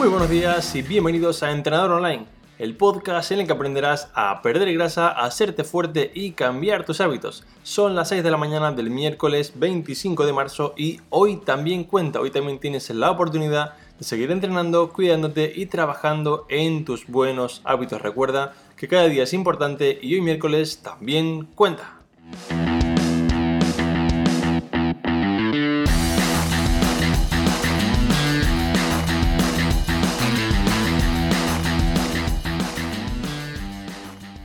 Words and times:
Muy 0.00 0.08
buenos 0.08 0.30
días 0.30 0.74
y 0.74 0.80
bienvenidos 0.80 1.42
a 1.42 1.50
Entrenador 1.50 1.90
Online, 1.90 2.24
el 2.58 2.74
podcast 2.74 3.32
en 3.32 3.40
el 3.40 3.46
que 3.46 3.52
aprenderás 3.52 4.08
a 4.14 4.40
perder 4.40 4.72
grasa, 4.72 5.08
a 5.08 5.26
hacerte 5.26 5.62
fuerte 5.62 6.10
y 6.14 6.30
cambiar 6.30 6.86
tus 6.86 7.02
hábitos. 7.02 7.44
Son 7.64 7.94
las 7.94 8.08
6 8.08 8.22
de 8.22 8.30
la 8.30 8.38
mañana 8.38 8.72
del 8.72 8.88
miércoles 8.88 9.52
25 9.56 10.24
de 10.24 10.32
marzo 10.32 10.72
y 10.74 11.00
hoy 11.10 11.36
también 11.36 11.84
cuenta, 11.84 12.18
hoy 12.18 12.30
también 12.30 12.58
tienes 12.58 12.88
la 12.88 13.10
oportunidad 13.10 13.74
de 13.98 14.04
seguir 14.06 14.30
entrenando, 14.30 14.90
cuidándote 14.90 15.52
y 15.54 15.66
trabajando 15.66 16.46
en 16.48 16.86
tus 16.86 17.06
buenos 17.06 17.60
hábitos. 17.64 18.00
Recuerda 18.00 18.54
que 18.78 18.88
cada 18.88 19.06
día 19.06 19.24
es 19.24 19.34
importante 19.34 19.98
y 20.00 20.14
hoy 20.14 20.22
miércoles 20.22 20.80
también 20.82 21.44
cuenta. 21.54 22.00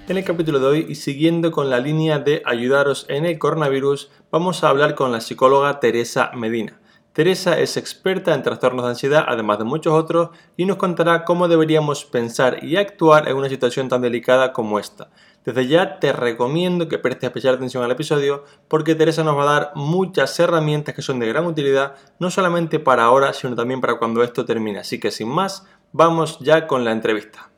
En 0.08 0.18
el 0.18 0.24
capítulo 0.24 0.60
de 0.60 0.68
hoy 0.68 0.86
y 0.88 0.94
siguiendo 0.94 1.52
con 1.52 1.72
la 1.72 1.80
línea 1.80 2.20
de 2.20 2.44
ayudaros 2.46 3.08
en 3.10 3.26
el 3.26 3.40
coronavirus, 3.40 4.12
vamos 4.30 4.64
a 4.64 4.70
hablar 4.70 4.94
con 4.94 5.12
la 5.12 5.20
psicóloga 5.20 5.80
Teresa 5.80 6.30
Medina. 6.36 6.80
Teresa 7.12 7.58
es 7.58 7.76
experta 7.76 8.36
en 8.36 8.44
trastornos 8.44 8.86
de 8.86 8.90
ansiedad, 8.90 9.26
además 9.28 9.58
de 9.58 9.64
muchos 9.64 9.94
otros, 9.94 10.30
y 10.58 10.66
nos 10.66 10.78
contará 10.78 11.26
cómo 11.26 11.48
deberíamos 11.48 12.06
pensar 12.06 12.64
y 12.64 12.76
actuar 12.76 13.28
en 13.28 13.36
una 13.36 13.50
situación 13.50 13.90
tan 13.90 14.02
delicada 14.02 14.54
como 14.54 14.78
esta. 14.78 15.10
Desde 15.44 15.66
ya 15.66 15.98
te 16.00 16.14
recomiendo 16.14 16.88
que 16.88 17.00
prestes 17.00 17.30
especial 17.30 17.56
atención 17.56 17.84
al 17.84 17.90
episodio 17.90 18.44
porque 18.68 18.94
Teresa 18.94 19.24
nos 19.24 19.36
va 19.36 19.42
a 19.42 19.60
dar 19.60 19.72
muchas 19.74 20.40
herramientas 20.40 20.94
que 20.94 21.02
son 21.02 21.18
de 21.18 21.30
gran 21.30 21.48
utilidad, 21.48 21.96
no 22.20 22.30
solamente 22.30 22.78
para 22.78 23.06
ahora, 23.06 23.34
sino 23.34 23.56
también 23.56 23.82
para 23.82 23.98
cuando 23.98 24.22
esto 24.22 24.46
termine. 24.46 24.78
Así 24.78 25.00
que 25.00 25.10
sin 25.10 25.30
más, 25.30 25.66
vamos 25.94 26.38
ya 26.42 26.68
con 26.68 26.86
la 26.86 26.92
entrevista. 26.92 27.50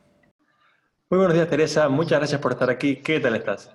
Muy 1.10 1.20
buenos 1.20 1.34
días, 1.34 1.48
Teresa. 1.48 1.88
Muchas 1.88 2.18
gracias 2.18 2.38
por 2.38 2.52
estar 2.52 2.68
aquí. 2.68 2.96
¿Qué 2.96 3.18
tal 3.18 3.34
estás? 3.34 3.74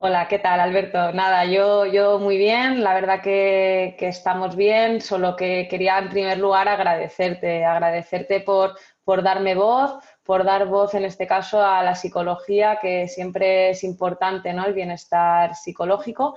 Hola, 0.00 0.26
¿qué 0.26 0.40
tal, 0.40 0.58
Alberto? 0.58 1.12
Nada, 1.12 1.44
yo, 1.44 1.86
yo 1.86 2.18
muy 2.18 2.36
bien, 2.36 2.82
la 2.82 2.94
verdad 2.94 3.22
que, 3.22 3.94
estamos 4.00 4.56
bien, 4.56 5.00
solo 5.00 5.36
que 5.36 5.68
quería 5.70 6.00
en 6.00 6.08
primer 6.08 6.38
lugar 6.38 6.66
agradecerte, 6.66 7.64
agradecerte 7.64 8.40
por, 8.40 8.76
por 9.04 9.22
darme 9.22 9.54
voz, 9.54 10.02
por 10.24 10.42
dar 10.42 10.66
voz 10.66 10.94
en 10.94 11.04
este 11.04 11.28
caso 11.28 11.64
a 11.64 11.84
la 11.84 11.94
psicología, 11.94 12.80
que 12.82 13.06
siempre 13.06 13.70
es 13.70 13.84
importante, 13.84 14.52
¿no? 14.52 14.66
El 14.66 14.74
bienestar 14.74 15.54
psicológico. 15.54 16.34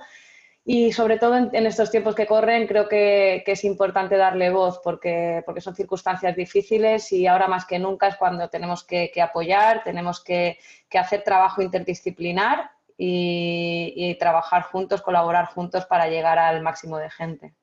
Y 0.68 0.92
sobre 0.92 1.16
todo 1.16 1.36
en, 1.36 1.64
estos 1.64 1.92
tiempos 1.92 2.16
que 2.16 2.26
corren, 2.26 2.66
creo 2.66 2.88
que, 2.88 3.44
es 3.46 3.64
importante 3.64 4.16
darle 4.16 4.50
voz 4.50 4.80
porque, 4.82 5.44
porque, 5.46 5.60
son 5.60 5.76
circunstancias 5.76 6.34
difíciles 6.34 7.12
y 7.12 7.28
ahora 7.28 7.46
más 7.46 7.64
que 7.66 7.78
nunca 7.78 8.08
es 8.08 8.16
cuando 8.16 8.48
tenemos 8.48 8.82
que, 8.82 9.12
apoyar, 9.22 9.84
tenemos 9.84 10.24
que, 10.24 10.58
hacer 10.92 11.22
trabajo 11.22 11.62
interdisciplinar 11.62 12.72
y, 12.98 13.92
y 13.94 14.18
trabajar 14.18 14.62
juntos, 14.62 15.02
colaborar 15.02 15.46
juntos 15.46 15.86
para 15.86 16.08
llegar 16.08 16.36
al 16.40 16.60
máximo 16.62 16.98
de 16.98 17.10
gente. 17.10 17.54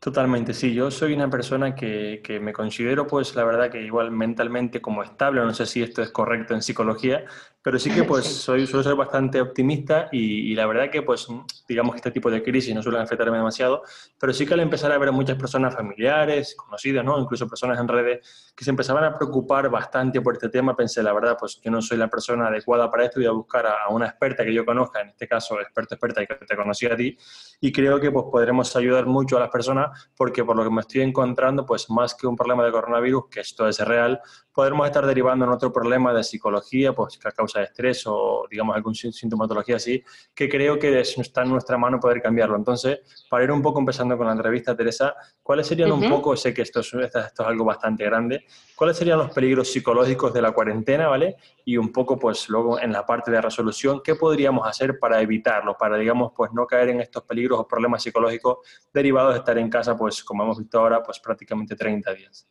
Totalmente, 0.00 0.54
sí. 0.54 0.72
Yo 0.72 0.90
soy 0.90 1.12
una 1.12 1.28
persona 1.28 1.74
que, 1.74 2.22
que, 2.24 2.40
me 2.40 2.54
considero, 2.54 3.06
pues, 3.06 3.34
la 3.34 3.44
verdad 3.44 3.70
que 3.70 3.82
igual 3.82 4.10
mentalmente 4.10 4.80
como 4.80 5.02
estable, 5.02 5.42
no 5.42 5.52
sé 5.52 5.66
si 5.66 5.82
esto 5.82 6.00
es 6.02 6.10
correcto 6.10 6.54
en 6.54 6.62
psicología, 6.62 7.26
pero 7.62 7.78
sí 7.78 7.90
que 7.90 8.04
pues 8.04 8.26
soy, 8.44 8.66
suelo 8.66 8.82
ser 8.82 8.94
bastante 8.94 9.40
optimista 9.40 10.08
y, 10.12 10.54
la 10.54 10.66
verdad 10.66 10.90
que 10.90 11.02
pues 11.02 11.28
digamos 11.68 11.92
que 11.92 11.98
este 11.98 12.10
tipo 12.10 12.30
de 12.30 12.42
crisis 12.42 12.74
no 12.74 12.82
suelen 12.82 13.02
afectarme 13.02 13.36
demasiado, 13.36 13.82
pero 14.18 14.32
sí 14.32 14.44
que 14.44 14.54
al 14.54 14.60
empezar 14.60 14.90
a 14.92 14.98
ver 14.98 15.08
a 15.08 15.12
muchas 15.12 15.36
personas 15.36 15.74
familiares, 15.74 16.54
conocidas, 16.56 17.04
¿no? 17.04 17.18
incluso 17.18 17.48
personas 17.48 17.78
en 17.78 17.88
redes 17.88 18.52
que 18.56 18.64
se 18.64 18.70
empezaban 18.70 19.04
a 19.04 19.16
preocupar 19.16 19.70
bastante 19.70 20.20
por 20.20 20.34
este 20.34 20.48
tema, 20.48 20.76
pensé 20.76 21.02
la 21.02 21.12
verdad 21.12 21.36
pues 21.38 21.58
que 21.62 21.70
no 21.70 21.80
soy 21.80 21.98
la 21.98 22.08
persona 22.08 22.48
adecuada 22.48 22.90
para 22.90 23.04
esto 23.04 23.20
y 23.20 23.26
a 23.26 23.30
buscar 23.30 23.66
a, 23.66 23.88
una 23.88 24.06
experta 24.06 24.44
que 24.44 24.52
yo 24.52 24.64
conozca, 24.64 25.00
en 25.00 25.10
este 25.10 25.28
caso 25.28 25.60
experta 25.60 26.22
y 26.22 26.26
que 26.26 26.34
te 26.34 26.56
conocí 26.56 26.86
a 26.86 26.96
ti 26.96 27.16
y 27.60 27.72
creo 27.72 28.00
que 28.00 28.10
pues 28.10 28.26
podremos 28.30 28.74
ayudar 28.76 29.06
mucho 29.06 29.36
a 29.36 29.40
las 29.40 29.50
personas 29.50 30.08
porque 30.16 30.44
por 30.44 30.56
lo 30.56 30.64
que 30.64 30.70
me 30.70 30.80
estoy 30.80 31.02
encontrando 31.02 31.64
pues 31.64 31.90
más 31.90 32.14
que 32.14 32.26
un 32.26 32.36
problema 32.36 32.64
de 32.64 32.72
coronavirus, 32.72 33.24
que 33.30 33.40
esto 33.40 33.68
es 33.68 33.78
real, 33.80 34.20
podremos 34.52 34.86
estar 34.86 35.06
derivando 35.06 35.44
en 35.44 35.52
otro 35.52 35.72
problema 35.72 36.12
de 36.12 36.24
psicología, 36.24 36.92
pues 36.94 37.18
que 37.18 37.28
a 37.28 37.32
causa 37.50 37.62
estrés 37.62 38.04
o 38.06 38.46
digamos 38.50 38.76
algún 38.76 38.94
sintomatología 38.94 39.76
así, 39.76 40.02
que 40.34 40.48
creo 40.48 40.78
que 40.78 41.00
está 41.00 41.42
en 41.42 41.50
nuestra 41.50 41.76
mano 41.78 41.98
poder 41.98 42.22
cambiarlo. 42.22 42.56
Entonces, 42.56 43.00
para 43.28 43.44
ir 43.44 43.50
un 43.50 43.62
poco 43.62 43.80
empezando 43.80 44.16
con 44.16 44.26
la 44.26 44.32
entrevista, 44.32 44.76
Teresa, 44.76 45.14
¿cuáles 45.42 45.66
serían 45.66 45.92
un 45.92 46.08
poco, 46.08 46.36
sé 46.36 46.54
que 46.54 46.62
esto 46.62 46.80
es, 46.80 46.92
esto 46.94 47.18
es 47.18 47.40
algo 47.40 47.64
bastante 47.64 48.04
grande, 48.04 48.44
cuáles 48.76 48.96
serían 48.96 49.18
los 49.18 49.30
peligros 49.32 49.70
psicológicos 49.70 50.32
de 50.32 50.42
la 50.42 50.52
cuarentena, 50.52 51.08
¿vale? 51.08 51.36
Y 51.64 51.76
un 51.76 51.92
poco, 51.92 52.18
pues 52.18 52.48
luego 52.48 52.78
en 52.78 52.92
la 52.92 53.04
parte 53.04 53.30
de 53.30 53.40
resolución, 53.40 54.00
¿qué 54.02 54.14
podríamos 54.14 54.66
hacer 54.66 54.98
para 54.98 55.20
evitarlo, 55.20 55.76
para, 55.76 55.96
digamos, 55.96 56.32
pues 56.34 56.52
no 56.52 56.66
caer 56.66 56.90
en 56.90 57.00
estos 57.00 57.22
peligros 57.24 57.58
o 57.60 57.66
problemas 57.66 58.02
psicológicos 58.02 58.58
derivados 58.92 59.34
de 59.34 59.38
estar 59.40 59.58
en 59.58 59.68
casa, 59.68 59.96
pues 59.96 60.22
como 60.24 60.44
hemos 60.44 60.58
visto 60.58 60.78
ahora, 60.78 61.02
pues 61.02 61.18
prácticamente 61.20 61.76
30 61.76 62.14
días? 62.14 62.48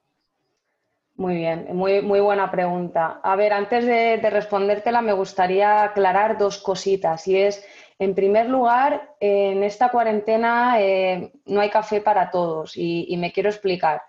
Muy 1.19 1.35
bien, 1.35 1.68
muy, 1.75 2.02
muy 2.02 2.22
buena 2.22 2.50
pregunta. 2.50 3.19
A 3.22 3.35
ver, 3.35 3.52
antes 3.52 3.85
de, 3.85 4.22
respondértela 4.30 5.02
me 5.02 5.12
gustaría 5.12 5.84
aclarar 5.84 6.38
dos 6.38 6.59
cositas 6.59 7.28
y 7.28 7.38
es, 7.38 7.62
en 8.00 8.16
primer 8.16 8.47
lugar, 8.47 9.16
en 9.19 9.62
esta 9.63 9.90
cuarentena 9.90 10.79
eh, 10.79 11.34
no 11.46 11.59
hay 11.59 11.69
café 11.69 12.00
para 12.00 12.31
todos 12.31 12.78
y, 12.78 13.13
me 13.18 13.34
quiero 13.34 13.50
explicar. 13.50 14.02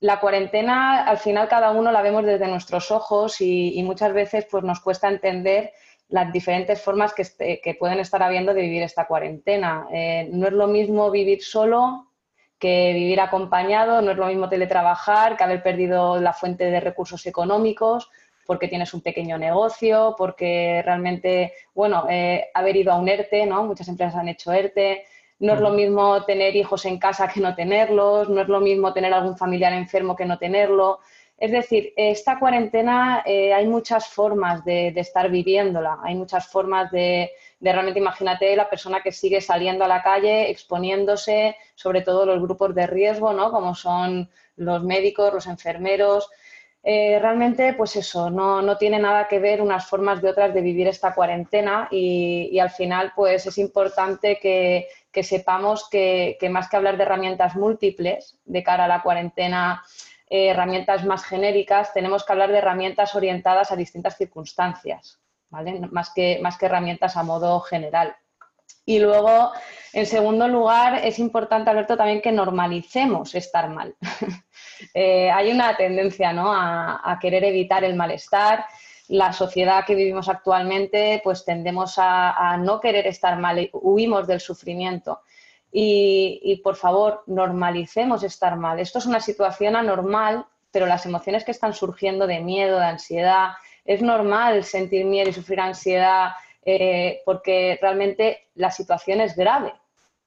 La 0.00 0.20
cuarentena, 0.20 1.04
al 1.04 1.16
final, 1.16 1.48
cada 1.48 1.70
uno 1.70 1.90
la 1.90 2.02
vemos 2.02 2.26
desde 2.26 2.46
nuestros 2.46 2.90
ojos 2.90 3.40
y, 3.40 3.82
muchas 3.82 4.12
veces 4.12 4.46
pues, 4.50 4.62
nos 4.62 4.80
cuesta 4.80 5.08
entender 5.08 5.72
las 6.10 6.30
diferentes 6.34 6.82
formas 6.82 7.14
que, 7.14 7.22
este, 7.22 7.62
pueden 7.78 7.98
estar 7.98 8.22
habiendo 8.22 8.52
de 8.52 8.60
vivir 8.60 8.82
esta 8.82 9.06
cuarentena. 9.06 9.86
Eh, 9.90 10.28
no 10.32 10.46
es 10.46 10.52
lo 10.52 10.66
mismo 10.66 11.10
vivir 11.10 11.42
solo 11.42 12.07
que 12.58 12.92
vivir 12.92 13.20
acompañado, 13.20 14.02
no 14.02 14.10
es 14.10 14.16
lo 14.16 14.26
mismo 14.26 14.48
teletrabajar 14.48 15.36
que 15.36 15.44
haber 15.44 15.62
perdido 15.62 16.20
la 16.20 16.32
fuente 16.32 16.64
de 16.64 16.80
recursos 16.80 17.24
económicos 17.26 18.10
porque 18.48 18.66
tienes 18.66 18.94
un 18.94 19.02
pequeño 19.02 19.36
negocio, 19.36 20.14
porque 20.16 20.80
realmente, 20.82 21.52
bueno, 21.74 22.06
eh, 22.08 22.46
haber 22.54 22.76
ido 22.76 22.90
a 22.90 22.96
un 22.96 23.06
ERTE, 23.06 23.44
¿no? 23.44 23.64
Muchas 23.64 23.88
empresas 23.88 24.14
han 24.14 24.28
hecho 24.28 24.50
ERTE. 24.54 25.04
No 25.40 25.52
es 25.52 25.60
lo 25.60 25.68
mismo 25.68 26.24
tener 26.24 26.56
hijos 26.56 26.86
en 26.86 26.98
casa 26.98 27.28
que 27.28 27.40
no 27.40 27.54
tenerlos, 27.54 28.30
no 28.30 28.40
es 28.40 28.48
lo 28.48 28.60
mismo 28.60 28.94
tener 28.94 29.12
algún 29.12 29.36
familiar 29.36 29.74
enfermo 29.74 30.16
que 30.16 30.24
no 30.24 30.38
tenerlo. 30.38 31.00
Es 31.38 31.52
decir, 31.52 31.92
esta 31.96 32.40
cuarentena 32.40 33.22
eh, 33.24 33.54
hay 33.54 33.66
muchas 33.68 34.08
formas 34.08 34.64
de, 34.64 34.88
estar 34.88 35.30
viviéndola, 35.30 35.98
hay 36.02 36.16
muchas 36.16 36.48
formas 36.48 36.90
de, 36.90 37.30
realmente, 37.60 38.00
imagínate 38.00 38.56
la 38.56 38.68
persona 38.68 39.02
que 39.02 39.12
sigue 39.12 39.40
saliendo 39.40 39.84
a 39.84 39.88
la 39.88 40.02
calle, 40.02 40.50
exponiéndose, 40.50 41.54
sobre 41.76 42.02
todo 42.02 42.26
los 42.26 42.42
grupos 42.42 42.74
de 42.74 42.88
riesgo, 42.88 43.32
¿no? 43.32 43.52
Como 43.52 43.76
son 43.76 44.28
los 44.56 44.82
médicos, 44.82 45.32
los 45.32 45.46
enfermeros. 45.46 46.28
Eh, 46.82 47.18
realmente, 47.20 47.72
pues 47.74 47.94
eso, 47.94 48.30
no, 48.30 48.76
tiene 48.76 48.98
nada 48.98 49.28
que 49.28 49.38
ver 49.38 49.62
unas 49.62 49.86
formas 49.86 50.20
de 50.20 50.30
otras 50.30 50.52
de 50.52 50.60
vivir 50.60 50.88
esta 50.88 51.14
cuarentena 51.14 51.86
y, 51.92 52.58
al 52.58 52.70
final, 52.70 53.12
pues 53.14 53.46
es 53.46 53.58
importante 53.58 54.40
que, 54.42 54.88
sepamos 55.22 55.88
que, 55.88 56.36
que 56.38 56.48
más 56.48 56.68
que 56.68 56.76
hablar 56.76 56.96
de 56.96 57.02
herramientas 57.02 57.56
múltiples 57.56 58.38
de 58.44 58.62
cara 58.62 58.84
a 58.84 58.88
la 58.88 59.02
cuarentena, 59.02 59.82
eh, 60.30 60.48
herramientas 60.48 61.04
más 61.04 61.24
genéricas, 61.24 61.92
tenemos 61.94 62.24
que 62.24 62.32
hablar 62.32 62.50
de 62.50 62.58
herramientas 62.58 63.14
orientadas 63.14 63.72
a 63.72 63.76
distintas 63.76 64.16
circunstancias. 64.16 65.18
Más 65.50 66.10
que, 66.14 66.42
herramientas 66.60 67.16
a 67.16 67.22
modo 67.22 67.60
general. 67.60 68.14
Y 68.84 68.98
luego, 68.98 69.52
en 69.94 70.04
segundo 70.04 70.46
lugar, 70.48 71.00
es 71.02 71.18
importante, 71.18 71.70
Alberto, 71.70 71.96
también 71.96 72.20
que 72.20 72.32
normalicemos 72.32 73.34
estar 73.34 73.68
mal. 73.70 73.94
Eh, 74.94 75.28
hay 75.28 75.50
una 75.50 75.76
tendencia 75.76 76.32
¿no? 76.32 76.52
a, 76.54 77.18
querer 77.20 77.42
evitar 77.42 77.82
el 77.82 77.96
malestar. 77.96 78.64
La 79.08 79.32
sociedad 79.32 79.84
que 79.84 79.96
vivimos 79.96 80.28
actualmente, 80.28 81.20
pues 81.24 81.44
tendemos 81.44 81.94
a 81.96 82.56
no 82.60 82.78
querer 82.78 83.08
estar 83.08 83.36
mal, 83.40 83.68
huimos 83.72 84.28
del 84.28 84.38
sufrimiento. 84.38 85.22
Y, 85.70 86.60
por 86.64 86.76
favor, 86.76 87.22
normalicemos 87.26 88.22
estar 88.22 88.56
mal. 88.56 88.80
Esto 88.80 88.98
es 88.98 89.06
una 89.06 89.20
situación 89.20 89.76
anormal, 89.76 90.46
pero 90.70 90.86
las 90.86 91.04
emociones 91.06 91.44
que 91.44 91.50
están 91.50 91.74
surgiendo 91.74 92.26
de 92.26 92.40
miedo, 92.40 92.78
de 92.78 92.86
ansiedad, 92.86 93.50
es 93.84 94.02
normal 94.02 94.64
sentir 94.64 95.04
miedo 95.04 95.30
y 95.30 95.32
sufrir 95.32 95.60
ansiedad 95.60 96.32
eh, 96.64 97.22
porque 97.24 97.78
realmente 97.80 98.48
la 98.54 98.70
situación 98.70 99.20
es 99.20 99.34
grave. 99.34 99.72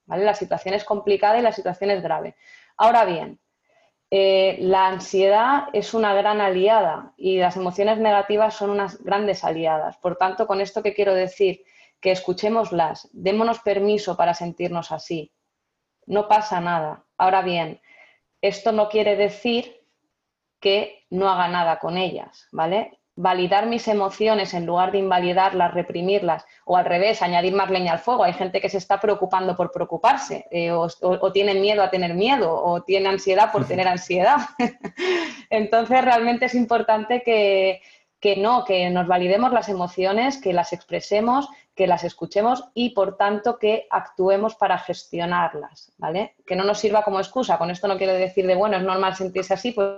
¿vale? 0.06 0.24
La 0.24 0.34
situación 0.34 0.74
es 0.74 0.84
complicada 0.84 1.38
y 1.38 1.42
la 1.42 1.52
situación 1.52 1.90
es 1.90 2.02
grave. 2.02 2.34
Ahora 2.76 3.04
bien, 3.04 3.38
eh, 4.10 4.58
la 4.60 4.88
ansiedad 4.88 5.68
es 5.72 5.94
una 5.94 6.12
gran 6.14 6.40
aliada 6.40 7.14
y 7.16 7.38
las 7.38 7.56
emociones 7.56 7.98
negativas 7.98 8.54
son 8.54 8.70
unas 8.70 9.02
grandes 9.02 9.44
aliadas. 9.44 9.96
Por 9.96 10.16
tanto, 10.16 10.46
con 10.46 10.60
esto 10.60 10.82
que 10.82 10.94
quiero 10.94 11.14
decir, 11.14 11.64
que 12.02 12.10
escuchémoslas, 12.10 13.08
démonos 13.12 13.60
permiso 13.60 14.16
para 14.16 14.34
sentirnos 14.34 14.92
así. 14.92 15.32
No 16.04 16.28
pasa 16.28 16.60
nada. 16.60 17.06
Ahora 17.16 17.40
bien, 17.42 17.80
esto 18.42 18.72
no 18.72 18.88
quiere 18.88 19.16
decir 19.16 19.86
que 20.60 21.06
no 21.10 21.30
haga 21.30 21.48
nada 21.48 21.78
con 21.78 21.96
ellas, 21.96 22.48
¿vale? 22.52 22.98
validar 23.14 23.66
mis 23.66 23.88
emociones 23.88 24.54
en 24.54 24.64
lugar 24.64 24.90
de 24.90 24.98
invalidarlas, 24.98 25.74
reprimirlas, 25.74 26.46
o 26.64 26.76
al 26.76 26.86
revés, 26.86 27.20
añadir 27.20 27.54
más 27.54 27.70
leña 27.70 27.92
al 27.92 27.98
fuego. 27.98 28.24
Hay 28.24 28.32
gente 28.32 28.60
que 28.60 28.70
se 28.70 28.78
está 28.78 29.00
preocupando 29.00 29.54
por 29.54 29.70
preocuparse, 29.70 30.46
eh, 30.50 30.70
o, 30.70 30.88
o, 31.02 31.32
tienen 31.32 31.60
miedo 31.60 31.82
a 31.82 31.90
tener 31.90 32.14
miedo, 32.14 32.52
o 32.52 32.82
tiene 32.82 33.10
ansiedad 33.10 33.52
por 33.52 33.66
tener 33.66 33.86
ansiedad. 33.86 34.38
Entonces, 35.50 36.02
realmente 36.02 36.46
es 36.46 36.54
importante 36.54 37.22
que, 37.22 37.82
que 38.22 38.36
no, 38.36 38.64
que 38.64 38.88
nos 38.88 39.08
validemos 39.08 39.52
las 39.52 39.68
emociones, 39.68 40.40
que 40.40 40.52
las 40.52 40.72
expresemos, 40.72 41.48
que 41.74 41.88
las 41.88 42.04
escuchemos 42.04 42.62
y, 42.72 42.90
por 42.90 43.16
tanto, 43.16 43.58
que 43.58 43.88
actuemos 43.90 44.54
para 44.54 44.78
gestionarlas, 44.78 45.90
¿vale? 45.98 46.36
Que 46.46 46.54
no 46.54 46.62
nos 46.62 46.78
sirva 46.78 47.02
como 47.02 47.18
excusa. 47.18 47.58
Con 47.58 47.72
esto 47.72 47.88
no 47.88 47.98
quiero 47.98 48.12
decir 48.12 48.46
de, 48.46 48.54
bueno, 48.54 48.76
es 48.76 48.84
normal 48.84 49.16
sentirse 49.16 49.54
así, 49.54 49.72
pues 49.72 49.88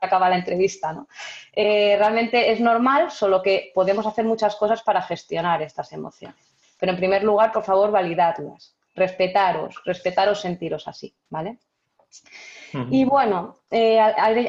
acaba 0.00 0.28
la 0.28 0.38
entrevista, 0.38 0.92
¿no? 0.92 1.06
Eh, 1.52 1.94
realmente 1.96 2.50
es 2.50 2.58
normal, 2.58 3.12
solo 3.12 3.40
que 3.40 3.70
podemos 3.72 4.06
hacer 4.06 4.24
muchas 4.24 4.56
cosas 4.56 4.82
para 4.82 5.00
gestionar 5.00 5.62
estas 5.62 5.92
emociones. 5.92 6.44
Pero, 6.80 6.90
en 6.90 6.98
primer 6.98 7.22
lugar, 7.22 7.52
por 7.52 7.62
favor, 7.62 7.92
validadlas, 7.92 8.74
respetaros, 8.96 9.80
respetaros 9.84 10.40
sentiros 10.40 10.88
así, 10.88 11.14
¿vale? 11.30 11.58
Y 12.90 13.04
bueno, 13.04 13.58
eh, 13.70 13.98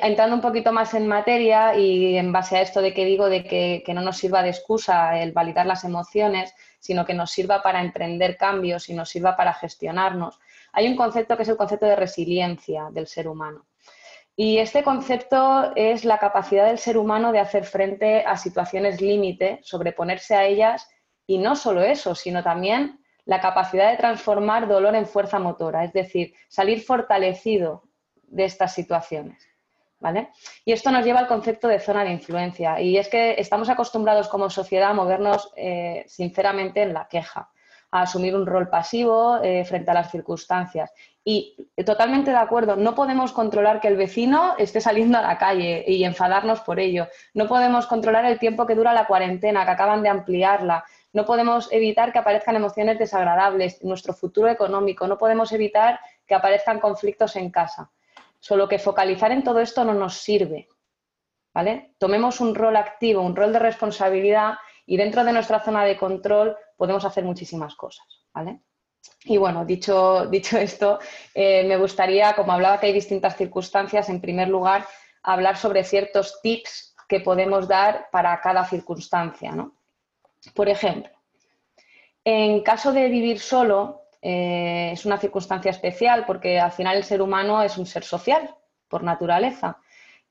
entrando 0.01 0.35
un 0.35 0.41
poquito 0.41 0.71
más 0.71 0.93
en 0.93 1.07
materia 1.07 1.75
y 1.75 2.17
en 2.17 2.31
base 2.31 2.57
a 2.57 2.61
esto 2.61 2.81
de 2.81 2.93
que 2.93 3.05
digo 3.05 3.27
de 3.27 3.43
que, 3.43 3.93
no 3.93 4.01
nos 4.01 4.17
sirva 4.17 4.43
de 4.43 4.49
excusa 4.49 5.19
el 5.19 5.33
validar 5.33 5.65
las 5.65 5.83
emociones, 5.83 6.53
sino 6.79 7.05
que 7.05 7.13
nos 7.13 7.31
sirva 7.31 7.61
para 7.61 7.81
emprender 7.81 8.37
cambios 8.37 8.89
y 8.89 8.93
nos 8.93 9.09
sirva 9.09 9.35
para 9.35 9.53
gestionarnos, 9.53 10.39
hay 10.71 10.87
un 10.87 10.95
concepto 10.95 11.35
que 11.35 11.43
es 11.43 11.49
el 11.49 11.57
concepto 11.57 11.85
de 11.85 11.95
resiliencia 11.95 12.89
del 12.91 13.07
ser 13.07 13.27
humano. 13.27 13.65
Y 14.35 14.57
este 14.57 14.83
concepto 14.83 15.71
es 15.75 16.05
la 16.05 16.17
capacidad 16.17 16.65
del 16.65 16.79
ser 16.79 16.97
humano 16.97 17.31
de 17.31 17.39
hacer 17.39 17.65
frente 17.65 18.23
a 18.25 18.35
situaciones 18.35 18.99
límite, 18.99 19.59
sobreponerse 19.61 20.33
a 20.33 20.45
ellas 20.45 20.89
y 21.27 21.37
no 21.37 21.55
solo 21.55 21.83
eso, 21.83 22.15
sino 22.15 22.41
también 22.41 23.02
la 23.25 23.39
capacidad 23.39 23.91
de 23.91 23.97
transformar 23.97 24.67
dolor 24.67 24.95
en 24.95 25.05
fuerza 25.05 25.39
motora, 25.39 25.83
es 25.83 25.93
decir, 25.93 26.33
salir 26.47 26.81
fortalecido 26.81 27.83
de 28.27 28.45
estas 28.45 28.73
situaciones. 28.73 29.47
¿Vale? 29.99 30.31
Y 30.65 30.73
esto 30.73 30.91
nos 30.91 31.05
lleva 31.05 31.21
al 31.21 31.27
concepto 31.27 31.69
de 31.69 31.79
zona 31.79 32.03
de 32.03 32.11
influencia. 32.11 32.81
Y 32.81 32.97
es 32.97 33.07
que 33.07 33.35
estamos 33.37 33.69
acostumbrados 33.69 34.27
como 34.27 34.49
sociedad 34.49 34.89
a 34.89 34.93
movernos 34.93 35.49
eh, 35.55 36.03
sinceramente 36.07 36.81
en 36.81 36.93
la 36.93 37.07
queja, 37.07 37.49
a 37.89 38.01
asumir 38.01 38.35
un 38.35 38.45
rol 38.45 38.67
pasivo 38.67 39.39
eh, 39.41 39.63
frente 39.63 39.91
a 39.91 39.93
las 39.93 40.11
circunstancias. 40.11 40.91
Y 41.23 41.55
totalmente 41.85 42.31
de 42.31 42.37
acuerdo, 42.37 42.75
no 42.75 42.95
podemos 42.95 43.31
controlar 43.31 43.79
que 43.79 43.87
el 43.87 43.95
vecino 43.95 44.55
esté 44.57 44.81
saliendo 44.81 45.19
a 45.19 45.21
la 45.21 45.37
calle 45.37 45.85
y 45.87 46.03
enfadarnos 46.03 46.59
por 46.59 46.81
ello. 46.81 47.07
No 47.33 47.47
podemos 47.47 47.87
controlar 47.87 48.25
el 48.25 48.39
tiempo 48.39 48.65
que 48.65 48.75
dura 48.75 48.91
la 48.91 49.07
cuarentena, 49.07 49.63
que 49.63 49.71
acaban 49.71 50.03
de 50.03 50.09
ampliarla. 50.09 50.83
No 51.13 51.25
podemos 51.25 51.71
evitar 51.71 52.11
que 52.11 52.19
aparezcan 52.19 52.55
emociones 52.55 52.97
desagradables, 52.97 53.83
nuestro 53.83 54.13
futuro 54.13 54.49
económico. 54.49 55.07
No 55.07 55.17
podemos 55.17 55.51
evitar 55.51 55.99
que 56.25 56.33
aparezcan 56.33 56.79
conflictos 56.79 57.35
en 57.35 57.51
casa. 57.51 57.91
Solo 58.39 58.67
que 58.67 58.79
focalizar 58.79 59.31
en 59.31 59.43
todo 59.43 59.59
esto 59.59 59.85
no 59.85 59.93
nos 59.93 60.15
sirve. 60.17 60.67
¿Vale? 61.53 61.93
Tomemos 61.99 62.41
un 62.41 62.55
rol 62.55 62.75
activo, 62.75 63.21
un 63.21 63.35
rol 63.35 63.53
de 63.53 63.59
responsabilidad 63.59 64.55
y 64.87 64.97
dentro 64.97 65.23
de 65.23 65.33
nuestra 65.33 65.59
zona 65.59 65.85
de 65.85 65.97
control 65.97 66.57
podemos 66.75 67.05
hacer 67.05 67.23
muchísimas 67.23 67.75
cosas. 67.75 68.05
¿vale? 68.33 68.61
Y 69.25 69.37
bueno, 69.37 69.63
dicho, 69.65 70.25
dicho 70.25 70.57
esto, 70.57 70.97
eh, 71.35 71.63
me 71.67 71.77
gustaría, 71.77 72.33
como 72.33 72.53
hablaba 72.53 72.79
que 72.79 72.87
hay 72.87 72.93
distintas 72.93 73.37
circunstancias, 73.37 74.09
en 74.09 74.19
primer 74.19 74.49
lugar, 74.49 74.87
hablar 75.21 75.57
sobre 75.57 75.83
ciertos 75.83 76.41
tips 76.41 76.95
que 77.07 77.19
podemos 77.19 77.67
dar 77.67 78.09
para 78.11 78.41
cada 78.41 78.65
circunstancia. 78.65 79.51
¿no? 79.51 79.75
Por 80.53 80.69
ejemplo, 80.69 81.11
en 82.23 82.61
caso 82.61 82.91
de 82.91 83.09
vivir 83.09 83.39
solo, 83.39 84.03
eh, 84.21 84.91
es 84.93 85.05
una 85.05 85.17
circunstancia 85.17 85.71
especial 85.71 86.25
porque 86.25 86.59
al 86.59 86.71
final 86.71 86.97
el 86.97 87.03
ser 87.03 87.21
humano 87.21 87.61
es 87.61 87.77
un 87.77 87.85
ser 87.85 88.03
social 88.03 88.55
por 88.87 89.03
naturaleza. 89.03 89.77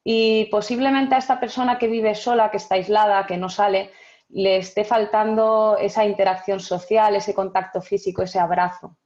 Y 0.04 0.46
posiblemente 0.46 1.14
a 1.14 1.18
esta 1.18 1.38
persona 1.38 1.78
que 1.78 1.86
vive 1.86 2.14
sola, 2.14 2.50
que 2.50 2.56
está 2.56 2.74
aislada, 2.74 3.26
que 3.26 3.36
no 3.36 3.48
sale, 3.48 3.90
le 4.30 4.56
esté 4.56 4.84
faltando 4.84 5.76
esa 5.78 6.04
interacción 6.04 6.58
social, 6.58 7.14
ese 7.14 7.34
contacto 7.34 7.82
físico, 7.82 8.22
ese 8.22 8.38
abrazo. 8.38 8.96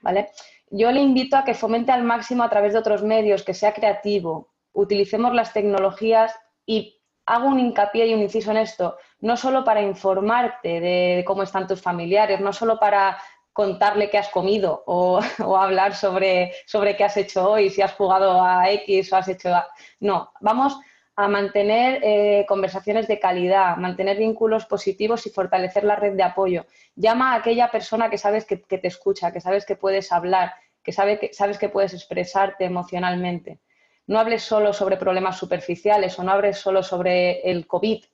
¿vale? 0.00 0.30
Yo 0.70 0.90
le 0.90 1.00
invito 1.00 1.36
a 1.36 1.44
que 1.44 1.54
fomente 1.54 1.92
al 1.92 2.02
máximo 2.02 2.42
a 2.42 2.50
través 2.50 2.72
de 2.72 2.78
otros 2.78 3.02
medios, 3.02 3.44
que 3.44 3.54
sea 3.54 3.74
creativo, 3.74 4.52
utilicemos 4.72 5.34
las 5.34 5.52
tecnologías 5.52 6.34
y 6.64 7.01
hago 7.26 7.48
un 7.48 7.60
hincapié 7.60 8.06
y 8.06 8.14
un 8.14 8.22
inciso 8.22 8.50
en 8.50 8.58
esto, 8.58 8.96
no 9.20 9.36
solo 9.36 9.64
para 9.64 9.82
informarte 9.82 10.80
de 10.80 11.24
cómo 11.26 11.42
están 11.42 11.66
tus 11.66 11.80
familiares, 11.80 12.40
no 12.40 12.52
solo 12.52 12.78
para 12.78 13.18
contarle 13.52 14.10
qué 14.10 14.18
has 14.18 14.28
comido 14.28 14.82
o, 14.86 15.20
hablar 15.56 15.94
sobre, 15.94 16.52
sobre 16.66 16.96
qué 16.96 17.04
has 17.04 17.16
hecho 17.16 17.50
hoy, 17.50 17.70
si 17.70 17.82
has 17.82 17.92
jugado 17.92 18.42
a 18.42 18.70
X 18.70 19.12
o 19.12 19.16
has 19.16 19.28
hecho 19.28 19.54
a... 19.54 19.66
No, 20.00 20.32
vamos 20.40 20.78
a 21.14 21.28
mantener 21.28 22.00
eh, 22.02 22.46
conversaciones 22.48 23.06
de 23.06 23.20
calidad, 23.20 23.76
mantener 23.76 24.16
vínculos 24.16 24.64
positivos 24.64 25.26
y 25.26 25.30
fortalecer 25.30 25.84
la 25.84 25.96
red 25.96 26.14
de 26.14 26.22
apoyo. 26.22 26.64
Llama 26.96 27.32
a 27.32 27.36
aquella 27.36 27.70
persona 27.70 28.08
que 28.08 28.16
sabes 28.16 28.46
que, 28.46 28.56
te 28.56 28.86
escucha, 28.88 29.30
que 29.30 29.40
sabes 29.40 29.66
que 29.66 29.76
puedes 29.76 30.10
hablar, 30.10 30.54
que, 30.82 30.92
sabe 30.92 31.18
que 31.18 31.34
sabes 31.34 31.58
que 31.58 31.68
puedes 31.68 31.92
expresarte 31.92 32.64
emocionalmente. 32.64 33.60
No 34.06 34.18
hables 34.18 34.42
solo 34.42 34.72
sobre 34.72 34.96
problemas 34.96 35.38
superficiales 35.38 36.18
o 36.18 36.22
no 36.22 36.32
hables 36.32 36.58
solo 36.58 36.82
sobre 36.82 37.40
el 37.50 37.66
COVID, 37.66 38.04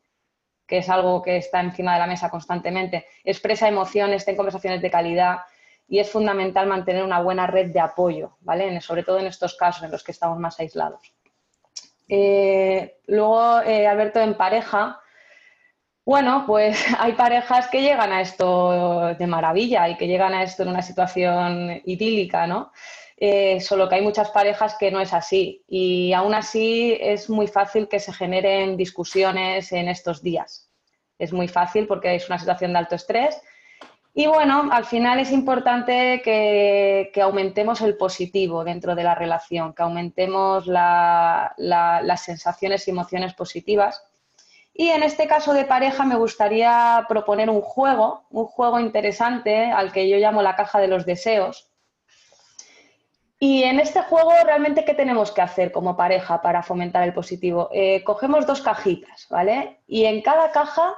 que 0.66 0.78
es 0.78 0.88
algo 0.90 1.22
que 1.22 1.38
está 1.38 1.60
encima 1.60 1.94
de 1.94 2.00
la 2.00 2.06
mesa 2.06 2.30
constantemente. 2.30 3.06
Expresa 3.24 3.66
emociones, 3.66 4.24
ten 4.24 4.36
conversaciones 4.36 4.82
de 4.82 4.90
calidad 4.90 5.38
y 5.88 5.98
es 5.98 6.10
fundamental 6.10 6.66
mantener 6.66 7.02
una 7.02 7.20
buena 7.20 7.46
red 7.46 7.72
de 7.72 7.80
apoyo, 7.80 8.36
¿vale? 8.40 8.80
Sobre 8.82 9.02
todo 9.02 9.18
en 9.18 9.26
estos 9.26 9.54
casos 9.54 9.82
en 9.84 9.90
los 9.90 10.04
que 10.04 10.12
estamos 10.12 10.38
más 10.38 10.60
aislados. 10.60 11.00
Eh, 12.06 12.98
luego, 13.06 13.62
eh, 13.62 13.86
Alberto, 13.86 14.20
en 14.20 14.34
pareja, 14.34 15.00
bueno, 16.04 16.44
pues 16.46 16.86
hay 16.98 17.12
parejas 17.12 17.68
que 17.68 17.82
llegan 17.82 18.12
a 18.12 18.20
esto 18.20 19.14
de 19.14 19.26
maravilla 19.26 19.88
y 19.88 19.96
que 19.96 20.06
llegan 20.06 20.34
a 20.34 20.42
esto 20.42 20.62
en 20.62 20.70
una 20.70 20.82
situación 20.82 21.82
idílica, 21.84 22.46
¿no? 22.46 22.72
Eh, 23.20 23.60
solo 23.60 23.88
que 23.88 23.96
hay 23.96 24.02
muchas 24.02 24.30
parejas 24.30 24.76
que 24.78 24.92
no 24.92 25.00
es 25.00 25.12
así 25.12 25.64
y 25.66 26.12
aún 26.12 26.34
así 26.34 26.96
es 27.00 27.28
muy 27.28 27.48
fácil 27.48 27.88
que 27.88 27.98
se 27.98 28.12
generen 28.12 28.76
discusiones 28.76 29.72
en 29.72 29.88
estos 29.88 30.22
días. 30.22 30.70
Es 31.18 31.32
muy 31.32 31.48
fácil 31.48 31.88
porque 31.88 32.14
es 32.14 32.28
una 32.28 32.38
situación 32.38 32.72
de 32.72 32.78
alto 32.78 32.94
estrés 32.94 33.42
y 34.18 34.26
bueno, 34.26 34.68
al 34.72 34.84
final 34.84 35.20
es 35.20 35.30
importante 35.30 36.20
que, 36.24 37.22
aumentemos 37.22 37.80
el 37.82 37.96
positivo 37.96 38.64
dentro 38.64 38.96
de 38.96 39.04
la 39.04 39.14
relación, 39.14 39.72
que 39.74 39.84
aumentemos 39.84 40.66
las 40.66 42.22
sensaciones 42.24 42.88
y 42.88 42.90
emociones 42.90 43.34
positivas. 43.34 44.02
Y 44.74 44.88
en 44.88 45.04
este 45.04 45.28
caso 45.28 45.52
de 45.54 45.64
pareja 45.64 46.04
me 46.04 46.16
gustaría 46.16 47.06
proponer 47.08 47.48
un 47.48 47.60
juego, 47.60 48.26
un 48.30 48.46
juego 48.46 48.80
interesante 48.80 49.70
al 49.70 49.92
que 49.92 50.08
yo 50.08 50.16
llamo 50.16 50.42
la 50.42 50.56
caja 50.56 50.80
de 50.80 50.88
los 50.88 51.06
deseos. 51.06 51.68
Y 53.40 53.62
en 53.62 53.78
este 53.78 54.02
juego 54.02 54.32
realmente, 54.44 54.84
¿qué 54.84 54.94
tenemos 54.94 55.30
que 55.30 55.42
hacer 55.42 55.70
como 55.70 55.96
pareja 55.96 56.42
para 56.42 56.62
fomentar 56.62 57.04
el 57.04 57.14
positivo? 57.14 57.68
Eh, 57.72 58.02
cogemos 58.02 58.46
dos 58.46 58.60
cajitas, 58.62 59.26
¿vale? 59.30 59.78
Y 59.86 60.04
en 60.06 60.22
cada 60.22 60.50
caja, 60.50 60.96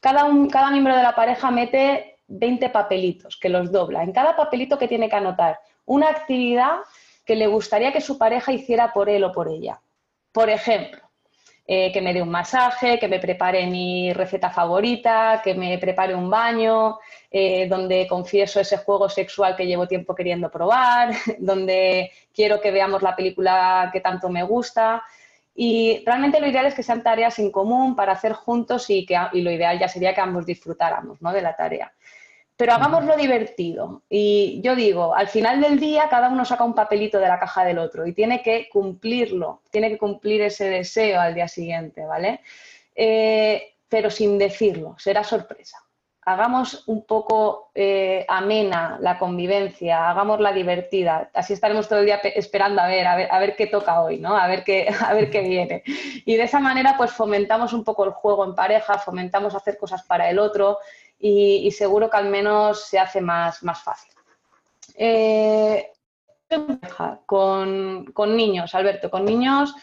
cada, 0.00 0.26
cada 0.50 0.70
miembro 0.70 0.96
de 0.96 1.02
la 1.02 1.14
pareja 1.14 1.50
mete 1.50 2.20
20 2.28 2.70
papelitos 2.70 3.36
que 3.36 3.50
los 3.50 3.70
dobla. 3.70 4.02
En 4.02 4.12
cada 4.12 4.34
papelito 4.34 4.78
que 4.78 4.88
tiene 4.88 5.10
que 5.10 5.16
anotar 5.16 5.60
una 5.84 6.08
actividad 6.08 6.78
que 7.26 7.36
le 7.36 7.46
gustaría 7.46 7.92
que 7.92 8.00
su 8.00 8.16
pareja 8.16 8.52
hiciera 8.52 8.92
por 8.92 9.10
él 9.10 9.24
o 9.24 9.32
por 9.32 9.48
ella. 9.48 9.80
Por 10.32 10.48
ejemplo, 10.48 11.07
eh, 11.70 11.92
que 11.92 12.00
me 12.00 12.14
dé 12.14 12.22
un 12.22 12.30
masaje, 12.30 12.98
que 12.98 13.08
me 13.08 13.18
prepare 13.18 13.66
mi 13.66 14.10
receta 14.14 14.48
favorita, 14.48 15.42
que 15.44 15.54
me 15.54 15.76
prepare 15.76 16.14
un 16.14 16.30
baño, 16.30 16.98
eh, 17.30 17.68
donde 17.68 18.06
confieso 18.08 18.58
ese 18.58 18.78
juego 18.78 19.10
sexual 19.10 19.54
que 19.54 19.66
llevo 19.66 19.86
tiempo 19.86 20.14
queriendo 20.14 20.50
probar, 20.50 21.10
donde 21.38 22.10
quiero 22.34 22.58
que 22.58 22.70
veamos 22.70 23.02
la 23.02 23.14
película 23.14 23.90
que 23.92 24.00
tanto 24.00 24.30
me 24.30 24.42
gusta. 24.44 25.02
Y 25.54 26.02
realmente 26.06 26.40
lo 26.40 26.48
ideal 26.48 26.64
es 26.64 26.74
que 26.74 26.82
sean 26.82 27.02
tareas 27.02 27.38
en 27.38 27.50
común 27.50 27.94
para 27.94 28.12
hacer 28.12 28.32
juntos 28.32 28.88
y, 28.88 29.04
que, 29.04 29.18
y 29.34 29.42
lo 29.42 29.50
ideal 29.50 29.78
ya 29.78 29.88
sería 29.88 30.14
que 30.14 30.22
ambos 30.22 30.46
disfrutáramos 30.46 31.20
¿no? 31.20 31.34
de 31.34 31.42
la 31.42 31.54
tarea 31.54 31.92
pero 32.58 32.72
hagámoslo 32.72 33.16
divertido. 33.16 34.02
Y 34.10 34.60
yo 34.64 34.74
digo, 34.74 35.14
al 35.14 35.28
final 35.28 35.60
del 35.60 35.78
día 35.78 36.08
cada 36.10 36.28
uno 36.28 36.44
saca 36.44 36.64
un 36.64 36.74
papelito 36.74 37.20
de 37.20 37.28
la 37.28 37.38
caja 37.38 37.64
del 37.64 37.78
otro 37.78 38.04
y 38.04 38.12
tiene 38.12 38.42
que 38.42 38.68
cumplirlo, 38.68 39.62
tiene 39.70 39.88
que 39.90 39.96
cumplir 39.96 40.42
ese 40.42 40.68
deseo 40.68 41.20
al 41.20 41.36
día 41.36 41.46
siguiente, 41.46 42.04
¿vale? 42.04 42.40
Eh, 42.96 43.74
pero 43.88 44.10
sin 44.10 44.38
decirlo, 44.38 44.96
será 44.98 45.22
sorpresa. 45.22 45.78
hagamos 46.22 46.82
un 46.88 47.06
poco 47.06 47.70
eh, 47.74 48.26
amena 48.28 48.98
la 49.00 49.18
convivencia, 49.20 50.10
hagámosla 50.10 50.52
divertida. 50.52 51.30
Así 51.32 51.52
estaremos 51.52 51.88
todo 51.88 52.00
el 52.00 52.06
día 52.06 52.16
esperando 52.16 52.82
a 52.82 52.88
ver, 52.88 53.06
a 53.06 53.16
ver, 53.16 53.28
a 53.30 53.38
ver 53.38 53.54
qué 53.54 53.68
toca 53.68 54.02
hoy, 54.02 54.18
¿no? 54.18 54.36
A 54.36 54.48
ver 54.48 54.64
qué, 54.64 54.88
a 55.06 55.14
ver 55.14 55.30
qué 55.30 55.42
viene. 55.42 55.84
Y 56.26 56.34
de 56.34 56.42
esa 56.42 56.58
manera, 56.58 56.96
pues 56.98 57.12
fomentamos 57.12 57.72
un 57.72 57.84
poco 57.84 58.04
el 58.04 58.10
juego 58.10 58.44
en 58.44 58.56
pareja, 58.56 58.98
fomentamos 58.98 59.54
hacer 59.54 59.78
cosas 59.78 60.02
para 60.02 60.28
el 60.28 60.40
otro 60.40 60.78
y, 61.18 61.70
seguro 61.72 62.08
que 62.08 62.16
al 62.16 62.28
menos 62.28 62.84
se 62.84 62.98
hace 62.98 63.20
más, 63.20 63.62
más 63.62 63.82
fácil. 63.82 64.12
Eh, 64.94 65.90
con, 67.26 68.06
con 68.12 68.36
niños, 68.36 68.74
Alberto, 68.74 69.10
con 69.10 69.24
niños 69.24 69.74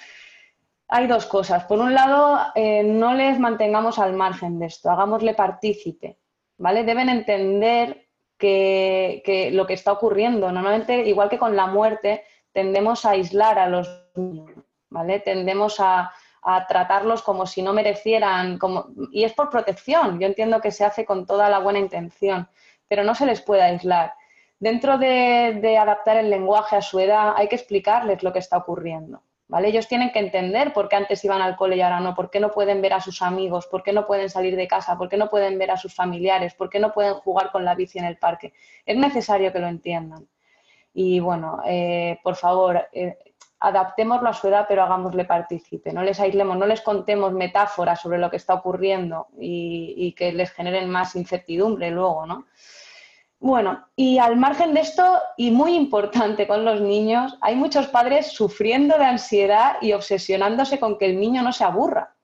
hay 0.87 1.07
dos 1.07 1.25
cosas. 1.25 1.63
Por 1.65 1.79
un 1.79 1.93
lado, 1.93 2.39
eh, 2.55 2.83
no 2.83 3.13
les 3.13 3.39
mantengamos 3.39 3.99
al 3.99 4.13
margen 4.13 4.59
de 4.59 4.67
esto, 4.67 4.89
hagámosle 4.89 5.33
partícipe, 5.33 6.19
¿vale? 6.57 6.83
Deben 6.83 7.09
entender 7.09 8.07
que, 8.37 9.49
lo 9.53 9.65
que 9.65 9.73
está 9.73 9.91
ocurriendo. 9.91 10.51
Normalmente, 10.51 11.07
igual 11.07 11.29
que 11.29 11.39
con 11.39 11.55
la 11.55 11.67
muerte, 11.67 12.23
tendemos 12.51 13.05
a 13.05 13.11
aislar 13.11 13.59
a 13.59 13.67
los 13.67 13.89
niños, 14.15 14.51
¿vale? 14.89 15.19
Tendemos 15.19 15.79
a, 15.79 16.11
tratarlos 16.67 17.21
como 17.21 17.45
si 17.45 17.61
no 17.61 17.73
merecieran, 17.73 18.57
como, 18.57 18.87
y 19.11 19.23
es 19.23 19.33
por 19.33 19.49
protección. 19.49 20.19
Yo 20.19 20.27
entiendo 20.27 20.61
que 20.61 20.71
se 20.71 20.85
hace 20.85 21.05
con 21.05 21.25
toda 21.25 21.49
la 21.49 21.59
buena 21.59 21.79
intención, 21.79 22.47
pero 22.87 23.03
no 23.03 23.15
se 23.15 23.25
les 23.25 23.41
puede 23.41 23.63
aislar. 23.63 24.13
Dentro 24.59 24.97
de 24.97 25.77
adaptar 25.79 26.17
el 26.17 26.29
lenguaje 26.29 26.75
a 26.75 26.81
su 26.81 26.99
edad, 26.99 27.33
hay 27.35 27.47
que 27.47 27.55
explicarles 27.55 28.23
lo 28.23 28.31
que 28.31 28.39
está 28.39 28.57
ocurriendo. 28.57 29.21
¿vale? 29.47 29.67
Ellos 29.67 29.87
tienen 29.87 30.11
que 30.11 30.19
entender 30.19 30.73
por 30.73 30.89
qué 30.89 30.95
antes 30.95 31.23
iban 31.23 31.41
al 31.41 31.55
cole 31.55 31.77
y 31.77 31.81
ahora 31.81 31.99
no, 31.99 32.15
por 32.15 32.29
qué 32.29 32.39
no 32.39 32.51
pueden 32.51 32.81
ver 32.81 32.93
a 32.93 33.01
sus 33.01 33.21
amigos, 33.21 33.67
por 33.67 33.83
qué 33.83 33.93
no 33.93 34.05
pueden 34.05 34.29
salir 34.29 34.55
de 34.55 34.67
casa, 34.67 34.97
por 34.97 35.09
qué 35.09 35.17
no 35.17 35.29
pueden 35.29 35.57
ver 35.57 35.71
a 35.71 35.77
sus 35.77 35.93
familiares, 35.93 36.53
por 36.53 36.69
qué 36.69 36.79
no 36.79 36.93
pueden 36.93 37.15
jugar 37.15 37.51
con 37.51 37.65
la 37.65 37.75
bici 37.75 37.99
en 37.99 38.05
el 38.05 38.17
parque. 38.17 38.53
Es 38.85 38.97
necesario 38.97 39.51
que 39.51 39.59
lo 39.59 39.67
entiendan. 39.67 40.27
Y 40.93 41.19
bueno, 41.19 41.61
eh, 41.65 42.19
por 42.23 42.35
favor, 42.35 42.87
eh, 42.93 43.17
adaptémoslo 43.65 44.29
a 44.29 44.33
su 44.33 44.47
edad, 44.47 44.65
pero 44.67 44.83
hagámosle 44.83 45.25
partícipe. 45.25 45.91
No 45.91 46.03
les 46.03 46.19
aislemos, 46.19 46.55
no 46.55 46.67
les 46.67 46.81
contemos 46.81 47.33
metáforas 47.33 47.99
sobre 47.99 48.19
lo 48.19 48.29
que 48.29 48.37
está 48.37 48.53
ocurriendo 48.53 49.27
y, 49.39 50.13
que 50.15 50.31
les 50.31 50.51
generen 50.51 50.89
más 50.89 51.15
incertidumbre 51.15 51.89
luego, 51.89 52.25
¿no? 52.27 52.45
Bueno, 53.39 53.87
y 53.95 54.17
al 54.19 54.37
margen 54.37 54.73
de 54.73 54.81
esto, 54.81 55.19
y 55.35 55.51
muy 55.51 55.75
importante 55.75 56.47
con 56.47 56.63
los 56.63 56.79
niños, 56.79 57.37
hay 57.41 57.55
muchos 57.55 57.87
padres 57.87 58.27
sufriendo 58.27 58.97
de 58.97 59.05
ansiedad 59.05 59.77
y 59.81 59.93
obsesionándose 59.93 60.79
con 60.79 60.97
que 60.97 61.07
el 61.07 61.19
niño 61.19 61.41
no 61.41 61.51
se 61.51 61.63
aburra. 61.63 62.15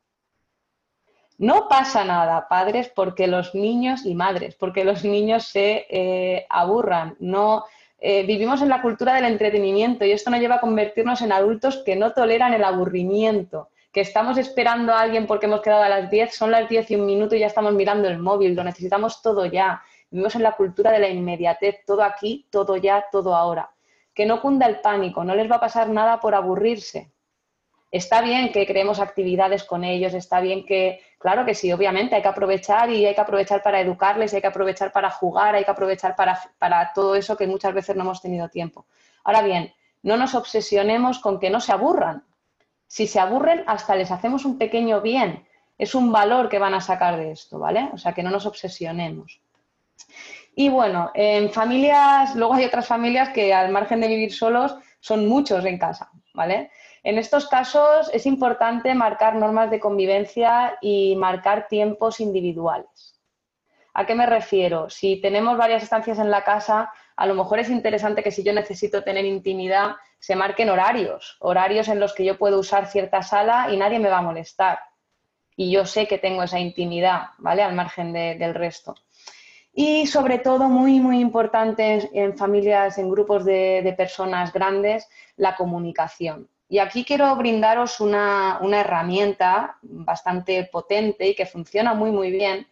No 1.37 1.67
pasa 1.67 2.05
nada, 2.05 2.47
padres, 2.47 2.91
porque 2.95 3.25
los 3.25 3.55
niños 3.55 4.05
y 4.05 4.13
madres, 4.13 4.55
porque 4.55 4.83
los 4.83 5.03
niños 5.03 5.45
se 5.45 5.87
eh, 5.89 6.45
aburran. 6.49 7.15
No, 7.19 7.65
eh, 8.01 8.23
vivimos 8.23 8.61
en 8.61 8.67
la 8.67 8.81
cultura 8.81 9.13
del 9.13 9.25
entretenimiento 9.25 10.03
y 10.03 10.11
esto 10.11 10.29
nos 10.29 10.41
lleva 10.41 10.55
a 10.55 10.59
convertirnos 10.59 11.21
en 11.21 11.31
adultos 11.31 11.81
que 11.85 11.95
no 11.95 12.11
toleran 12.11 12.53
el 12.53 12.65
aburrimiento, 12.65 13.69
que 13.93 14.01
estamos 14.01 14.37
esperando 14.37 14.93
a 14.93 14.99
alguien 14.99 15.25
porque 15.25 15.45
hemos 15.45 15.61
quedado 15.61 15.83
a 15.83 15.89
las 15.89 16.11
10, 16.11 16.35
son 16.35 16.51
las 16.51 16.67
10 16.67 16.91
y 16.91 16.95
un 16.95 17.05
minuto 17.05 17.35
y 17.35 17.39
ya 17.39 17.47
estamos 17.47 17.73
mirando 17.73 18.09
el 18.09 18.19
móvil, 18.19 18.55
lo 18.55 18.63
necesitamos 18.65 19.21
todo 19.21 19.45
ya 19.45 19.81
Vivimos 20.11 20.35
en 20.35 20.43
la 20.43 20.57
cultura 20.57 20.91
de 20.91 20.99
la 20.99 21.07
inmediatez, 21.07 21.85
todo 21.85 22.03
aquí, 22.03 22.45
todo 22.51 22.75
ya, 22.75 23.05
todo 23.09 23.33
ahora. 23.33 23.71
Que 24.13 24.25
no 24.25 24.41
cunda 24.41 24.67
el 24.67 24.81
pánico, 24.81 25.23
no 25.23 25.33
les 25.35 25.49
va 25.49 25.55
a 25.55 25.61
pasar 25.61 25.87
nada 25.89 26.19
por 26.19 26.35
aburrirse. 26.35 27.13
Está 27.89 28.21
bien 28.21 28.51
que 28.51 28.67
creemos 28.67 28.99
actividades 28.99 29.63
con 29.63 29.85
ellos, 29.85 30.13
está 30.13 30.41
bien 30.41 30.65
que, 30.65 31.01
claro 31.21 31.45
que 31.45 31.55
sí, 31.55 31.71
obviamente 31.71 32.15
hay 32.15 32.21
que 32.21 32.27
aprovechar 32.27 32.89
y 32.89 33.05
hay 33.05 33.15
que 33.15 33.21
aprovechar 33.21 33.61
para 33.61 33.79
educarles, 33.79 34.33
hay 34.33 34.41
que 34.41 34.47
aprovechar 34.47 34.91
para 34.91 35.09
jugar, 35.09 35.55
hay 35.55 35.63
que 35.63 35.71
aprovechar 35.71 36.15
para, 36.15 36.39
para 36.57 36.91
todo 36.93 37.15
eso 37.15 37.37
que 37.37 37.47
muchas 37.47 37.73
veces 37.73 37.95
no 37.95 38.03
hemos 38.03 38.21
tenido 38.21 38.49
tiempo. 38.49 38.85
Ahora 39.23 39.41
bien, 39.41 39.73
no 40.03 40.17
nos 40.17 40.35
obsesionemos 40.35 41.19
con 41.19 41.39
que 41.39 41.49
no 41.49 41.59
se 41.59 41.71
aburran. 41.71 42.25
Si 42.87 43.07
se 43.07 43.19
aburren, 43.19 43.63
hasta 43.67 43.95
les 43.95 44.11
hacemos 44.11 44.45
un 44.45 44.57
pequeño 44.57 45.01
bien. 45.01 45.45
Es 45.77 45.95
un 45.95 46.11
valor 46.11 46.49
que 46.49 46.59
van 46.59 46.73
a 46.73 46.81
sacar 46.81 47.17
de 47.17 47.31
esto, 47.31 47.59
¿vale? 47.59 47.89
O 47.93 47.97
sea, 47.97 48.13
que 48.13 48.23
no 48.23 48.31
nos 48.31 48.45
obsesionemos. 48.45 49.41
Y 50.55 50.69
bueno, 50.69 51.11
en 51.13 51.49
familias, 51.51 52.35
luego 52.35 52.55
hay 52.55 52.65
otras 52.65 52.85
familias 52.85 53.29
que 53.29 53.53
al 53.53 53.71
margen 53.71 54.01
de 54.01 54.07
vivir 54.07 54.33
solos 54.33 54.75
son 54.99 55.27
muchos 55.27 55.63
en 55.65 55.77
casa, 55.77 56.11
¿vale? 56.33 56.71
En 57.03 57.17
estos 57.17 57.47
casos 57.47 58.09
es 58.13 58.25
importante 58.25 58.93
marcar 58.93 59.35
normas 59.35 59.71
de 59.71 59.79
convivencia 59.79 60.77
y 60.81 61.15
marcar 61.15 61.67
tiempos 61.67 62.19
individuales. 62.19 63.19
¿A 63.93 64.05
qué 64.05 64.15
me 64.15 64.25
refiero? 64.25 64.89
Si 64.89 65.19
tenemos 65.19 65.57
varias 65.57 65.83
estancias 65.83 66.19
en 66.19 66.31
la 66.31 66.43
casa, 66.43 66.91
a 67.15 67.25
lo 67.25 67.35
mejor 67.35 67.59
es 67.59 67.69
interesante 67.69 68.23
que 68.23 68.31
si 68.31 68.43
yo 68.43 68.53
necesito 68.53 69.03
tener 69.03 69.25
intimidad, 69.25 69.95
se 70.19 70.35
marquen 70.35 70.69
horarios, 70.69 71.37
horarios 71.39 71.87
en 71.87 71.99
los 71.99 72.13
que 72.13 72.23
yo 72.23 72.37
puedo 72.37 72.59
usar 72.59 72.87
cierta 72.87 73.21
sala 73.23 73.67
y 73.71 73.77
nadie 73.77 73.99
me 73.99 74.09
va 74.09 74.19
a 74.19 74.23
molestar. 74.23 74.79
Y 75.55 75.71
yo 75.71 75.85
sé 75.85 76.07
que 76.07 76.19
tengo 76.19 76.43
esa 76.43 76.59
intimidad, 76.59 77.29
¿vale? 77.39 77.63
Al 77.63 77.75
margen 77.75 78.13
del 78.13 78.53
resto. 78.53 78.95
Y 79.73 80.07
sobre 80.07 80.39
todo, 80.39 80.69
muy, 80.69 80.99
muy 80.99 81.19
importante 81.19 82.09
en 82.13 82.37
familias, 82.37 82.97
en 82.97 83.09
grupos 83.09 83.45
de, 83.45 83.93
personas 83.97 84.53
grandes, 84.53 85.09
la 85.37 85.55
comunicación. 85.55 86.49
Y 86.71 86.79
aquí 86.79 87.03
quiero 87.03 87.35
brindaros 87.35 87.99
una, 87.99 88.57
herramienta 88.71 89.77
bastante 89.81 90.63
potente 90.71 91.27
y 91.27 91.35
que 91.35 91.45
funciona 91.45 91.93
muy, 91.93 92.11
muy 92.11 92.31
bien, 92.31 92.65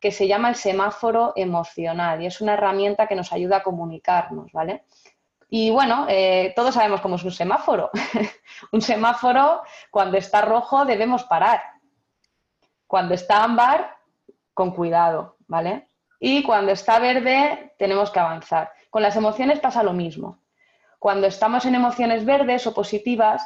que 0.00 0.10
se 0.10 0.26
llama 0.26 0.48
el 0.48 0.54
semáforo 0.54 1.34
emocional 1.36 2.22
y 2.22 2.26
es 2.26 2.40
una 2.40 2.54
herramienta 2.54 3.06
que 3.06 3.14
nos 3.14 3.30
ayuda 3.30 3.58
a 3.58 3.62
comunicarnos, 3.62 4.50
¿vale? 4.52 4.84
Y 5.50 5.68
bueno, 5.68 6.06
eh, 6.08 6.54
todos 6.56 6.72
sabemos 6.72 7.02
cómo 7.02 7.16
es 7.16 7.24
un 7.24 7.30
semáforo. 7.30 7.90
un 8.72 8.80
semáforo, 8.80 9.60
cuando 9.90 10.16
está 10.16 10.40
rojo, 10.40 10.86
debemos 10.86 11.24
parar. 11.24 11.60
Cuando 12.86 13.12
está 13.12 13.44
ámbar, 13.44 13.98
con 14.54 14.70
cuidado, 14.70 15.36
¿vale? 15.46 15.88
Y 16.18 16.42
cuando 16.42 16.72
está 16.72 16.98
verde, 16.98 17.74
tenemos 17.76 18.10
que 18.10 18.18
avanzar. 18.18 18.72
Con 18.88 19.02
las 19.02 19.14
emociones 19.14 19.60
pasa 19.60 19.82
lo 19.82 19.92
mismo. 19.92 20.41
Cuando 21.02 21.26
estamos 21.26 21.66
en 21.66 21.74
emociones 21.74 22.24
verdes 22.24 22.64
o 22.68 22.72
positivas, 22.72 23.42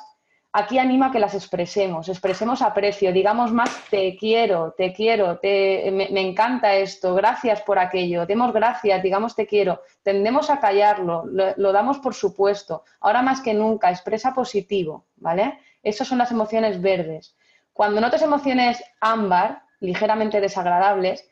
aquí 0.53 0.79
anima 0.79 1.11
que 1.11 1.19
las 1.19 1.35
expresemos, 1.35 2.07
expresemos 2.11 2.61
aprecio, 2.61 3.15
digamos 3.15 3.51
más 3.51 3.71
te 3.89 4.15
quiero, 4.15 4.75
te 4.77 4.93
quiero, 4.93 5.39
te, 5.39 5.91
me, 5.91 6.21
encanta 6.21 6.75
esto, 6.75 7.15
gracias 7.15 7.63
por 7.63 7.79
aquello, 7.79 8.27
demos 8.27 8.53
gracias, 8.53 9.03
digamos 9.03 9.35
te 9.35 9.47
quiero, 9.47 9.81
tendemos 10.03 10.51
a 10.51 10.61
callarlo, 10.61 11.25
lo, 11.25 11.55
lo, 11.57 11.73
damos 11.73 11.99
por 11.99 12.13
supuesto, 12.13 12.85
ahora 13.01 13.23
más 13.23 13.41
que 13.41 13.55
nunca, 13.55 13.91
expresa 13.91 14.35
positivo, 14.35 15.07
¿vale? 15.17 15.59
Esas 15.83 16.07
son 16.07 16.19
las 16.19 16.31
emociones 16.31 16.79
verdes. 16.83 17.39
Cuando 17.73 18.03
notes 18.03 18.21
emociones 18.21 18.85
ámbar, 19.01 19.63
ligeramente 19.81 20.43
desagradables, 20.43 21.27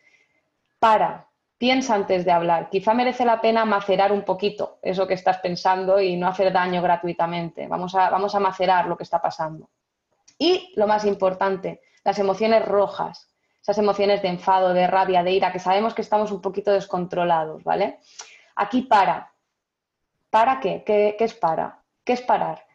para, 0.78 1.28
piensa 1.58 1.94
antes 1.94 2.25
de 2.25 2.32
hablar. 2.32 2.68
Quizá 2.70 2.94
merece 2.94 3.25
la 3.25 3.40
pena 3.40 3.64
macerar 3.64 4.12
un 4.12 4.23
poquito 4.23 4.78
eso 4.82 5.06
que 5.06 5.14
estás 5.14 5.38
pensando 5.38 6.00
y 6.00 6.16
no 6.16 6.28
hacer 6.28 6.52
daño 6.52 6.82
gratuitamente. 6.82 7.66
Vamos 7.68 7.94
a, 7.94 8.11
vamos 8.11 8.34
a 8.34 8.40
macerar 8.40 8.87
lo 8.87 8.96
que 8.96 9.04
está 9.04 9.20
pasando. 9.20 9.70
Y 10.38 10.73
lo 10.76 10.87
más 10.87 11.04
importante, 11.04 11.80
las 12.02 12.18
emociones 12.18 12.64
rojas, 12.64 13.28
esas 13.62 13.78
emociones 13.78 14.20
de 14.20 14.28
enfado, 14.28 14.75
de 14.75 14.87
rabia, 14.87 15.23
de 15.23 15.32
ira, 15.32 15.52
que 15.52 15.58
sabemos 15.58 15.94
que 15.94 16.02
estamos 16.02 16.30
un 16.32 16.40
poquito 16.40 16.73
descontrolados, 16.73 17.62
¿vale? 17.64 18.00
Aquí 18.56 18.82
para. 18.82 19.32
¿Para 20.30 20.61
qué? 20.61 20.82
¿Qué, 20.84 21.14
qué 21.16 21.25
es 21.25 21.34
para? 21.34 21.82
¿Qué 22.04 22.12
es 22.12 22.20
parar? 22.20 22.66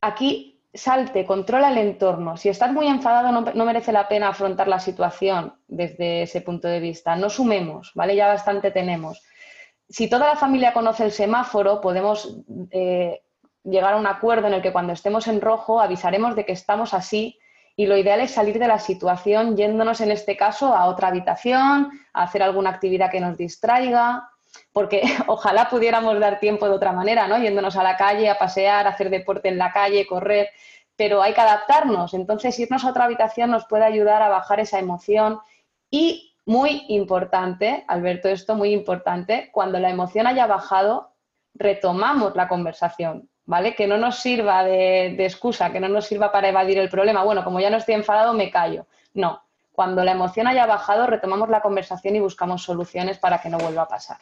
Aquí 0.00 0.57
salte, 0.72 1.24
controla 1.24 1.70
el 1.70 1.78
entorno. 1.78 2.36
Si 2.36 2.48
estás 2.48 2.72
muy 2.72 2.86
enfadado, 2.86 3.32
no, 3.32 3.64
merece 3.64 3.92
la 3.92 4.08
pena 4.08 4.28
afrontar 4.28 4.68
la 4.68 4.80
situación 4.80 5.54
desde 5.66 6.22
ese 6.22 6.40
punto 6.40 6.68
de 6.68 6.80
vista. 6.80 7.16
No 7.16 7.30
sumemos, 7.30 7.92
¿vale? 7.94 8.14
Ya 8.14 8.28
bastante 8.28 8.70
tenemos. 8.70 9.22
Si 9.88 10.08
toda 10.08 10.26
la 10.26 10.36
familia 10.36 10.72
conoce 10.72 11.04
el 11.04 11.12
semáforo, 11.12 11.80
podemos 11.80 12.38
eh, 12.70 13.22
llegar 13.64 13.94
a 13.94 13.96
un 13.96 14.06
acuerdo 14.06 14.46
en 14.46 14.54
el 14.54 14.62
que 14.62 14.72
cuando 14.72 14.92
estemos 14.92 15.26
en 15.28 15.40
rojo 15.40 15.80
avisaremos 15.80 16.36
de 16.36 16.44
que 16.44 16.52
estamos 16.52 16.92
así 16.92 17.38
y 17.74 17.86
lo 17.86 17.96
ideal 17.96 18.20
es 18.20 18.32
salir 18.32 18.58
de 18.58 18.66
la 18.66 18.78
situación 18.78 19.56
yéndonos 19.56 20.00
en 20.00 20.10
este 20.10 20.36
caso 20.36 20.74
a 20.74 20.86
otra 20.86 21.08
habitación, 21.08 21.90
a 22.12 22.24
hacer 22.24 22.42
alguna 22.42 22.70
actividad 22.70 23.10
que 23.10 23.20
nos 23.20 23.36
distraiga, 23.36 24.28
porque 24.72 25.02
ojalá 25.26 25.68
pudiéramos 25.68 26.18
dar 26.20 26.40
tiempo 26.40 26.66
de 26.66 26.74
otra 26.74 26.92
manera, 26.92 27.26
¿no? 27.26 27.38
Yéndonos 27.38 27.76
a 27.76 27.82
la 27.82 27.96
calle, 27.96 28.28
a 28.30 28.38
pasear, 28.38 28.86
a 28.86 28.90
hacer 28.90 29.10
deporte 29.10 29.48
en 29.48 29.58
la 29.58 29.72
calle, 29.72 30.06
correr, 30.06 30.50
pero 30.96 31.22
hay 31.22 31.32
que 31.32 31.40
adaptarnos. 31.40 32.14
Entonces, 32.14 32.58
irnos 32.58 32.84
a 32.84 32.90
otra 32.90 33.04
habitación 33.04 33.50
nos 33.50 33.66
puede 33.66 33.84
ayudar 33.84 34.22
a 34.22 34.28
bajar 34.28 34.60
esa 34.60 34.78
emoción 34.78 35.40
y, 35.90 36.34
muy 36.44 36.84
importante, 36.88 37.84
Alberto, 37.88 38.28
esto 38.28 38.54
muy 38.54 38.72
importante, 38.72 39.50
cuando 39.52 39.78
la 39.78 39.90
emoción 39.90 40.26
haya 40.26 40.46
bajado, 40.46 41.12
retomamos 41.54 42.34
la 42.36 42.48
conversación, 42.48 43.28
¿vale? 43.44 43.74
Que 43.74 43.86
no 43.86 43.98
nos 43.98 44.20
sirva 44.20 44.64
de, 44.64 45.24
excusa, 45.24 45.70
que 45.70 45.80
no 45.80 45.88
nos 45.88 46.06
sirva 46.06 46.32
para 46.32 46.48
evadir 46.48 46.78
el 46.78 46.88
problema. 46.88 47.22
Bueno, 47.22 47.44
como 47.44 47.60
ya 47.60 47.70
no 47.70 47.76
estoy 47.76 47.94
enfadado, 47.94 48.32
me 48.32 48.50
callo. 48.50 48.86
No, 49.14 49.42
Cuando 49.72 50.02
la 50.04 50.12
emoción 50.12 50.46
haya 50.48 50.66
bajado, 50.66 51.06
retomamos 51.06 51.48
la 51.48 51.60
conversación 51.60 52.16
y 52.16 52.20
buscamos 52.20 52.62
soluciones 52.62 53.18
para 53.18 53.40
que 53.40 53.48
no 53.48 53.58
vuelva 53.58 53.82
a 53.82 53.88
pasar. 53.88 54.18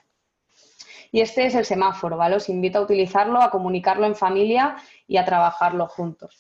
Y 1.17 1.23
este 1.23 1.47
es 1.47 1.55
el 1.55 1.65
semáforo, 1.65 2.19
¿vale? 2.19 2.37
Os 2.37 2.51
invito 2.51 2.79
a 2.79 2.83
utilizarlo, 2.83 3.41
a 3.41 3.51
comunicarlo 3.51 4.05
en 4.05 4.15
familia 4.15 4.77
y 5.09 5.17
a 5.17 5.25
trabajarlo 5.25 5.87
juntos. 5.87 6.39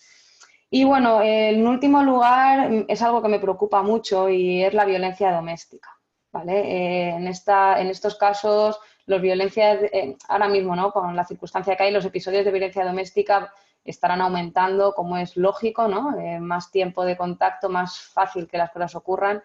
Y 0.69 0.85
bueno, 0.85 1.23
en 1.23 1.67
último 1.67 2.03
lugar, 2.03 2.85
es 2.87 3.01
algo 3.01 3.23
que 3.23 3.29
me 3.29 3.39
preocupa 3.39 3.83
mucho 3.83 4.29
y 4.29 4.63
es 4.63 4.75
la 4.75 4.85
violencia 4.85 5.33
doméstica. 5.33 5.89
¿vale? 6.31 6.61
Eh, 6.61 7.09
en, 7.09 7.27
esta, 7.27 7.81
en 7.81 7.87
estos 7.87 8.17
casos, 8.17 8.79
los 9.07 9.23
violencias, 9.23 9.79
eh, 9.85 10.15
ahora 10.29 10.47
mismo, 10.47 10.77
¿no? 10.77 10.93
con 10.93 11.17
la 11.17 11.25
circunstancia 11.25 11.75
que 11.75 11.85
hay, 11.85 11.91
los 11.91 12.05
episodios 12.05 12.45
de 12.45 12.51
violencia 12.51 12.85
doméstica 12.85 13.51
estarán 13.83 14.21
aumentando, 14.21 14.93
como 14.93 15.17
es 15.17 15.39
lógico, 15.39 15.89
¿no? 15.89 16.19
Eh, 16.21 16.39
más 16.39 16.71
tiempo 16.71 17.07
de 17.07 17.17
contacto, 17.17 17.71
más 17.71 17.99
fácil 17.99 18.47
que 18.47 18.59
las 18.59 18.73
cosas 18.73 18.95
ocurran. 18.95 19.43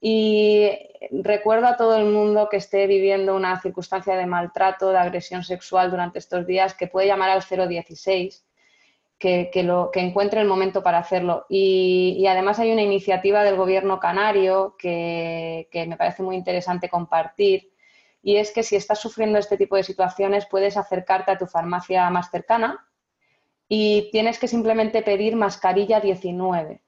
Y 0.00 0.70
recuerdo 1.10 1.66
a 1.66 1.76
todo 1.76 1.96
el 1.98 2.06
mundo 2.06 2.48
que 2.50 2.56
esté 2.56 2.86
viviendo 2.86 3.36
una 3.36 3.60
circunstancia 3.60 4.16
de 4.16 4.26
maltrato, 4.26 4.90
de 4.90 4.98
agresión 4.98 5.44
sexual 5.44 5.90
durante 5.90 6.18
estos 6.18 6.46
días, 6.46 6.74
que 6.74 6.86
puede 6.86 7.06
llamar 7.06 7.30
al 7.30 7.68
016 7.68 8.46
que, 9.20 9.62
lo, 9.62 9.90
que 9.92 10.00
encuentre 10.00 10.40
el 10.40 10.48
momento 10.48 10.82
para 10.82 10.98
hacerlo. 10.98 11.44
Y, 11.48 12.26
además 12.26 12.58
hay 12.58 12.72
una 12.72 12.82
iniciativa 12.82 13.44
del 13.44 13.56
gobierno 13.56 14.00
canario 14.00 14.76
que, 14.78 15.68
me 15.86 15.96
parece 15.98 16.22
muy 16.22 16.36
interesante 16.36 16.88
compartir, 16.88 17.70
y 18.22 18.36
es 18.36 18.50
que 18.50 18.62
si 18.62 18.76
estás 18.76 18.98
sufriendo 18.98 19.38
este 19.38 19.56
tipo 19.56 19.76
de 19.76 19.82
situaciones 19.82 20.46
puedes 20.46 20.76
acercarte 20.76 21.30
a 21.32 21.38
tu 21.38 21.46
farmacia 21.46 22.08
más 22.10 22.30
cercana 22.30 22.86
y 23.66 24.10
tienes 24.10 24.38
que 24.38 24.48
simplemente 24.48 25.02
pedir 25.02 25.36
mascarilla 25.36 26.00
19, 26.00 26.82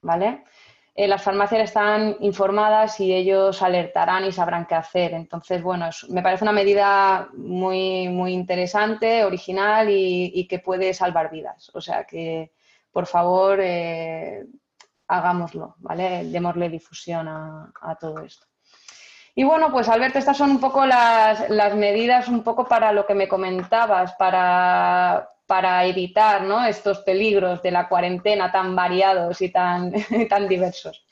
¿vale? 0.00 0.44
Eh, 0.94 1.08
las 1.08 1.22
farmacias 1.22 1.62
están 1.62 2.16
informadas 2.20 3.00
y 3.00 3.14
ellos 3.14 3.62
alertarán 3.62 4.26
y 4.26 4.32
sabrán 4.32 4.66
qué 4.66 4.74
hacer. 4.74 5.14
Entonces, 5.14 5.62
bueno, 5.62 5.88
me 6.10 6.22
parece 6.22 6.44
una 6.44 6.52
medida 6.52 7.30
muy, 7.32 8.08
muy 8.08 8.32
interesante, 8.32 9.24
original 9.24 9.88
y, 9.90 10.46
que 10.48 10.58
puede 10.58 10.92
salvar 10.92 11.30
vidas. 11.30 11.70
O 11.74 11.80
sea 11.80 12.04
que, 12.04 12.52
por 12.90 13.06
favor, 13.06 13.58
eh, 13.62 14.44
hagámoslo, 15.08 15.76
¿vale? 15.78 16.24
Démosle 16.24 16.68
difusión 16.68 17.26
a, 17.28 17.96
todo 17.98 18.20
esto. 18.20 18.46
Y 19.34 19.44
bueno, 19.44 19.72
pues 19.72 19.88
Alberto, 19.88 20.18
estas 20.18 20.36
son 20.36 20.50
un 20.50 20.60
poco 20.60 20.84
las, 20.84 21.48
las 21.48 21.74
medidas, 21.74 22.28
un 22.28 22.42
poco 22.42 22.68
para 22.68 22.92
lo 22.92 23.06
que 23.06 23.14
me 23.14 23.28
comentabas, 23.28 24.12
para, 24.16 25.31
para 25.52 25.84
evitar 25.84 26.46
estos 26.66 27.00
peligros 27.00 27.60
de 27.62 27.70
la 27.70 27.86
cuarentena 27.86 28.50
tan 28.50 28.74
variados 28.74 29.42
y 29.42 29.50
tan, 29.50 29.92
tan 30.30 30.48
diversos. 30.48 31.04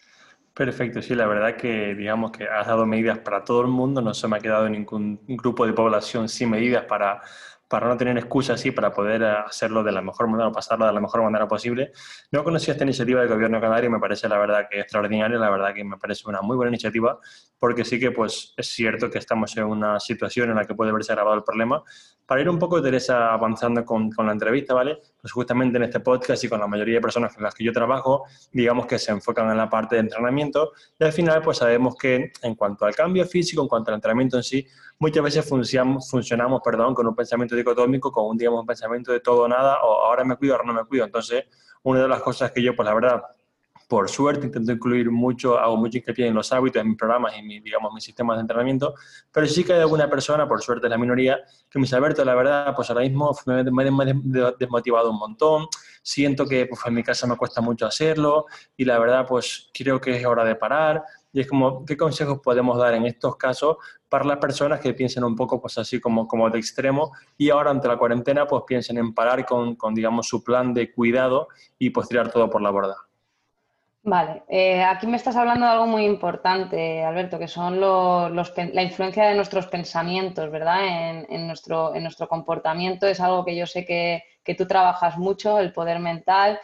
Perfecto, 0.54 1.02
sí, 1.02 1.14
la 1.14 1.26
verdad 1.26 1.56
que 1.56 1.94
digamos 1.94 2.30
que 2.30 2.48
has 2.48 2.66
dado 2.66 2.86
medidas 2.86 3.18
para 3.18 3.44
todo 3.44 3.60
el 3.60 3.66
mundo, 3.66 4.00
no 4.00 4.14
se 4.14 4.26
me 4.28 4.38
ha 4.38 4.40
quedado 4.40 4.66
ningún 4.70 5.20
grupo 5.28 5.66
de 5.66 5.74
población 5.74 6.26
sin 6.30 6.48
medidas 6.48 6.86
para, 6.86 7.20
para 7.68 7.86
no 7.86 7.98
tener 7.98 8.16
excusas 8.16 8.58
así, 8.58 8.70
para 8.70 8.94
poder 8.94 9.22
hacerlo 9.24 9.82
de 9.82 9.92
la 9.92 10.00
mejor 10.00 10.26
manera 10.26 10.48
o 10.48 10.52
pasarlo 10.52 10.86
de 10.86 10.94
la 10.94 11.00
mejor 11.00 11.22
manera 11.22 11.46
posible. 11.46 11.92
No 12.32 12.42
conocía 12.42 12.72
esta 12.72 12.84
iniciativa 12.84 13.20
del 13.20 13.28
gobierno 13.28 13.60
canario 13.60 13.90
y 13.90 13.92
me 13.92 14.00
parece 14.00 14.26
la 14.26 14.38
verdad 14.38 14.68
que 14.70 14.80
extraordinaria, 14.80 15.38
la 15.38 15.50
verdad 15.50 15.74
que 15.74 15.84
me 15.84 15.98
parece 15.98 16.26
una 16.26 16.40
muy 16.40 16.56
buena 16.56 16.70
iniciativa, 16.70 17.18
porque 17.60 17.84
sí 17.84 18.00
que 18.00 18.10
pues 18.10 18.54
es 18.56 18.68
cierto 18.68 19.10
que 19.10 19.18
estamos 19.18 19.54
en 19.58 19.64
una 19.64 20.00
situación 20.00 20.48
en 20.48 20.56
la 20.56 20.64
que 20.64 20.74
puede 20.74 20.90
verse 20.92 21.12
agravado 21.12 21.36
el 21.36 21.44
problema. 21.44 21.84
Para 22.24 22.40
ir 22.40 22.48
un 22.48 22.58
poco, 22.58 22.80
Teresa, 22.80 23.32
avanzando 23.32 23.84
con, 23.84 24.10
con 24.10 24.26
la 24.26 24.32
entrevista, 24.32 24.72
¿vale? 24.72 24.98
Pues 25.20 25.32
justamente 25.32 25.76
en 25.76 25.82
este 25.84 26.00
podcast 26.00 26.42
y 26.42 26.48
con 26.48 26.58
la 26.58 26.66
mayoría 26.66 26.94
de 26.94 27.00
personas 27.02 27.34
con 27.34 27.42
las 27.42 27.54
que 27.54 27.62
yo 27.62 27.72
trabajo, 27.72 28.24
digamos 28.50 28.86
que 28.86 28.98
se 28.98 29.12
enfocan 29.12 29.50
en 29.50 29.58
la 29.58 29.68
parte 29.68 29.96
de 29.96 30.00
entrenamiento 30.00 30.72
y 30.98 31.04
al 31.04 31.12
final 31.12 31.42
pues 31.42 31.58
sabemos 31.58 31.96
que 31.96 32.32
en 32.42 32.54
cuanto 32.54 32.86
al 32.86 32.94
cambio 32.94 33.26
físico, 33.26 33.60
en 33.60 33.68
cuanto 33.68 33.90
al 33.90 33.96
entrenamiento 33.96 34.38
en 34.38 34.42
sí, 34.42 34.66
muchas 34.98 35.22
veces 35.22 35.46
funcionamos, 35.46 36.08
funcionamos 36.08 36.62
perdón, 36.64 36.94
con 36.94 37.06
un 37.06 37.14
pensamiento 37.14 37.54
dicotómico, 37.54 38.10
con 38.10 38.26
un, 38.26 38.38
digamos, 38.38 38.60
un 38.60 38.66
pensamiento 38.66 39.12
de 39.12 39.20
todo 39.20 39.42
o 39.42 39.48
nada, 39.48 39.82
o 39.82 40.06
ahora 40.06 40.24
me 40.24 40.36
cuido, 40.36 40.54
ahora 40.54 40.66
no 40.66 40.72
me 40.72 40.84
cuido. 40.84 41.04
Entonces, 41.04 41.44
una 41.82 42.00
de 42.02 42.08
las 42.08 42.22
cosas 42.22 42.52
que 42.52 42.62
yo, 42.62 42.74
pues 42.74 42.86
la 42.86 42.94
verdad, 42.94 43.22
por 43.90 44.08
suerte 44.08 44.46
intento 44.46 44.70
incluir 44.70 45.10
mucho, 45.10 45.58
hago 45.58 45.76
mucho 45.76 45.98
hincapié 45.98 46.28
en 46.28 46.34
los 46.34 46.52
hábitos, 46.52 46.80
en 46.80 46.90
mis 46.90 46.96
programas 46.96 47.36
y 47.36 47.42
mi, 47.42 47.58
digamos, 47.58 47.92
mis 47.92 48.04
sistemas 48.04 48.36
de 48.36 48.42
entrenamiento, 48.42 48.94
pero 49.32 49.48
sí 49.48 49.64
que 49.64 49.72
hay 49.72 49.80
alguna 49.80 50.08
persona, 50.08 50.46
por 50.46 50.62
suerte 50.62 50.86
es 50.86 50.90
la 50.90 50.96
minoría, 50.96 51.40
que 51.68 51.76
me 51.80 51.82
dice, 51.82 51.96
Alberto, 51.96 52.24
la 52.24 52.36
verdad, 52.36 52.72
pues 52.76 52.88
ahora 52.88 53.02
mismo 53.02 53.36
me, 53.46 53.62
he 53.62 54.52
desmotivado 54.60 55.10
un 55.10 55.18
montón, 55.18 55.66
siento 56.02 56.46
que 56.46 56.66
pues, 56.66 56.80
en 56.86 56.94
mi 56.94 57.02
casa 57.02 57.26
me 57.26 57.36
cuesta 57.36 57.60
mucho 57.60 57.84
hacerlo 57.84 58.46
y 58.76 58.84
la 58.84 58.96
verdad, 59.00 59.26
pues 59.26 59.70
creo 59.74 60.00
que 60.00 60.16
es 60.16 60.24
hora 60.24 60.44
de 60.44 60.54
parar. 60.54 61.02
Y 61.32 61.40
es 61.40 61.48
como, 61.48 61.84
¿qué 61.84 61.96
consejos 61.96 62.38
podemos 62.40 62.78
dar 62.78 62.94
en 62.94 63.06
estos 63.06 63.36
casos 63.36 63.76
para 64.08 64.24
las 64.24 64.38
personas 64.38 64.78
que 64.78 64.94
piensen 64.94 65.24
un 65.24 65.34
poco 65.34 65.60
pues 65.60 65.78
así 65.78 66.00
como, 66.00 66.28
como 66.28 66.48
de 66.48 66.58
extremo 66.58 67.12
y 67.36 67.50
ahora 67.50 67.70
ante 67.70 67.88
la 67.88 67.96
cuarentena 67.96 68.46
pues 68.46 68.62
piensen 68.66 68.98
en 68.98 69.14
parar 69.14 69.44
con, 69.44 69.74
con 69.74 69.94
digamos, 69.94 70.28
su 70.28 70.44
plan 70.44 70.74
de 70.74 70.92
cuidado 70.92 71.48
y 71.78 71.90
pues 71.90 72.08
tirar 72.08 72.30
todo 72.30 72.48
por 72.48 72.62
la 72.62 72.70
borda? 72.70 73.09
Vale, 74.02 74.44
eh, 74.48 74.82
aquí 74.82 75.06
me 75.06 75.18
estás 75.18 75.36
hablando 75.36 75.66
de 75.66 75.72
algo 75.72 75.86
muy 75.86 76.06
importante, 76.06 77.04
Alberto, 77.04 77.38
que 77.38 77.48
son 77.48 77.78
los, 77.80 78.32
la 78.56 78.82
influencia 78.82 79.28
de 79.28 79.34
nuestros 79.34 79.66
pensamientos, 79.66 80.50
¿verdad? 80.50 81.26
En, 81.28 81.46
nuestro, 81.46 81.94
en 81.94 82.04
nuestro 82.04 82.26
comportamiento 82.26 83.06
es 83.06 83.20
algo 83.20 83.44
que 83.44 83.54
yo 83.54 83.66
sé 83.66 83.84
que, 83.84 84.22
tú 84.56 84.66
trabajas 84.66 85.16
mucho, 85.16 85.60
el 85.60 85.72
poder 85.72 86.00
mental 86.00 86.58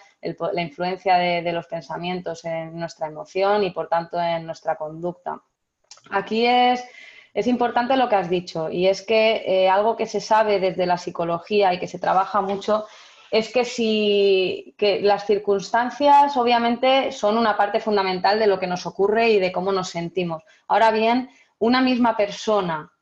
la 0.52 0.62
influencia 0.62 1.16
de, 1.16 1.52
los 1.52 1.66
pensamientos 1.68 2.44
en 2.44 2.76
nuestra 2.76 3.06
emoción 3.06 3.62
y 3.62 3.70
por 3.70 3.88
tanto 3.88 4.20
en 4.20 4.44
nuestra 4.44 4.74
conducta. 4.74 5.40
Aquí 6.10 6.46
es, 6.46 6.84
es 7.32 7.46
importante 7.46 7.96
lo 7.96 8.08
que 8.08 8.16
has 8.16 8.28
dicho 8.28 8.70
y 8.70 8.88
es 8.88 9.02
que 9.02 9.44
eh, 9.46 9.68
algo 9.68 9.96
que 9.96 10.06
se 10.06 10.20
sabe 10.20 10.58
desde 10.58 10.86
la 10.86 10.98
psicología 10.98 11.72
y 11.74 11.78
que 11.78 11.86
se 11.86 12.00
trabaja 12.00 12.40
mucho 12.40 12.86
es 13.30 13.52
que 13.52 13.64
si 13.64 14.74
que 14.78 15.00
las 15.00 15.26
circunstancias 15.26 16.36
obviamente 16.36 17.12
son 17.12 17.38
una 17.38 17.56
parte 17.56 17.80
fundamental 17.80 18.38
de 18.38 18.46
lo 18.46 18.58
que 18.58 18.66
nos 18.66 18.86
ocurre 18.86 19.30
y 19.30 19.38
de 19.38 19.52
cómo 19.52 19.72
nos 19.72 19.90
sentimos. 19.90 20.42
Ahora 20.68 20.90
bien, 20.90 21.30
una 21.58 21.80
misma 21.80 22.16
persona, 22.16 22.92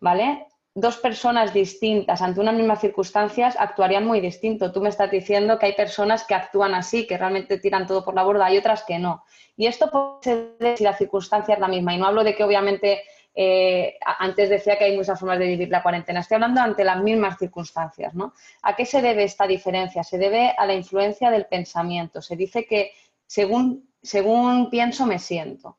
¿vale? 0.00 0.46
dos 0.74 0.96
personas 0.96 1.52
distintas 1.52 2.22
ante 2.22 2.40
unas 2.40 2.54
mismas 2.54 2.80
circunstancias 2.80 3.56
actuarían 3.58 4.06
muy 4.06 4.20
distinto. 4.20 4.72
Tú 4.72 4.80
me 4.80 4.88
estás 4.88 5.10
diciendo 5.10 5.58
que 5.58 5.66
hay 5.66 5.74
personas 5.74 6.24
que 6.24 6.34
actúan 6.34 6.74
así, 6.74 7.06
que 7.06 7.18
realmente 7.18 7.58
tiran 7.58 7.86
todo 7.86 8.04
por 8.04 8.14
la 8.14 8.22
borda, 8.22 8.46
hay 8.46 8.56
otras 8.56 8.84
que 8.84 8.98
no. 8.98 9.24
Y 9.56 9.66
esto 9.66 9.90
puede 9.90 10.54
ser 10.58 10.78
si 10.78 10.84
la 10.84 10.96
circunstancia 10.96 11.54
es 11.54 11.60
la 11.60 11.68
misma. 11.68 11.94
Y 11.94 11.98
no 11.98 12.06
hablo 12.06 12.24
de 12.24 12.34
que 12.34 12.44
obviamente 12.44 13.02
eh, 13.34 13.96
antes 14.18 14.50
decía 14.50 14.76
que 14.76 14.84
hay 14.84 14.96
muchas 14.96 15.18
formas 15.18 15.38
de 15.38 15.46
vivir 15.46 15.68
la 15.68 15.82
cuarentena. 15.82 16.20
Estoy 16.20 16.36
hablando 16.36 16.60
ante 16.60 16.84
las 16.84 17.02
mismas 17.02 17.38
circunstancias. 17.38 18.14
¿no? 18.14 18.34
¿A 18.62 18.76
qué 18.76 18.84
se 18.84 19.00
debe 19.00 19.24
esta 19.24 19.46
diferencia? 19.46 20.04
Se 20.04 20.18
debe 20.18 20.54
a 20.56 20.66
la 20.66 20.74
influencia 20.74 21.30
del 21.30 21.46
pensamiento. 21.46 22.20
Se 22.20 22.36
dice 22.36 22.66
que 22.66 22.92
según, 23.26 23.88
según 24.02 24.68
pienso, 24.70 25.06
me 25.06 25.18
siento. 25.18 25.78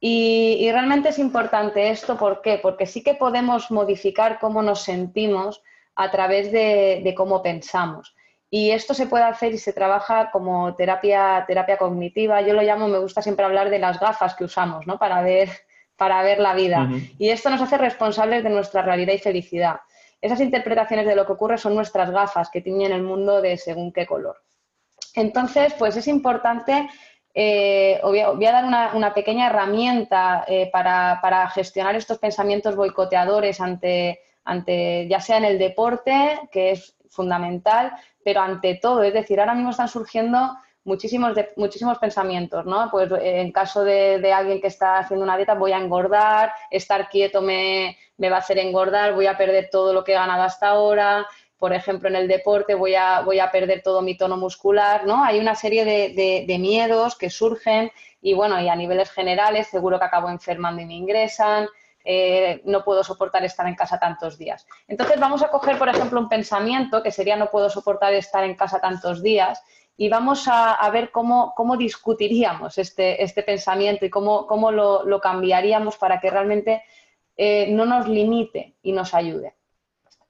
Y, 0.00 0.70
realmente 0.70 1.08
es 1.08 1.18
importante 1.18 1.90
esto, 1.90 2.16
¿por 2.16 2.42
qué? 2.42 2.58
Porque 2.58 2.86
sí 2.86 3.02
que 3.02 3.14
podemos 3.14 3.70
modificar 3.70 4.38
cómo 4.38 4.62
nos 4.62 4.82
sentimos 4.82 5.62
a 5.94 6.10
través 6.10 6.52
de, 6.52 7.14
cómo 7.16 7.42
pensamos. 7.42 8.14
Y 8.50 8.70
esto 8.70 8.94
se 8.94 9.06
puede 9.06 9.24
hacer 9.24 9.52
y 9.54 9.58
se 9.58 9.72
trabaja 9.72 10.30
como 10.30 10.74
terapia, 10.76 11.44
terapia 11.46 11.78
cognitiva. 11.78 12.42
Yo 12.42 12.54
lo 12.54 12.62
llamo, 12.62 12.88
me 12.88 12.98
gusta 12.98 13.22
siempre 13.22 13.44
hablar 13.44 13.70
de 13.70 13.78
las 13.78 13.98
gafas 13.98 14.34
que 14.34 14.44
usamos 14.44 14.86
¿no? 14.86 14.98
para, 14.98 15.22
ver, 15.22 15.50
para 15.96 16.22
ver 16.22 16.38
la 16.38 16.54
vida. 16.54 16.88
Y 17.18 17.30
esto 17.30 17.50
nos 17.50 17.62
hace 17.62 17.78
responsables 17.78 18.44
de 18.44 18.50
nuestra 18.50 18.82
realidad 18.82 19.14
y 19.14 19.18
felicidad. 19.18 19.80
Esas 20.20 20.40
interpretaciones 20.40 21.06
de 21.06 21.16
lo 21.16 21.26
que 21.26 21.32
ocurre 21.32 21.58
son 21.58 21.74
nuestras 21.74 22.10
gafas 22.10 22.50
que 22.50 22.60
tienen 22.60 22.92
el 22.92 23.02
mundo 23.02 23.40
de 23.40 23.56
según 23.56 23.92
qué 23.92 24.06
color. 24.06 24.36
Entonces, 25.14 25.74
pues 25.78 25.96
es 25.96 26.08
importante 26.08 26.88
eh, 27.38 28.00
voy, 28.02 28.46
a, 28.46 28.50
dar 28.50 28.64
una, 28.64 29.12
pequeña 29.12 29.48
herramienta 29.48 30.46
eh, 30.48 30.70
para, 30.72 31.50
gestionar 31.50 31.94
estos 31.94 32.16
pensamientos 32.16 32.74
boicoteadores 32.76 33.60
ante, 33.60 34.20
ante, 34.42 35.06
ya 35.06 35.20
sea 35.20 35.36
en 35.36 35.44
el 35.44 35.58
deporte, 35.58 36.40
que 36.50 36.70
es 36.70 36.96
fundamental, 37.10 37.92
pero 38.24 38.40
ante 38.40 38.76
todo. 38.76 39.02
Es 39.02 39.12
decir, 39.12 39.38
ahora 39.38 39.54
mismo 39.54 39.70
están 39.70 39.88
surgiendo 39.88 40.56
muchísimos, 40.86 41.32
muchísimos 41.56 41.98
pensamientos, 41.98 42.64
¿no? 42.64 42.88
Pues 42.90 43.10
eh, 43.12 43.40
en 43.40 43.52
caso 43.52 43.84
de, 43.84 44.32
alguien 44.32 44.60
que 44.60 44.68
está 44.68 44.98
haciendo 44.98 45.24
una 45.24 45.36
dieta, 45.36 45.54
voy 45.54 45.72
a 45.72 45.78
engordar, 45.78 46.52
estar 46.70 47.08
quieto 47.10 47.42
me, 47.42 47.98
me 48.16 48.30
va 48.30 48.36
a 48.36 48.38
hacer 48.40 48.58
engordar, 48.58 49.14
voy 49.14 49.26
a 49.26 49.36
perder 49.36 49.68
todo 49.70 49.92
lo 49.92 50.04
que 50.04 50.12
he 50.12 50.14
ganado 50.14 50.42
hasta 50.42 50.68
ahora, 50.68 51.26
por 51.58 51.72
ejemplo, 51.72 52.08
en 52.08 52.16
el 52.16 52.28
deporte 52.28 52.74
voy 52.74 52.94
a, 52.94 53.20
voy 53.20 53.40
a 53.40 53.50
perder 53.50 53.82
todo 53.82 54.02
mi 54.02 54.16
tono 54.16 54.36
muscular, 54.36 55.06
¿no? 55.06 55.24
Hay 55.24 55.38
una 55.38 55.54
serie 55.54 55.84
de, 55.84 56.58
miedos 56.58 57.16
que 57.16 57.30
surgen 57.30 57.90
y, 58.20 58.34
bueno, 58.34 58.60
y 58.60 58.68
a 58.68 58.76
niveles 58.76 59.10
generales 59.10 59.68
seguro 59.68 59.98
que 59.98 60.04
acabo 60.04 60.28
enfermando 60.28 60.82
y 60.82 60.86
me 60.86 60.94
ingresan, 60.94 61.66
eh, 62.04 62.60
no 62.64 62.84
puedo 62.84 63.02
soportar 63.02 63.44
estar 63.44 63.66
en 63.66 63.74
casa 63.74 63.98
tantos 63.98 64.38
días. 64.38 64.66
Entonces 64.86 65.18
vamos 65.18 65.42
a 65.42 65.48
coger, 65.48 65.78
por 65.78 65.88
ejemplo, 65.88 66.20
un 66.20 66.28
pensamiento 66.28 67.02
que 67.02 67.10
sería 67.10 67.36
no 67.36 67.50
puedo 67.50 67.70
soportar 67.70 68.14
estar 68.14 68.44
en 68.44 68.54
casa 68.54 68.80
tantos 68.80 69.22
días 69.22 69.60
y 69.96 70.08
vamos 70.08 70.46
a, 70.46 70.88
ver 70.90 71.10
cómo, 71.10 71.54
discutiríamos 71.78 72.76
este, 72.78 73.22
este, 73.22 73.42
pensamiento 73.42 74.04
y 74.04 74.10
cómo, 74.10 74.70
lo, 74.70 75.20
cambiaríamos 75.20 75.96
para 75.96 76.20
que 76.20 76.30
realmente 76.30 76.82
eh, 77.36 77.68
no 77.70 77.86
nos 77.86 78.06
limite 78.06 78.76
y 78.82 78.92
nos 78.92 79.14
ayude. 79.14 79.54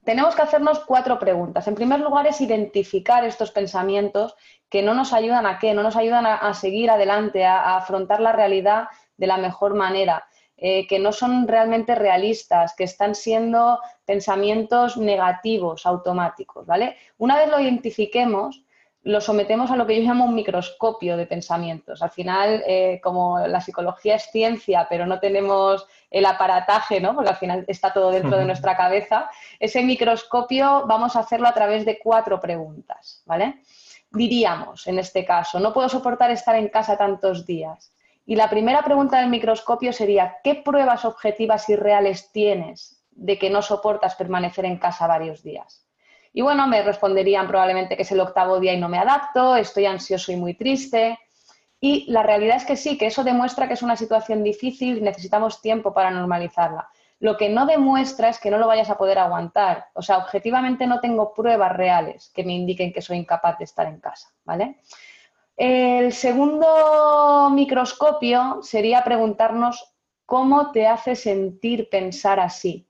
Tenemos 0.04 0.36
que 0.36 0.42
hacernos 0.42 0.78
cuatro 0.80 1.18
preguntas. 1.18 1.66
En 1.66 1.74
primer 1.74 1.98
lugar 1.98 2.28
es 2.28 2.40
identificar 2.40 3.24
estos 3.24 3.50
pensamientos 3.50 4.36
que 4.68 4.82
no 4.82 4.94
nos 4.94 5.12
ayudan 5.12 5.46
a 5.46 5.58
qué, 5.58 5.74
no 5.74 5.82
nos 5.82 5.96
ayudan 5.96 6.26
a, 6.26 6.54
seguir 6.54 6.90
adelante, 6.90 7.44
a, 7.44 7.76
afrontar 7.76 8.20
la 8.20 8.30
realidad 8.30 8.86
de 9.16 9.26
la 9.26 9.36
mejor 9.36 9.74
manera, 9.74 10.24
eh, 10.56 10.86
que 10.86 11.00
no 11.00 11.10
son 11.10 11.48
realmente 11.48 11.96
realistas, 11.96 12.74
que 12.76 12.84
están 12.84 13.16
siendo 13.16 13.80
pensamientos 14.04 14.96
negativos, 14.96 15.86
automáticos, 15.86 16.66
¿vale? 16.66 16.96
Una 17.18 17.36
vez 17.36 17.48
lo 17.48 17.58
identifiquemos, 17.58 18.62
lo 19.06 19.20
sometemos 19.20 19.70
a 19.70 19.76
lo 19.76 19.86
que 19.86 19.94
yo 19.94 20.02
llamo 20.02 20.24
un 20.24 20.34
microscopio 20.34 21.16
de 21.16 21.26
pensamientos. 21.26 22.02
Al 22.02 22.10
final, 22.10 22.64
eh, 22.66 23.00
como 23.00 23.38
la 23.38 23.60
psicología 23.60 24.16
es 24.16 24.24
ciencia, 24.32 24.88
pero 24.90 25.06
no 25.06 25.20
tenemos 25.20 25.86
el 26.10 26.26
aparataje, 26.26 27.00
¿no? 27.00 27.14
porque 27.14 27.30
al 27.30 27.36
final 27.36 27.64
está 27.68 27.92
todo 27.92 28.10
dentro 28.10 28.36
de 28.36 28.44
nuestra 28.44 28.76
cabeza, 28.76 29.30
ese 29.60 29.84
microscopio 29.84 30.86
vamos 30.88 31.14
a 31.14 31.20
hacerlo 31.20 31.46
a 31.46 31.54
través 31.54 31.84
de 31.84 32.00
cuatro 32.00 32.40
preguntas. 32.40 33.22
¿vale? 33.26 33.60
Diríamos, 34.10 34.88
en 34.88 34.98
este 34.98 35.24
caso, 35.24 35.60
no 35.60 35.72
puedo 35.72 35.88
soportar 35.88 36.32
estar 36.32 36.56
en 36.56 36.68
casa 36.68 36.96
tantos 36.96 37.46
días. 37.46 37.92
Y 38.26 38.34
la 38.34 38.50
primera 38.50 38.82
pregunta 38.82 39.20
del 39.20 39.30
microscopio 39.30 39.92
sería, 39.92 40.38
¿qué 40.42 40.56
pruebas 40.56 41.04
objetivas 41.04 41.68
y 41.68 41.76
reales 41.76 42.32
tienes 42.32 43.00
de 43.12 43.38
que 43.38 43.50
no 43.50 43.62
soportas 43.62 44.16
permanecer 44.16 44.64
en 44.64 44.78
casa 44.78 45.06
varios 45.06 45.44
días? 45.44 45.85
Y 46.36 46.42
bueno, 46.42 46.66
me 46.66 46.82
responderían 46.82 47.48
probablemente 47.48 47.96
que 47.96 48.02
es 48.02 48.12
el 48.12 48.20
octavo 48.20 48.60
día 48.60 48.74
y 48.74 48.78
no 48.78 48.90
me 48.90 48.98
adapto, 48.98 49.56
estoy 49.56 49.86
ansioso 49.86 50.32
y 50.32 50.36
muy 50.36 50.52
triste. 50.52 51.18
Y 51.80 52.04
la 52.12 52.22
realidad 52.22 52.58
es 52.58 52.66
que 52.66 52.76
sí, 52.76 52.98
que 52.98 53.06
eso 53.06 53.24
demuestra 53.24 53.66
que 53.66 53.72
es 53.72 53.80
una 53.80 53.96
situación 53.96 54.44
difícil 54.44 54.98
y 54.98 55.00
necesitamos 55.00 55.62
tiempo 55.62 55.94
para 55.94 56.10
normalizarla. 56.10 56.90
Lo 57.20 57.38
que 57.38 57.48
no 57.48 57.64
demuestra 57.64 58.28
es 58.28 58.38
que 58.38 58.50
no 58.50 58.58
lo 58.58 58.66
vayas 58.66 58.90
a 58.90 58.98
poder 58.98 59.18
aguantar. 59.18 59.86
O 59.94 60.02
sea, 60.02 60.18
objetivamente 60.18 60.86
no 60.86 61.00
tengo 61.00 61.32
pruebas 61.32 61.74
reales 61.74 62.30
que 62.34 62.44
me 62.44 62.52
indiquen 62.52 62.92
que 62.92 63.00
soy 63.00 63.16
incapaz 63.16 63.56
de 63.56 63.64
estar 63.64 63.86
en 63.86 63.98
casa, 63.98 64.28
¿vale? 64.44 64.82
El 65.56 66.12
segundo 66.12 67.48
microscopio 67.50 68.58
sería 68.60 69.02
preguntarnos 69.02 69.90
cómo 70.26 70.70
te 70.70 70.86
hace 70.86 71.16
sentir 71.16 71.88
pensar 71.88 72.40
así. 72.40 72.86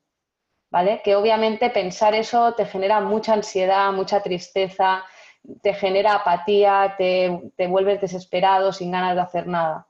Que 1.04 1.16
obviamente 1.16 1.70
pensar 1.70 2.14
eso 2.14 2.52
te 2.54 2.66
genera 2.66 3.00
mucha 3.00 3.32
ansiedad, 3.32 3.92
mucha 3.92 4.22
tristeza, 4.22 5.04
te 5.62 5.72
genera 5.74 6.14
apatía, 6.14 6.94
te, 6.98 7.52
te 7.56 7.66
vuelves 7.66 8.00
desesperado, 8.00 8.72
sin 8.72 8.90
ganas 8.90 9.14
de 9.14 9.20
hacer 9.22 9.46
nada. 9.46 9.86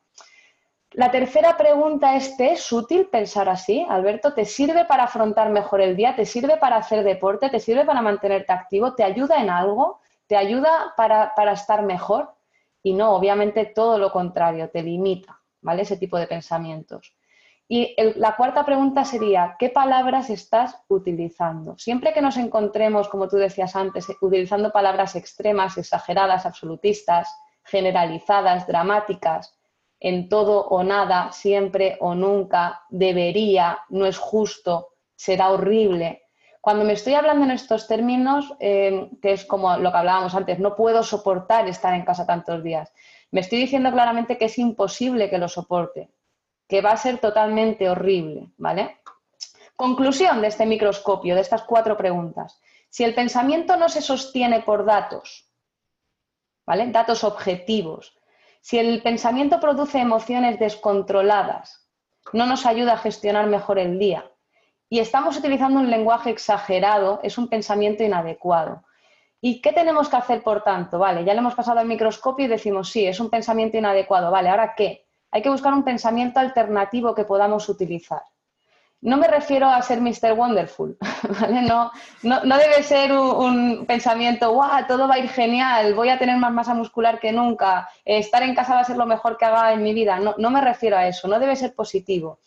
La 0.93 1.11
tercera 1.11 1.57
pregunta 1.57 2.17
es, 2.17 2.37
¿te 2.37 2.53
es 2.53 2.73
útil 2.73 3.09
pensar 3.09 3.49
así, 3.49 3.85
Alberto? 3.89 4.33
¿Te 4.33 4.45
sirve 4.45 4.85
para 4.85 5.05
afrontar 5.05 5.51
mejor 5.51 5.81
el 5.81 5.97
día? 5.97 6.15
¿Te 6.15 6.25
sirve 6.25 6.57
para 6.57 6.77
hacer 6.77 7.03
deporte? 7.05 7.51
¿Te 7.51 7.61
sirve 7.61 7.85
para 7.85 8.01
mantenerte 8.01 8.53
activo? 8.53 8.95
¿Te 8.95 9.03
ayuda 9.03 9.41
en 9.41 9.51
algo? 9.51 10.01
¿Te 10.27 10.37
ayuda 10.37 10.95
para, 10.97 11.35
para 11.35 11.53
estar 11.53 11.83
mejor? 11.83 12.35
Y 12.83 12.93
no, 12.93 13.15
obviamente 13.15 13.67
todo 13.67 13.99
lo 13.99 14.13
contrario, 14.13 14.71
te 14.71 14.83
limita, 14.83 15.41
¿vale? 15.61 15.83
Ese 15.83 15.97
tipo 15.97 16.19
de 16.19 16.29
pensamientos. 16.29 17.16
Y 17.69 17.97
la 18.17 18.37
cuarta 18.37 18.65
pregunta 18.65 19.05
sería, 19.05 19.57
¿qué 19.59 19.71
palabras 19.71 20.31
estás 20.31 20.77
utilizando? 20.89 21.77
Siempre 21.77 22.13
que 22.13 22.23
nos 22.23 22.37
encontremos, 22.37 23.09
como 23.09 23.29
tú 23.29 23.37
decías 23.37 23.75
antes, 23.75 24.07
utilizando 24.21 24.71
palabras 24.71 25.17
extremas, 25.17 25.77
exageradas, 25.77 26.47
absolutistas, 26.47 27.29
generalizadas, 27.65 28.69
dramáticas, 28.69 29.59
en 29.99 30.29
todo 30.29 30.67
o 30.69 30.85
nada, 30.85 31.33
siempre 31.33 31.97
o 32.01 32.15
nunca, 32.15 32.83
debería, 32.89 33.81
no 33.89 34.07
es 34.07 34.19
justo, 34.19 34.91
será 35.17 35.51
horrible. 35.51 36.23
Cuando 36.61 36.85
me 36.85 36.93
estoy 36.93 37.15
hablando 37.15 37.45
en 37.45 37.53
estos 37.53 37.89
términos, 37.89 38.55
eh, 38.61 39.11
que 39.23 39.33
es 39.33 39.45
como 39.45 39.77
lo 39.79 39.91
que 39.91 39.99
hablábamos 39.99 40.35
antes, 40.35 40.59
no 40.61 40.77
puedo 40.77 41.03
soportar 41.03 41.67
estar 41.69 41.95
en 41.95 42.05
casa 42.05 42.27
tantos 42.27 42.63
días. 42.63 42.93
Me 43.33 43.41
estoy 43.41 43.59
diciendo 43.59 43.91
claramente 43.91 44.39
que 44.39 44.45
es 44.45 44.59
imposible 44.59 45.31
que 45.31 45.39
lo 45.39 45.49
soporte, 45.49 46.11
que 46.69 46.81
va 46.81 46.93
a 46.93 46.97
ser 46.97 47.19
totalmente 47.19 47.89
horrible, 47.89 48.51
¿vale? 48.57 49.01
Conclusión 49.77 50.41
de 50.41 50.49
este 50.49 50.67
microscopio, 50.67 51.35
de 51.35 51.43
estas 51.43 51.63
cuatro 51.63 51.97
preguntas. 51.97 52.61
Si 52.89 53.05
el 53.05 53.15
pensamiento 53.15 53.77
no 53.77 53.89
se 53.89 54.01
sostiene 54.01 54.61
por 54.63 54.85
datos, 54.85 55.51
¿vale? 56.67 56.87
Datos 56.89 57.25
objetivos. 57.25 58.17
Si 58.61 58.79
el 58.79 59.03
pensamiento 59.03 59.61
produce 59.61 59.99
emociones 59.99 60.59
descontroladas, 60.59 61.89
no 62.33 62.47
nos 62.47 62.67
ayuda 62.67 62.95
a 62.95 62.99
gestionar 62.99 63.47
mejor 63.47 63.79
el 63.79 63.99
día. 63.99 64.31
Y 64.89 65.01
estamos 65.01 65.37
utilizando 65.37 65.81
un 65.81 65.91
lenguaje 65.91 66.31
exagerado, 66.31 67.21
es 67.23 67.39
un 67.39 67.49
pensamiento 67.49 68.03
inadecuado. 68.03 68.85
¿Y 69.41 69.61
qué 69.61 69.73
tenemos 69.73 70.09
que 70.09 70.17
hacer, 70.17 70.43
por 70.43 70.63
tanto? 70.63 70.99
Vale, 70.99 71.25
ya 71.25 71.35
le 71.35 71.41
hemos 71.41 71.55
pasado 71.55 71.79
al 71.79 71.87
microscopio 71.87 72.47
y 72.47 72.49
decimos, 72.49 72.89
sí, 72.89 73.07
es 73.07 73.21
un 73.21 73.31
pensamiento 73.31 73.77
inadecuado. 73.77 74.31
Vale, 74.31 74.49
¿ahora 74.49 74.75
qué? 74.75 75.06
Hay 75.31 75.43
que 75.43 75.51
buscar 75.51 75.75
un 75.75 75.85
pensamiento 75.85 76.41
alternativo 76.41 77.15
que 77.15 77.25
podamos 77.25 77.69
utilizar. 77.69 78.23
No 79.03 79.19
me 79.19 79.29
refiero 79.29 79.69
a 79.69 79.83
ser 79.83 80.01
Mr. 80.01 80.33
Wonderful, 80.33 80.97
No, 81.69 81.93
no, 82.23 82.59
debe 82.59 82.83
ser 82.83 83.13
un, 83.13 83.85
pensamiento, 83.87 84.53
¡guau! 84.53 84.87
Todo 84.87 85.07
va 85.07 85.15
a 85.15 85.19
ir 85.19 85.29
genial, 85.29 85.95
voy 85.95 86.09
a 86.09 86.19
tener 86.19 86.39
más 86.39 86.53
masa 86.53 86.75
muscular 86.75 87.21
que 87.21 87.31
nunca, 87.31 87.89
estar 88.05 88.43
en 88.43 88.55
casa 88.55 88.75
va 88.75 88.81
a 88.81 88.85
ser 88.85 88.97
lo 88.97 89.07
mejor 89.07 89.37
que 89.37 89.45
haga 89.45 89.73
en 89.73 89.83
mi 89.83 89.93
vida. 89.93 90.19
No, 90.19 90.35
no 90.39 90.51
me 90.51 90.61
refiero 90.61 90.97
a 90.97 91.07
eso, 91.07 91.29
no 91.29 91.39
debe 91.39 91.57
ser 91.57 91.75
positivo. 91.75 92.41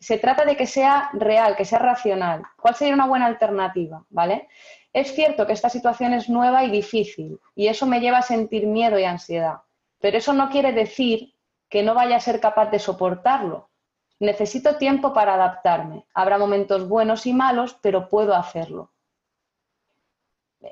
Se 0.00 0.18
trata 0.18 0.44
de 0.44 0.56
que 0.56 0.66
sea 0.66 1.10
real, 1.12 1.54
que 1.54 1.64
sea 1.64 1.78
racional. 1.78 2.42
¿Cuál 2.56 2.74
sería 2.74 2.94
una 2.94 3.06
buena 3.06 3.26
alternativa? 3.26 4.04
¿Vale? 4.08 4.48
Es 4.92 5.14
cierto 5.14 5.46
que 5.46 5.52
esta 5.52 5.68
situación 5.68 6.12
es 6.12 6.28
nueva 6.28 6.64
y 6.64 6.70
difícil 6.70 7.38
y 7.54 7.68
eso 7.68 7.86
me 7.86 8.00
lleva 8.00 8.18
a 8.18 8.22
sentir 8.22 8.66
miedo 8.66 8.98
y 8.98 9.04
ansiedad, 9.04 9.58
pero 10.00 10.18
eso 10.18 10.32
no 10.32 10.50
quiere 10.50 10.72
decir 10.72 11.32
que 11.72 11.82
no 11.82 11.94
vaya 11.94 12.16
a 12.16 12.20
ser 12.20 12.38
capaz 12.38 12.70
de 12.70 12.78
soportarlo. 12.78 13.70
Necesito 14.20 14.76
tiempo 14.76 15.14
para 15.14 15.34
adaptarme. 15.34 16.04
Habrá 16.12 16.36
momentos 16.36 16.86
buenos 16.86 17.24
y 17.24 17.32
malos, 17.32 17.78
pero 17.80 18.10
puedo 18.10 18.34
hacerlo. 18.34 18.92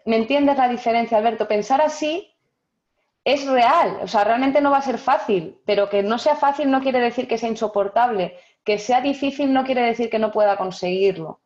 ¿Me 0.04 0.16
entiendes 0.16 0.58
la 0.58 0.68
diferencia, 0.68 1.16
Alberto? 1.16 1.48
Pensar 1.48 1.80
así 1.80 2.30
es 3.24 3.46
real, 3.46 4.00
o 4.02 4.08
sea, 4.08 4.24
realmente 4.24 4.60
no 4.60 4.70
va 4.70 4.76
a 4.76 4.82
ser 4.82 4.98
fácil, 4.98 5.58
pero 5.64 5.88
que 5.88 6.02
no 6.02 6.18
sea 6.18 6.36
fácil 6.36 6.70
no 6.70 6.82
quiere 6.82 7.00
decir 7.00 7.26
que 7.26 7.38
sea 7.38 7.48
insoportable, 7.48 8.36
que 8.62 8.78
sea 8.78 9.00
difícil 9.00 9.54
no 9.54 9.64
quiere 9.64 9.80
decir 9.80 10.10
que 10.10 10.18
no 10.18 10.30
pueda 10.30 10.58
conseguirlo. 10.58 11.40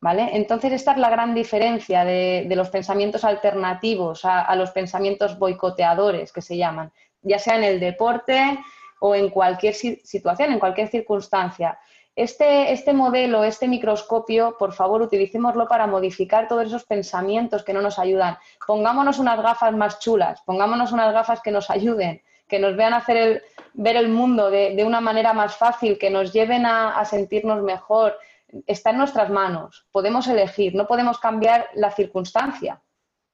¿Vale? 0.00 0.30
Entonces, 0.32 0.72
esta 0.72 0.90
es 0.92 0.98
la 0.98 1.10
gran 1.10 1.32
diferencia 1.32 2.04
de, 2.04 2.52
los 2.56 2.70
pensamientos 2.70 3.22
alternativos 3.22 4.24
a, 4.24 4.52
los 4.56 4.72
pensamientos 4.72 5.38
boicoteadores 5.38 6.32
que 6.32 6.42
se 6.42 6.56
llaman 6.56 6.92
ya 7.22 7.38
sea 7.38 7.56
en 7.56 7.64
el 7.64 7.80
deporte 7.80 8.58
o 9.00 9.14
en 9.14 9.30
cualquier 9.30 9.74
situación, 9.74 10.52
en 10.52 10.58
cualquier 10.58 10.88
circunstancia. 10.88 11.78
Este, 12.14 12.72
este, 12.72 12.92
modelo, 12.92 13.42
este 13.42 13.66
microscopio, 13.66 14.56
por 14.58 14.74
favor, 14.74 15.00
utilicémoslo 15.00 15.66
para 15.66 15.86
modificar 15.86 16.46
todos 16.46 16.66
esos 16.66 16.84
pensamientos 16.84 17.64
que 17.64 17.72
no 17.72 17.80
nos 17.80 17.98
ayudan. 17.98 18.36
Pongámonos 18.66 19.18
unas 19.18 19.40
gafas 19.42 19.72
más 19.74 19.98
chulas, 19.98 20.42
pongámonos 20.42 20.92
unas 20.92 21.12
gafas 21.14 21.40
que 21.40 21.50
nos 21.50 21.70
ayuden, 21.70 22.22
que 22.46 22.58
nos 22.58 22.76
vean 22.76 22.92
hacer 22.92 23.16
el, 23.16 23.42
ver 23.72 23.96
el 23.96 24.08
mundo 24.10 24.50
de, 24.50 24.84
una 24.84 25.00
manera 25.00 25.32
más 25.32 25.56
fácil, 25.56 25.98
que 25.98 26.10
nos 26.10 26.32
lleven 26.34 26.66
a 26.66 27.02
sentirnos 27.06 27.62
mejor. 27.62 28.18
Está 28.66 28.90
en 28.90 28.98
nuestras 28.98 29.30
manos, 29.30 29.86
podemos 29.90 30.28
elegir, 30.28 30.74
no 30.74 30.86
podemos 30.86 31.18
cambiar 31.18 31.70
la 31.74 31.90
circunstancia, 31.90 32.82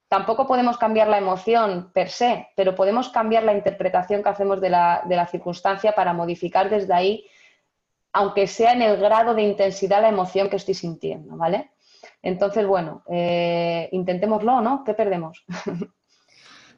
Tampoco 0.08 0.46
podemos 0.46 0.78
cambiar 0.78 1.08
la 1.08 1.18
emoción 1.18 1.90
per 1.92 2.08
se, 2.08 2.48
pero 2.56 2.74
podemos 2.74 3.10
cambiar 3.10 3.42
la 3.42 3.52
interpretación 3.52 4.22
que 4.22 4.30
hacemos 4.30 4.60
de 4.60 4.70
la, 4.70 5.28
circunstancia 5.30 5.92
para 5.92 6.14
modificar 6.14 6.70
desde 6.70 6.94
ahí, 6.94 7.26
aunque 8.12 8.46
sea 8.46 8.72
en 8.72 8.82
el 8.82 8.96
grado 8.96 9.34
de 9.34 9.42
intensidad 9.42 10.00
la 10.00 10.08
emoción 10.08 10.48
que 10.48 10.56
estoy 10.56 10.74
sintiendo, 10.74 11.36
¿vale? 11.36 11.72
Entonces, 12.22 12.66
bueno, 12.66 13.02
eh, 13.08 13.88
intentémoslo, 13.92 14.62
¿no? 14.62 14.82
¿Qué 14.82 14.94
perdemos? 14.94 15.44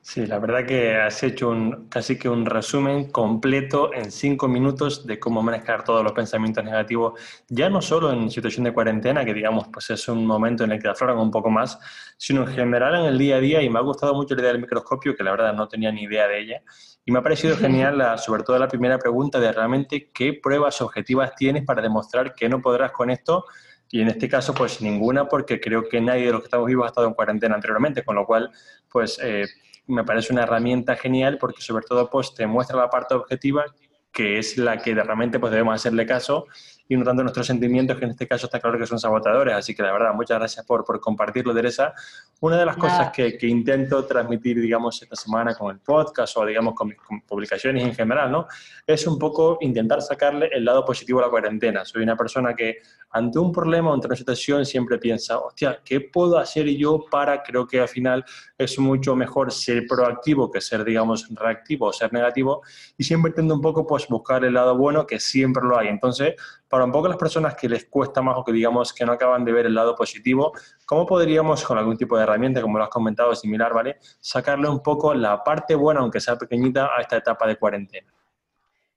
Sí, 0.02 0.26
la 0.26 0.38
verdad 0.38 0.66
que 0.66 0.96
has 0.96 1.22
hecho 1.22 1.50
un, 1.50 1.86
casi 1.88 2.18
que 2.18 2.28
un 2.28 2.46
resumen 2.46 3.10
completo 3.12 3.92
en 3.92 4.10
cinco 4.10 4.48
minutos 4.48 5.06
de 5.06 5.20
cómo 5.20 5.42
manejar 5.42 5.84
todos 5.84 6.02
los 6.02 6.12
pensamientos 6.12 6.64
negativos, 6.64 7.20
ya 7.48 7.68
no 7.68 7.82
solo 7.82 8.10
en 8.10 8.30
situación 8.30 8.64
de 8.64 8.72
cuarentena, 8.72 9.24
que 9.26 9.34
digamos 9.34 9.68
pues 9.70 9.90
es 9.90 10.08
un 10.08 10.26
momento 10.26 10.64
en 10.64 10.72
el 10.72 10.80
que 10.82 10.88
afloran 10.88 11.18
un 11.18 11.30
poco 11.30 11.50
más, 11.50 11.78
sino 12.16 12.42
en 12.42 12.48
general 12.48 12.94
en 12.94 13.04
el 13.12 13.18
día 13.18 13.36
a 13.36 13.40
día. 13.40 13.62
Y 13.62 13.68
me 13.68 13.78
ha 13.78 13.82
gustado 13.82 14.14
mucho 14.14 14.34
la 14.34 14.40
idea 14.40 14.52
del 14.52 14.62
microscopio, 14.62 15.14
que 15.14 15.22
la 15.22 15.32
verdad 15.32 15.52
no 15.52 15.68
tenía 15.68 15.92
ni 15.92 16.04
idea 16.04 16.26
de 16.26 16.40
ella, 16.40 16.62
y 17.04 17.12
me 17.12 17.18
ha 17.18 17.22
parecido 17.22 17.56
genial 17.58 17.98
la, 17.98 18.16
sobre 18.16 18.42
todo 18.42 18.58
la 18.58 18.68
primera 18.68 18.98
pregunta 18.98 19.38
de 19.38 19.52
realmente 19.52 20.10
qué 20.12 20.32
pruebas 20.32 20.80
objetivas 20.80 21.34
tienes 21.36 21.64
para 21.64 21.82
demostrar 21.82 22.34
que 22.34 22.48
no 22.48 22.62
podrás 22.62 22.92
con 22.92 23.10
esto. 23.10 23.44
Y 23.92 24.00
en 24.00 24.08
este 24.08 24.28
caso, 24.28 24.54
pues 24.54 24.80
ninguna, 24.80 25.28
porque 25.28 25.60
creo 25.60 25.88
que 25.88 26.00
nadie 26.00 26.26
de 26.26 26.32
los 26.32 26.40
que 26.40 26.46
estamos 26.46 26.66
vivos 26.66 26.84
ha 26.84 26.88
estado 26.88 27.06
en 27.08 27.14
cuarentena 27.14 27.56
anteriormente, 27.56 28.02
con 28.02 28.14
lo 28.14 28.24
cual, 28.24 28.50
pues 28.88 29.18
eh, 29.22 29.46
me 29.90 30.04
parece 30.04 30.32
una 30.32 30.44
herramienta 30.44 30.96
genial 30.96 31.38
porque 31.38 31.60
sobre 31.60 31.84
todo 31.84 32.08
pues 32.08 32.34
te 32.34 32.46
muestra 32.46 32.78
la 32.78 32.88
parte 32.88 33.14
objetiva 33.14 33.64
que 34.12 34.38
es 34.38 34.58
la 34.58 34.78
que 34.78 34.94
realmente 34.94 35.38
pues 35.38 35.52
debemos 35.52 35.74
hacerle 35.74 36.06
caso 36.06 36.46
y 36.90 36.96
no 36.96 37.04
tanto 37.04 37.22
nuestros 37.22 37.46
sentimientos, 37.46 37.96
que 37.96 38.04
en 38.04 38.10
este 38.10 38.26
caso 38.26 38.46
está 38.46 38.58
claro 38.58 38.76
que 38.76 38.84
son 38.84 38.98
sabotadores. 38.98 39.54
Así 39.54 39.76
que 39.76 39.82
la 39.84 39.92
verdad, 39.92 40.12
muchas 40.12 40.40
gracias 40.40 40.66
por, 40.66 40.84
por 40.84 41.00
compartirlo, 41.00 41.54
Teresa. 41.54 41.94
Una 42.40 42.58
de 42.58 42.66
las 42.66 42.76
cosas 42.76 43.12
que, 43.12 43.38
que, 43.38 43.46
intento 43.46 44.04
transmitir, 44.06 44.60
digamos, 44.60 45.00
esta 45.00 45.14
semana 45.14 45.54
con 45.54 45.70
el 45.70 45.78
podcast 45.78 46.36
o, 46.36 46.44
digamos, 46.44 46.74
con, 46.74 46.90
con, 46.90 47.20
publicaciones 47.20 47.84
en 47.84 47.94
general, 47.94 48.32
¿no? 48.32 48.48
Es 48.84 49.06
un 49.06 49.20
poco 49.20 49.58
intentar 49.60 50.02
sacarle 50.02 50.50
el 50.52 50.64
lado 50.64 50.84
positivo 50.84 51.20
a 51.20 51.26
la 51.26 51.30
cuarentena. 51.30 51.84
Soy 51.84 52.02
una 52.02 52.16
persona 52.16 52.56
que 52.56 52.78
ante 53.10 53.38
un 53.38 53.52
problema 53.52 53.90
o 53.90 53.94
ante 53.94 54.08
una 54.08 54.16
situación 54.16 54.66
siempre 54.66 54.98
piensa, 54.98 55.38
hostia, 55.38 55.80
¿qué 55.84 56.00
puedo 56.00 56.38
hacer 56.38 56.66
yo 56.70 57.04
para, 57.08 57.40
creo 57.44 57.68
que 57.68 57.78
al 57.78 57.88
final 57.88 58.24
es 58.58 58.76
mucho 58.80 59.14
mejor 59.14 59.52
ser 59.52 59.86
proactivo 59.86 60.50
que 60.50 60.60
ser, 60.60 60.84
digamos, 60.84 61.28
reactivo 61.30 61.86
o 61.86 61.92
ser 61.92 62.12
negativo 62.12 62.62
y 62.98 63.04
siempre 63.04 63.30
intento 63.30 63.54
un 63.54 63.60
poco, 63.60 63.86
pues, 63.86 64.08
buscar 64.08 64.44
el 64.44 64.54
lado 64.54 64.76
bueno 64.76 65.06
que 65.06 65.20
siempre 65.20 65.62
lo 65.62 65.78
hay. 65.78 65.86
Entonces, 65.86 66.34
para 66.70 66.84
un 66.84 66.92
poco 66.92 67.08
las 67.08 67.16
personas 67.16 67.56
que 67.56 67.68
les 67.68 67.86
cuesta 67.86 68.22
más 68.22 68.36
o 68.38 68.44
que 68.44 68.52
digamos 68.52 68.92
que 68.92 69.04
no 69.04 69.10
acaban 69.12 69.44
de 69.44 69.50
ver 69.50 69.66
el 69.66 69.74
lado 69.74 69.96
positivo, 69.96 70.52
¿cómo 70.86 71.04
podríamos 71.04 71.64
con 71.64 71.76
algún 71.76 71.96
tipo 71.96 72.16
de 72.16 72.22
herramienta, 72.22 72.62
como 72.62 72.78
lo 72.78 72.84
has 72.84 72.90
comentado, 72.90 73.34
similar, 73.34 73.74
¿vale? 73.74 73.98
Sacarle 74.20 74.68
un 74.68 74.80
poco 74.80 75.12
la 75.12 75.42
parte 75.42 75.74
buena, 75.74 76.00
aunque 76.00 76.20
sea 76.20 76.36
pequeñita, 76.36 76.90
a 76.96 77.00
esta 77.00 77.16
etapa 77.16 77.48
de 77.48 77.56
cuarentena. 77.56 78.14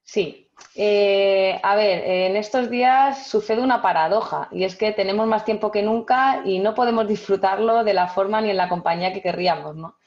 Sí. 0.03 0.51
Eh, 0.75 1.59
a 1.63 1.75
ver, 1.75 2.03
en 2.05 2.35
estos 2.35 2.69
días 2.69 3.25
sucede 3.25 3.63
una 3.63 3.81
paradoja 3.81 4.49
y 4.51 4.65
es 4.65 4.75
que 4.75 4.91
tenemos 4.91 5.25
más 5.25 5.43
tiempo 5.43 5.71
que 5.71 5.81
nunca 5.81 6.43
y 6.45 6.59
no 6.59 6.75
podemos 6.75 7.07
disfrutarlo 7.07 7.83
de 7.83 7.95
la 7.95 8.07
forma 8.07 8.39
ni 8.39 8.51
en 8.51 8.57
la 8.57 8.69
compañía 8.69 9.13
que 9.13 9.21
querríamos, 9.23 9.75
¿no? 9.75 9.97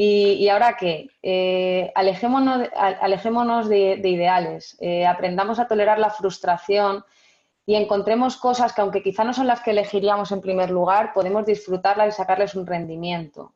Y, 0.00 0.48
ahora 0.48 0.76
qué? 0.76 1.10
Eh, 1.24 1.90
alejémonos, 1.96 2.68
alejémonos 2.76 3.68
de, 3.68 4.00
ideales, 4.04 4.76
eh, 4.80 5.04
aprendamos 5.04 5.58
a 5.58 5.66
tolerar 5.66 5.98
la 5.98 6.10
frustración 6.10 7.04
y 7.66 7.74
encontremos 7.74 8.36
cosas 8.36 8.72
que 8.72 8.80
aunque 8.80 9.02
quizá 9.02 9.24
no 9.24 9.34
son 9.34 9.48
las 9.48 9.60
que 9.60 9.72
elegiríamos 9.72 10.30
en 10.30 10.40
primer 10.40 10.70
lugar, 10.70 11.12
podemos 11.12 11.44
disfrutarlas 11.44 12.14
y 12.14 12.16
sacarles 12.16 12.54
un 12.54 12.64
rendimiento. 12.64 13.54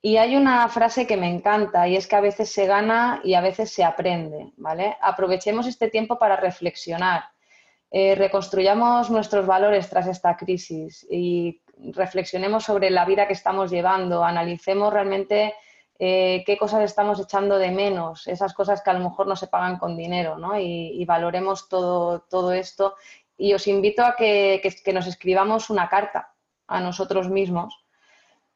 Y 0.00 0.18
hay 0.18 0.36
una 0.36 0.68
frase 0.68 1.04
que 1.04 1.16
me 1.16 1.28
encanta 1.28 1.88
y 1.88 1.96
es 1.96 2.06
que 2.06 2.14
a 2.14 2.20
veces 2.20 2.48
se 2.48 2.66
gana 2.66 3.20
y 3.24 3.34
a 3.34 3.40
veces 3.40 3.72
se 3.72 3.82
aprende, 3.82 4.52
¿vale? 4.58 4.96
Aprovechemos 5.00 5.66
este 5.66 5.90
tiempo 5.90 6.16
para 6.16 6.36
reflexionar, 6.36 7.24
eh, 7.90 8.14
reconstruyamos 8.14 9.10
nuestros 9.10 9.44
valores 9.46 9.90
tras 9.90 10.06
esta 10.06 10.36
crisis 10.36 11.04
y 11.10 11.60
reflexionemos 11.76 12.64
sobre 12.64 12.90
la 12.90 13.04
vida 13.04 13.26
que 13.26 13.32
estamos 13.32 13.70
llevando, 13.70 14.24
analicemos 14.24 14.92
realmente 14.92 15.54
eh, 15.98 16.42
qué 16.46 16.58
cosas 16.58 16.82
estamos 16.82 17.18
echando 17.20 17.58
de 17.58 17.70
menos, 17.70 18.26
esas 18.26 18.52
cosas 18.52 18.82
que 18.82 18.90
a 18.90 18.94
lo 18.94 19.00
mejor 19.00 19.26
no 19.26 19.36
se 19.36 19.46
pagan 19.46 19.78
con 19.78 19.96
dinero, 19.96 20.36
¿no? 20.36 20.58
Y, 20.58 21.04
valoremos 21.06 21.68
todo, 21.68 22.20
todo, 22.28 22.52
esto. 22.52 22.94
Y 23.38 23.54
os 23.54 23.66
invito 23.66 24.04
a 24.04 24.14
que, 24.14 24.60
que, 24.84 24.92
nos 24.92 25.06
escribamos 25.06 25.70
una 25.70 25.88
carta 25.88 26.34
a 26.66 26.80
nosotros 26.80 27.28
mismos, 27.30 27.84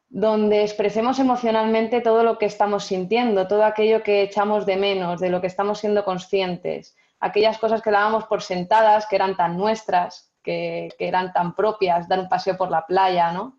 donde 0.09 0.61
expresemos 0.63 1.19
emocionalmente 1.19 2.01
todo 2.01 2.23
lo 2.23 2.37
que 2.37 2.45
estamos 2.45 2.85
sintiendo, 2.85 3.47
todo 3.47 3.63
aquello 3.63 4.03
que 4.03 4.23
echamos 4.23 4.65
de 4.65 4.75
menos, 4.75 5.19
de 5.19 5.29
lo 5.29 5.41
que 5.41 5.47
estamos 5.47 5.79
siendo 5.79 6.03
conscientes, 6.03 6.95
aquellas 7.19 7.57
cosas 7.57 7.81
que 7.81 7.91
dábamos 7.91 8.25
por 8.25 8.41
sentadas, 8.41 9.07
que 9.07 9.15
eran 9.15 9.37
tan 9.37 9.57
nuestras, 9.57 10.30
que, 10.41 10.89
eran 10.99 11.33
tan 11.33 11.55
propias, 11.55 12.07
dar 12.07 12.19
un 12.19 12.29
paseo 12.29 12.57
por 12.57 12.69
la 12.69 12.85
playa, 12.85 13.31
¿no? 13.31 13.57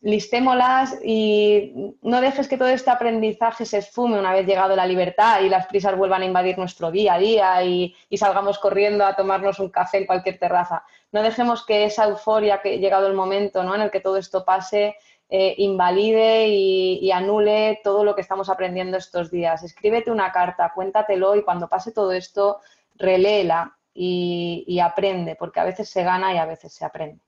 listémolas 0.00 0.96
y 1.04 1.96
no 2.02 2.20
dejes 2.20 2.46
que 2.46 2.56
todo 2.56 2.68
este 2.68 2.90
aprendizaje 2.90 3.64
se 3.64 3.78
esfume 3.78 4.18
una 4.18 4.32
vez 4.32 4.46
llegado 4.46 4.76
la 4.76 4.86
libertad 4.86 5.40
y 5.40 5.48
las 5.48 5.66
prisas 5.66 5.96
vuelvan 5.96 6.22
a 6.22 6.26
invadir 6.26 6.56
nuestro 6.56 6.92
día 6.92 7.14
a 7.14 7.18
día 7.18 7.64
y, 7.64 7.96
salgamos 8.16 8.58
corriendo 8.58 9.04
a 9.04 9.16
tomarnos 9.16 9.58
un 9.58 9.70
café 9.70 9.98
en 9.98 10.06
cualquier 10.06 10.38
terraza. 10.38 10.84
No 11.10 11.22
dejemos 11.22 11.66
que 11.66 11.84
esa 11.84 12.04
euforia 12.04 12.60
que 12.62 12.78
llegado 12.78 13.08
el 13.08 13.14
momento 13.14 13.64
¿no? 13.64 13.74
en 13.74 13.82
el 13.82 13.90
que 13.90 14.00
todo 14.00 14.18
esto 14.18 14.44
pase 14.44 14.96
eh, 15.30 15.54
invalide 15.58 16.48
y, 16.48 17.00
y, 17.02 17.10
anule 17.10 17.80
todo 17.82 18.04
lo 18.04 18.14
que 18.14 18.20
estamos 18.20 18.48
aprendiendo 18.48 18.96
estos 18.96 19.30
días. 19.30 19.62
Escríbete 19.62 20.10
una 20.10 20.30
carta, 20.32 20.72
cuéntatelo 20.74 21.34
y 21.34 21.42
cuando 21.42 21.68
pase 21.68 21.92
todo 21.92 22.12
esto, 22.12 22.60
reléela 22.96 23.77
y, 23.94 24.78
aprende, 24.80 25.36
porque 25.36 25.60
a 25.60 25.64
veces 25.64 25.88
se 25.88 26.02
gana 26.02 26.32
y 26.34 26.38
a 26.38 26.46
veces 26.46 26.72
se 26.72 26.84
aprende. 26.84 27.20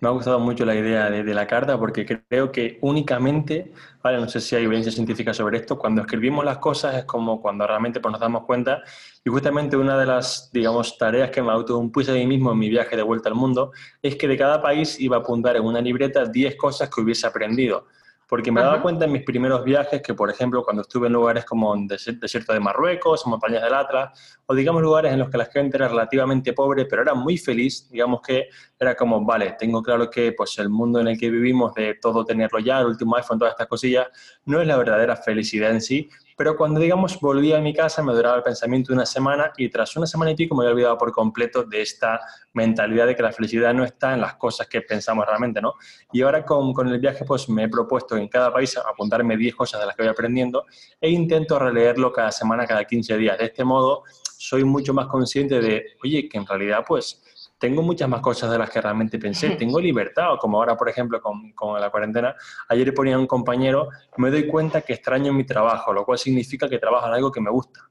Me 0.00 0.08
ha 0.08 0.12
gustado 0.12 0.40
mucho 0.40 0.64
la 0.64 0.74
idea 0.74 1.10
de, 1.10 1.34
la 1.34 1.46
carta 1.46 1.78
porque 1.78 2.06
creo 2.06 2.50
que 2.50 2.78
únicamente, 2.80 3.72
vale, 4.02 4.18
no 4.18 4.28
sé 4.28 4.40
si 4.40 4.56
hay 4.56 4.64
evidencia 4.64 4.90
científica 4.90 5.34
sobre 5.34 5.58
esto, 5.58 5.78
cuando 5.78 6.00
escribimos 6.00 6.42
las 6.42 6.56
cosas 6.56 6.96
es 6.96 7.04
como 7.04 7.42
cuando 7.42 7.66
realmente 7.66 8.00
pues, 8.00 8.12
nos 8.12 8.20
damos 8.20 8.44
cuenta 8.44 8.82
y 9.22 9.28
justamente 9.28 9.76
una 9.76 9.98
de 9.98 10.06
las, 10.06 10.50
digamos, 10.54 10.96
tareas 10.96 11.30
que 11.30 11.42
me 11.42 11.52
autoimpuse 11.52 12.12
a 12.12 12.14
mí 12.14 12.26
mismo 12.26 12.52
en 12.52 12.58
mi 12.58 12.70
viaje 12.70 12.96
de 12.96 13.02
vuelta 13.02 13.28
al 13.28 13.34
mundo 13.34 13.72
es 14.00 14.16
que 14.16 14.26
de 14.26 14.38
cada 14.38 14.62
país 14.62 14.98
iba 14.98 15.18
a 15.18 15.20
apuntar 15.20 15.56
en 15.56 15.64
una 15.64 15.82
libreta 15.82 16.24
10 16.24 16.56
cosas 16.56 16.88
que 16.88 17.02
hubiese 17.02 17.26
aprendido 17.26 17.86
porque 18.30 18.52
me 18.52 18.60
daba 18.60 18.80
cuenta 18.80 19.06
en 19.06 19.12
mis 19.12 19.24
primeros 19.24 19.64
viajes 19.64 20.00
que, 20.02 20.14
por 20.14 20.30
ejemplo, 20.30 20.62
cuando 20.62 20.82
estuve 20.82 21.08
en 21.08 21.14
lugares 21.14 21.44
como 21.44 21.74
el 21.74 21.88
desierto 21.88 22.52
de 22.52 22.60
Marruecos, 22.60 23.26
montañas 23.26 23.60
del 23.60 23.74
Atlas, 23.74 24.38
o 24.46 24.54
digamos 24.54 24.82
lugares 24.82 25.12
en 25.12 25.18
los 25.18 25.30
que 25.30 25.36
la 25.36 25.46
gente 25.46 25.76
era 25.76 25.88
relativamente 25.88 26.52
pobre, 26.52 26.84
pero 26.84 27.02
era 27.02 27.12
muy 27.12 27.36
feliz, 27.36 27.88
digamos 27.90 28.20
que 28.22 28.48
era 28.78 28.94
como, 28.94 29.24
vale, 29.24 29.56
tengo 29.58 29.82
claro 29.82 30.08
que 30.08 30.30
pues, 30.30 30.56
el 30.60 30.68
mundo 30.68 31.00
en 31.00 31.08
el 31.08 31.18
que 31.18 31.28
vivimos, 31.28 31.74
de 31.74 31.94
todo 31.94 32.24
tenerlo 32.24 32.60
ya, 32.60 32.78
el 32.78 32.86
último 32.86 33.16
iPhone, 33.16 33.40
todas 33.40 33.54
estas 33.54 33.66
cosillas, 33.66 34.06
no 34.44 34.60
es 34.60 34.66
la 34.68 34.76
verdadera 34.76 35.16
felicidad 35.16 35.72
en 35.72 35.80
sí, 35.80 36.08
pero 36.40 36.56
cuando, 36.56 36.80
digamos, 36.80 37.20
volví 37.20 37.52
a 37.52 37.60
mi 37.60 37.74
casa 37.74 38.02
me 38.02 38.14
duraba 38.14 38.38
el 38.38 38.42
pensamiento 38.42 38.94
una 38.94 39.04
semana 39.04 39.52
y 39.58 39.68
tras 39.68 39.94
una 39.96 40.06
semana 40.06 40.30
y 40.30 40.34
pico 40.34 40.56
me 40.56 40.62
había 40.62 40.72
olvidado 40.72 40.96
por 40.96 41.12
completo 41.12 41.64
de 41.64 41.82
esta 41.82 42.18
mentalidad 42.54 43.06
de 43.06 43.14
que 43.14 43.22
la 43.22 43.30
felicidad 43.30 43.74
no 43.74 43.84
está 43.84 44.14
en 44.14 44.22
las 44.22 44.36
cosas 44.36 44.66
que 44.66 44.80
pensamos 44.80 45.26
realmente, 45.26 45.60
¿no? 45.60 45.74
Y 46.10 46.22
ahora 46.22 46.42
con, 46.46 46.72
con 46.72 46.88
el 46.88 46.98
viaje 46.98 47.26
pues 47.26 47.46
me 47.50 47.64
he 47.64 47.68
propuesto 47.68 48.16
en 48.16 48.26
cada 48.28 48.50
país 48.50 48.74
apuntarme 48.78 49.36
10 49.36 49.54
cosas 49.54 49.80
de 49.80 49.88
las 49.88 49.94
que 49.94 50.02
voy 50.02 50.10
aprendiendo 50.10 50.64
e 50.98 51.10
intento 51.10 51.58
releerlo 51.58 52.10
cada 52.10 52.32
semana, 52.32 52.66
cada 52.66 52.86
15 52.86 53.18
días. 53.18 53.36
De 53.36 53.44
este 53.44 53.62
modo 53.62 54.04
soy 54.38 54.64
mucho 54.64 54.94
más 54.94 55.08
consciente 55.08 55.60
de, 55.60 55.88
oye, 56.02 56.26
que 56.26 56.38
en 56.38 56.46
realidad 56.46 56.84
pues 56.88 57.22
tengo 57.60 57.82
muchas 57.82 58.08
más 58.08 58.22
cosas 58.22 58.50
de 58.50 58.58
las 58.58 58.70
que 58.70 58.80
realmente 58.80 59.18
pensé. 59.18 59.50
Tengo 59.50 59.78
libertad, 59.78 60.32
o 60.32 60.38
como 60.38 60.56
ahora, 60.56 60.76
por 60.76 60.88
ejemplo, 60.88 61.20
con, 61.20 61.52
con, 61.52 61.78
la 61.78 61.90
cuarentena. 61.90 62.34
Ayer 62.68 62.94
ponía 62.94 63.18
un 63.18 63.26
compañero, 63.26 63.90
me 64.16 64.30
doy 64.30 64.48
cuenta 64.48 64.80
que 64.80 64.94
extraño 64.94 65.32
mi 65.34 65.44
trabajo, 65.44 65.92
lo 65.92 66.04
cual 66.06 66.18
significa 66.18 66.68
que 66.70 66.78
trabajo 66.78 67.06
en 67.06 67.12
algo 67.12 67.30
que 67.30 67.42
me 67.42 67.50
gusta. 67.50 67.89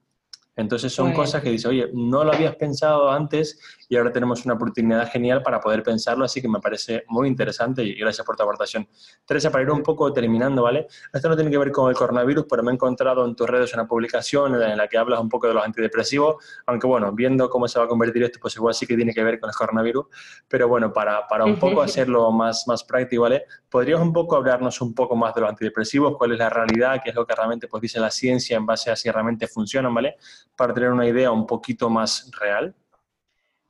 Entonces 0.60 0.91
son 0.93 1.13
cosas 1.13 1.41
que 1.41 1.50
dice, 1.50 1.69
oye, 1.69 1.89
no 1.93 2.26
lo 2.26 2.34
habías 2.34 2.54
pensado 2.58 3.10
antes 3.10 3.60
y 3.88 3.95
ahora 3.95 4.12
tenemos 4.12 4.43
una 4.43 4.56
oportunidad 4.56 5.10
genial 5.10 5.41
para 5.41 5.62
poder 5.62 5.84
pensarlo, 5.84 6.26
así 6.26 6.41
que 6.41 6.50
me 6.50 6.60
parece 6.60 7.06
muy 7.08 7.30
interesante 7.30 7.82
y 7.82 7.95
gracias 7.95 8.28
por 8.28 8.36
tu 8.36 8.43
aportación. 8.43 8.86
Teresa, 9.26 9.52
para 9.52 9.63
ir 9.63 9.72
un 9.72 9.82
poco 9.82 10.12
terminando, 10.12 10.63
¿vale? 10.63 10.88
Esto 11.13 11.30
no 11.30 11.36
tiene 11.36 11.50
que 11.50 11.58
ver 11.58 11.72
con 11.72 11.89
el 11.89 11.95
coronavirus, 11.95 12.45
pero 12.50 12.62
me 12.62 12.72
he 12.72 12.74
encontrado 12.74 13.26
en 13.26 13.36
tus 13.36 13.50
redes 13.50 13.74
una 13.74 13.88
publicación 13.88 14.62
en 14.62 14.78
la 14.78 14.88
que 14.89 14.98
hablas 14.98 15.22
un 15.22 15.30
poco 15.30 15.48
de 15.48 15.54
los 15.54 15.63
antidepresivos, 15.63 16.43
aunque 16.65 16.88
bueno, 16.88 17.13
viendo 17.13 17.50
cómo 17.50 17.67
se 17.69 17.80
va 17.80 17.86
a 17.86 17.88
convertir 17.88 18.24
esto, 18.24 18.38
pues 18.41 18.54
igual 18.58 18.74
sí 18.74 18.86
que 18.86 18.98
tiene 18.98 19.13
que 19.13 19.24
ver 19.24 19.39
con 19.39 19.50
el 19.50 19.56
coronavirus, 19.56 20.08
pero 20.50 20.67
bueno, 20.67 20.91
para, 20.91 21.26
para 21.26 21.45
un 21.45 21.58
poco 21.58 21.82
hacerlo 21.82 22.32
más, 22.34 22.65
más 22.67 22.84
práctico, 22.84 23.22
¿vale? 23.22 23.45
¿Podrías 23.69 24.02
un 24.02 24.12
poco 24.12 24.36
hablarnos 24.36 24.82
un 24.82 24.93
poco 24.93 25.15
más 25.15 25.34
de 25.34 25.41
los 25.41 25.50
antidepresivos? 25.50 26.17
¿Cuál 26.17 26.34
es 26.34 26.39
la 26.39 26.50
realidad? 26.50 27.00
¿Qué 27.02 27.12
es 27.12 27.15
lo 27.15 27.26
que 27.26 27.34
realmente 27.34 27.69
pues, 27.69 27.82
dice 27.82 28.00
la 28.00 28.12
ciencia 28.12 28.58
en 28.58 28.65
base 28.65 28.91
a 28.91 28.95
si 28.98 29.10
realmente 29.10 29.48
funcionan, 29.48 29.93
¿vale? 29.93 30.17
Para 30.60 30.74
tener 30.74 30.91
una 30.91 31.08
idea 31.08 31.32
un 31.32 31.48
poquito 31.48 31.89
más 31.89 32.30
real. 32.38 32.76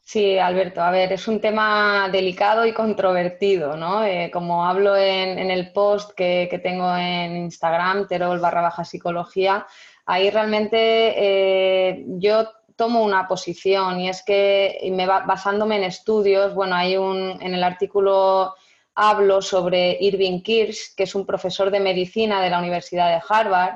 Sí, 0.02 0.40
Alberto, 0.40 0.82
a 0.82 0.90
ver, 0.90 1.14
es 1.14 1.28
un 1.28 1.40
tema 1.40 2.10
delicado 2.12 2.66
y 2.66 2.74
controvertido, 2.74 3.78
¿no? 3.78 4.04
Eh, 4.04 4.32
como 4.34 4.66
hablo 4.66 4.98
en, 4.98 5.52
el 5.52 5.72
post 5.72 6.14
que, 6.14 6.60
tengo 6.64 6.98
en 6.98 7.38
Instagram, 7.38 8.08
terol 8.08 8.40
barra 8.40 8.62
baja 8.62 8.84
psicología, 8.84 9.68
ahí 10.08 10.32
realmente 10.32 10.78
eh, 10.80 12.06
yo 12.18 12.50
tomo 12.76 13.04
una 13.04 13.28
posición 13.28 14.00
y 14.00 14.10
es 14.10 14.24
que 14.24 14.80
me 14.92 15.06
basándome 15.06 15.76
en 15.76 15.84
estudios, 15.84 16.56
bueno, 16.56 16.76
hay 16.76 16.98
un, 16.98 17.38
en 17.40 17.54
el 17.54 17.64
artículo 17.64 18.56
hablo 18.96 19.44
sobre 19.44 19.96
Irving 20.02 20.42
Kirsch, 20.42 20.96
que 20.98 21.04
es 21.04 21.14
un 21.14 21.28
profesor 21.28 21.70
de 21.70 21.82
medicina 21.82 22.42
de 22.42 22.50
la 22.50 22.58
Universidad 22.58 23.10
de 23.10 23.22
Harvard, 23.30 23.76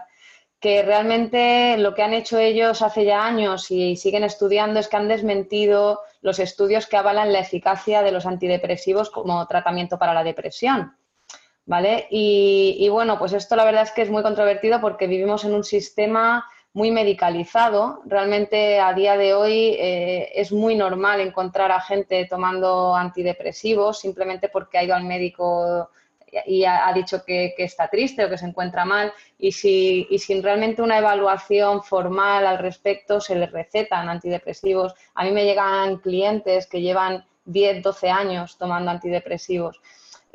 que 0.63 0.81
realmente 0.81 1.77
lo 1.77 1.93
que 1.93 2.03
han 2.03 2.13
hecho 2.13 2.39
ellos 2.39 2.81
hace 2.81 3.03
ya 3.03 3.25
años 3.25 3.69
y 3.69 3.97
siguen 3.97 4.23
estudiando 4.23 4.79
es 4.79 4.87
que 4.87 4.95
han 4.95 5.09
desmentido 5.09 5.99
los 6.21 6.39
estudios 6.39 6.87
que 6.87 6.95
avalan 6.95 7.33
la 7.33 7.39
eficacia 7.39 8.01
de 8.01 8.13
los 8.13 8.25
antidepresivos 8.25 9.09
como 9.09 9.45
tratamiento 9.45 9.99
para 9.99 10.13
la 10.13 10.23
depresión. 10.23 10.95
¿Vale? 11.65 12.07
Y, 12.09 12.87
bueno, 12.89 13.19
pues 13.19 13.33
esto 13.33 13.57
la 13.57 13.65
verdad 13.65 13.83
es 13.83 13.91
que 13.91 14.03
es 14.03 14.09
muy 14.09 14.23
controvertido 14.23 14.79
porque 14.79 15.05
vivimos 15.05 15.43
en 15.43 15.53
un 15.53 15.65
sistema 15.65 16.45
muy 16.71 16.91
medicalizado. 16.91 18.01
Realmente 18.05 18.79
a 18.79 18.93
día 18.93 19.17
de 19.17 19.33
hoy 19.33 19.75
eh, 19.77 20.31
es 20.33 20.53
muy 20.53 20.75
normal 20.75 21.19
encontrar 21.19 21.73
a 21.73 21.81
gente 21.81 22.25
tomando 22.29 22.95
antidepresivos 22.95 23.99
simplemente 23.99 24.47
porque 24.47 24.77
ha 24.77 24.83
ido 24.85 24.95
al 24.95 25.03
médico 25.03 25.89
y 26.45 26.65
ha, 26.65 26.91
dicho 26.93 27.23
que, 27.25 27.53
está 27.57 27.87
triste 27.87 28.25
o 28.25 28.29
que 28.29 28.37
se 28.37 28.45
encuentra 28.45 28.85
mal 28.85 29.13
y, 29.37 29.51
si, 29.51 30.07
sin 30.17 30.43
realmente 30.43 30.81
una 30.81 30.97
evaluación 30.97 31.83
formal 31.83 32.45
al 32.45 32.59
respecto 32.59 33.19
se 33.19 33.35
le 33.35 33.47
recetan 33.47 34.09
antidepresivos. 34.09 34.93
A 35.15 35.23
mí 35.23 35.31
me 35.31 35.45
llegan 35.45 35.97
clientes 35.97 36.67
que 36.67 36.81
llevan 36.81 37.25
10, 37.45 37.83
12 37.83 38.09
años 38.09 38.57
tomando 38.57 38.91
antidepresivos. 38.91 39.79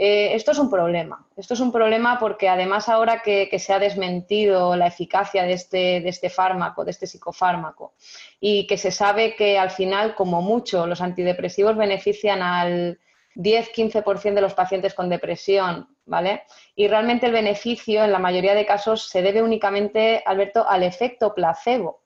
Eh, 0.00 0.36
esto 0.36 0.52
es 0.52 0.58
un 0.60 0.70
problema. 0.70 1.26
Esto 1.36 1.54
es 1.54 1.60
un 1.60 1.72
problema 1.72 2.20
porque 2.20 2.48
además 2.48 2.88
ahora 2.88 3.20
que, 3.20 3.50
se 3.58 3.72
ha 3.72 3.80
desmentido 3.80 4.76
la 4.76 4.86
eficacia 4.86 5.44
este, 5.48 6.00
de 6.00 6.08
este, 6.08 6.30
fármaco, 6.30 6.84
de 6.84 6.92
este 6.92 7.08
psicofármaco, 7.08 7.94
y 8.38 8.68
que 8.68 8.78
se 8.78 8.92
sabe 8.92 9.34
que 9.34 9.58
al 9.58 9.72
final, 9.72 10.14
como 10.14 10.40
mucho, 10.40 10.86
los 10.86 11.00
antidepresivos 11.00 11.76
benefician 11.76 12.42
al 12.42 13.00
10-15% 13.38 14.34
de 14.34 14.40
los 14.42 14.52
pacientes 14.52 14.92
con 14.92 15.08
depresión, 15.08 15.88
¿vale? 16.04 16.42
Y 16.74 16.88
realmente 16.88 17.24
el 17.24 17.32
beneficio, 17.32 18.04
en 18.04 18.12
la 18.12 18.18
mayoría 18.18 18.54
de 18.54 18.66
casos, 18.66 19.08
se 19.08 19.22
debe 19.22 19.42
únicamente, 19.42 20.22
Alberto, 20.26 20.68
al 20.68 20.82
efecto 20.82 21.34
placebo 21.34 22.02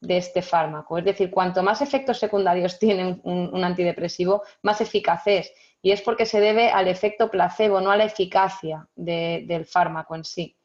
de 0.00 0.18
este 0.18 0.40
fármaco. 0.40 0.98
Es 0.98 1.04
decir, 1.04 1.30
cuanto 1.30 1.62
más 1.62 1.82
efectos 1.82 2.18
secundarios 2.18 2.78
tiene 2.78 3.20
un 3.24 3.64
antidepresivo, 3.64 4.42
más 4.62 4.80
eficaz 4.80 5.26
es 5.26 5.52
y 5.82 5.92
es 5.92 6.02
porque 6.02 6.26
se 6.26 6.40
debe 6.40 6.70
al 6.70 6.88
efecto 6.88 7.30
placebo, 7.30 7.80
no 7.80 7.90
a 7.90 7.96
la 7.96 8.04
eficacia 8.04 8.86
del 8.94 9.64
fármaco 9.64 10.14
en 10.14 10.24
sí. 10.24 10.56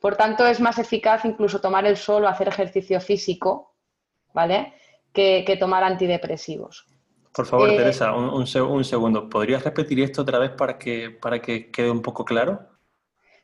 Por 0.00 0.16
tanto, 0.16 0.46
es 0.46 0.60
más 0.60 0.78
eficaz 0.78 1.24
incluso 1.24 1.60
tomar 1.60 1.86
el 1.86 1.96
sol 1.96 2.24
o 2.24 2.28
hacer 2.28 2.48
ejercicio 2.48 3.00
físico, 3.00 3.74
¿vale? 4.32 4.74
Que, 5.12 5.56
tomar 5.58 5.84
antidepresivos. 5.84 6.86
Por 7.34 7.46
favor, 7.46 7.68
eh, 7.70 7.76
Teresa, 7.76 8.12
un, 8.12 8.46
segundo. 8.46 9.28
¿Podrías 9.28 9.64
repetir 9.64 10.00
esto 10.00 10.22
otra 10.22 10.38
vez 10.38 10.52
para 10.52 10.78
que, 10.78 11.10
para 11.10 11.42
que 11.42 11.68
quede 11.72 11.90
un 11.90 12.00
poco 12.00 12.24
claro? 12.24 12.60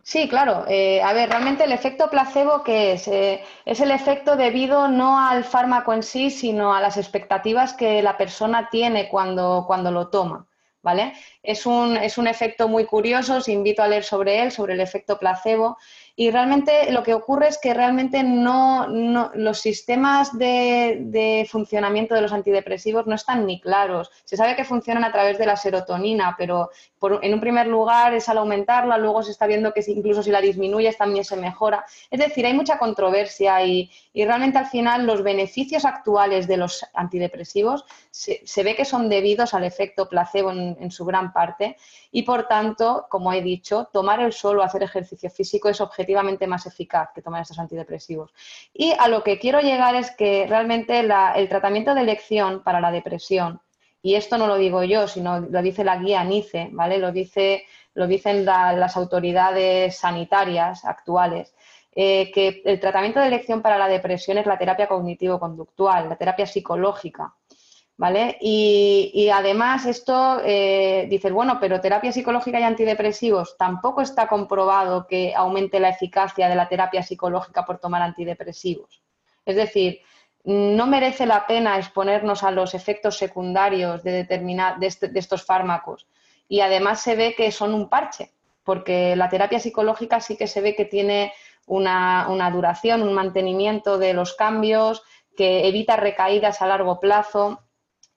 Sí, 0.05 0.29
claro. 0.29 0.65
Eh, 0.69 1.03
a 1.03 1.13
ver, 1.13 1.29
realmente 1.29 1.65
el 1.65 1.73
efecto 1.73 2.09
placebo, 2.09 2.63
¿qué 2.63 2.93
es? 2.93 3.09
Eh, 3.09 3.43
es 3.65 3.81
el 3.81 3.91
efecto 3.91 4.37
debido 4.37 4.87
no 4.87 5.19
al 5.19 5.43
fármaco 5.43 5.93
en 5.93 6.05
sí, 6.05 6.31
sino 6.31 6.73
a 6.73 6.81
las 6.81 6.97
expectativas 6.97 7.75
que 7.75 8.01
la 8.01 8.17
persona 8.17 8.69
tiene 8.71 9.09
cuando, 9.09 9.65
cuando 9.67 9.91
lo 9.91 10.09
toma. 10.09 10.47
¿vale? 10.83 11.13
Es 11.43 11.67
un, 11.67 11.97
es 11.97 12.19
un 12.19 12.27
efecto 12.27 12.69
muy 12.69 12.85
curioso, 12.85 13.37
os 13.37 13.49
invito 13.49 13.83
a 13.83 13.89
leer 13.89 14.05
sobre 14.05 14.43
él, 14.43 14.51
sobre 14.51 14.75
el 14.75 14.81
efecto 14.81 15.19
placebo, 15.19 15.77
y 16.21 16.31
realmente 16.31 16.93
lo 16.93 17.03
que 17.03 17.15
ocurre 17.15 17.49
es 17.49 17.57
que 17.57 17.73
realmente 17.73 18.23
no, 18.23 18.87
los 18.89 19.59
sistemas 19.59 20.37
de, 20.37 21.49
funcionamiento 21.51 22.15
de 22.15 22.21
los 22.21 22.35
antidepresivos 22.35 23.07
no 23.07 23.15
están 23.15 23.47
ni 23.47 23.59
claros. 23.59 24.11
Se 24.27 24.37
sabe 24.37 24.55
que 24.55 24.67
funcionan 24.67 25.05
a 25.05 25.13
través 25.13 25.39
de 25.39 25.47
la 25.47 25.57
serotonina, 25.57 26.35
pero 26.37 26.69
en 27.23 27.33
un 27.33 27.41
primer 27.41 27.69
lugar 27.69 28.13
es 28.13 28.29
al 28.29 28.37
aumentarla, 28.37 28.99
luego 28.99 29.23
se 29.23 29.31
está 29.31 29.47
viendo 29.47 29.73
que 29.73 29.83
incluso 29.87 30.23
si 30.23 30.31
la 30.31 30.43
disminuyes 30.43 30.99
también 30.99 31.25
se 31.25 31.39
mejora. 31.39 31.87
Es 32.11 32.21
decir, 32.21 32.45
hay 32.45 32.53
mucha 32.53 32.77
controversia 32.77 33.65
y, 33.65 33.91
realmente 34.13 34.59
al 34.59 34.67
final 34.67 35.07
los 35.07 35.23
beneficios 35.23 35.87
actuales 35.87 36.47
de 36.47 36.59
los 36.59 36.85
antidepresivos 36.93 37.87
se, 38.11 38.63
ve 38.63 38.77
que 38.77 38.85
son 38.85 39.09
debidos 39.09 39.55
al 39.55 39.65
efecto 39.65 40.07
placebo 40.07 40.51
en 40.51 40.91
su 40.91 41.07
gran 41.07 41.33
parte 41.33 41.79
y 42.13 42.23
por 42.23 42.49
tanto, 42.49 43.07
como 43.09 43.33
he 43.33 43.43
dicho, 43.43 43.89
tomar 43.93 44.21
el 44.21 44.33
sol 44.33 44.59
o 44.59 44.63
hacer 44.63 44.83
ejercicio 44.83 45.31
físico 45.31 45.69
es 45.69 45.81
objetivamente 45.81 46.47
más 46.47 46.67
eficaz 46.67 47.11
que 47.15 47.23
tomar 47.23 47.43
estos 47.43 47.59
antidepresivos. 47.59 48.33
Y 48.75 48.93
a 48.99 49.09
lo 49.09 49.23
que 49.23 49.39
quiero 49.39 49.61
llegar 49.61 49.95
es 49.95 50.11
que 50.11 50.47
realmente 50.49 51.01
el 51.01 51.49
tratamiento 51.49 51.95
de 51.95 52.03
elección 52.03 52.63
para 52.63 52.81
la 52.81 52.91
depresión, 52.91 53.61
y 54.03 54.15
esto 54.15 54.39
no 54.39 54.47
lo 54.47 54.57
digo 54.57 54.83
yo, 54.83 55.07
sino 55.07 55.41
lo 55.41 55.63
dice 55.63 55.85
la 55.85 55.99
guía 55.99 56.25
NICE, 56.25 56.71
¿vale? 56.73 56.99
Lo, 56.99 57.13
dice, 57.13 57.65
lo 57.95 58.07
dicen 58.07 58.45
las 58.45 58.97
autoridades 58.97 59.99
sanitarias 59.99 60.85
actuales. 60.85 61.55
Eh, 61.93 62.31
que 62.33 62.63
el 62.65 62.79
tratamiento 62.79 63.19
de 63.19 63.27
elección 63.27 63.63
para 63.63 63.77
la 63.77 63.89
depresión 63.89 64.39
es 64.39 64.47
la 64.47 64.57
terapia 64.57 64.87
cognitivo-conductual, 64.87 66.09
la 66.09 66.17
terapia 66.17 66.47
psicológica. 66.47 67.35
¿Vale? 68.01 68.39
Y, 68.41 69.29
además 69.29 69.85
esto, 69.85 70.41
eh, 70.43 71.07
dices, 71.11 71.31
bueno, 71.31 71.59
pero 71.61 71.83
terapia 71.83 72.11
psicológica 72.11 72.59
y 72.59 72.63
antidepresivos 72.63 73.59
tampoco 73.59 74.01
está 74.01 74.27
comprobado 74.27 75.07
que 75.07 75.35
aumente 75.37 75.79
la 75.79 75.91
eficacia 75.91 76.49
de 76.49 76.55
la 76.55 76.67
terapia 76.67 77.03
psicológica 77.03 77.67
por 77.67 77.77
tomar 77.77 78.01
antidepresivos. 78.01 79.03
Es 79.45 79.55
decir, 79.55 80.01
no 80.45 80.87
merece 80.87 81.27
la 81.27 81.47
pena 81.47 81.77
exponernos 81.77 82.43
a 82.43 82.51
los 82.51 82.73
efectos 82.73 83.19
secundarios 83.19 84.03
de, 84.03 84.27
este, 84.81 85.09
de, 85.09 85.21
estos 85.21 85.45
fármacos. 85.45 86.07
Y 86.49 86.63
además 86.63 87.03
se 87.03 87.17
ve 87.17 87.35
que 87.37 87.53
son 87.53 87.75
un 87.75 87.91
parche, 87.91 88.33
porque 88.65 89.15
la 89.15 89.29
terapia 89.29 89.61
psicológica 89.61 90.21
sí 90.21 90.39
que 90.39 90.47
se 90.47 90.63
ve 90.63 90.75
que 90.75 90.87
tiene 90.87 91.35
una, 91.67 92.29
una 92.31 92.51
duración, 92.51 93.03
un 93.03 93.13
mantenimiento 93.13 93.99
de 93.99 94.15
los 94.15 94.33
cambios, 94.33 95.03
que 95.37 95.69
evita 95.69 95.97
recaídas 95.97 96.63
a 96.63 96.67
largo 96.67 96.99
plazo 96.99 97.61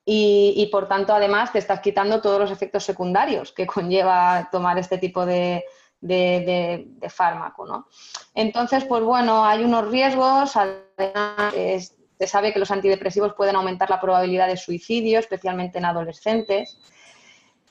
y, 0.06 0.68
por 0.70 0.86
tanto, 0.86 1.14
además, 1.14 1.52
te 1.52 1.58
estás 1.58 1.80
quitando 1.80 2.20
todos 2.20 2.38
los 2.38 2.50
efectos 2.50 2.84
secundarios 2.84 3.52
que 3.52 3.66
conlleva 3.66 4.48
tomar 4.52 4.78
este 4.78 4.98
tipo 4.98 5.24
de, 5.24 5.64
fármaco. 7.08 7.66
¿no? 7.66 7.88
Entonces, 8.34 8.84
pues 8.84 9.02
bueno, 9.02 9.44
hay 9.44 9.64
unos 9.64 9.88
riesgos. 9.88 10.56
Además, 10.56 11.54
se 11.54 12.26
sabe 12.26 12.52
que 12.52 12.58
los 12.58 12.70
antidepresivos 12.70 13.34
pueden 13.34 13.56
aumentar 13.56 13.90
la 13.90 14.00
probabilidad 14.00 14.46
de 14.46 14.56
suicidio, 14.56 15.18
especialmente 15.18 15.78
en 15.78 15.86
adolescentes. 15.86 16.78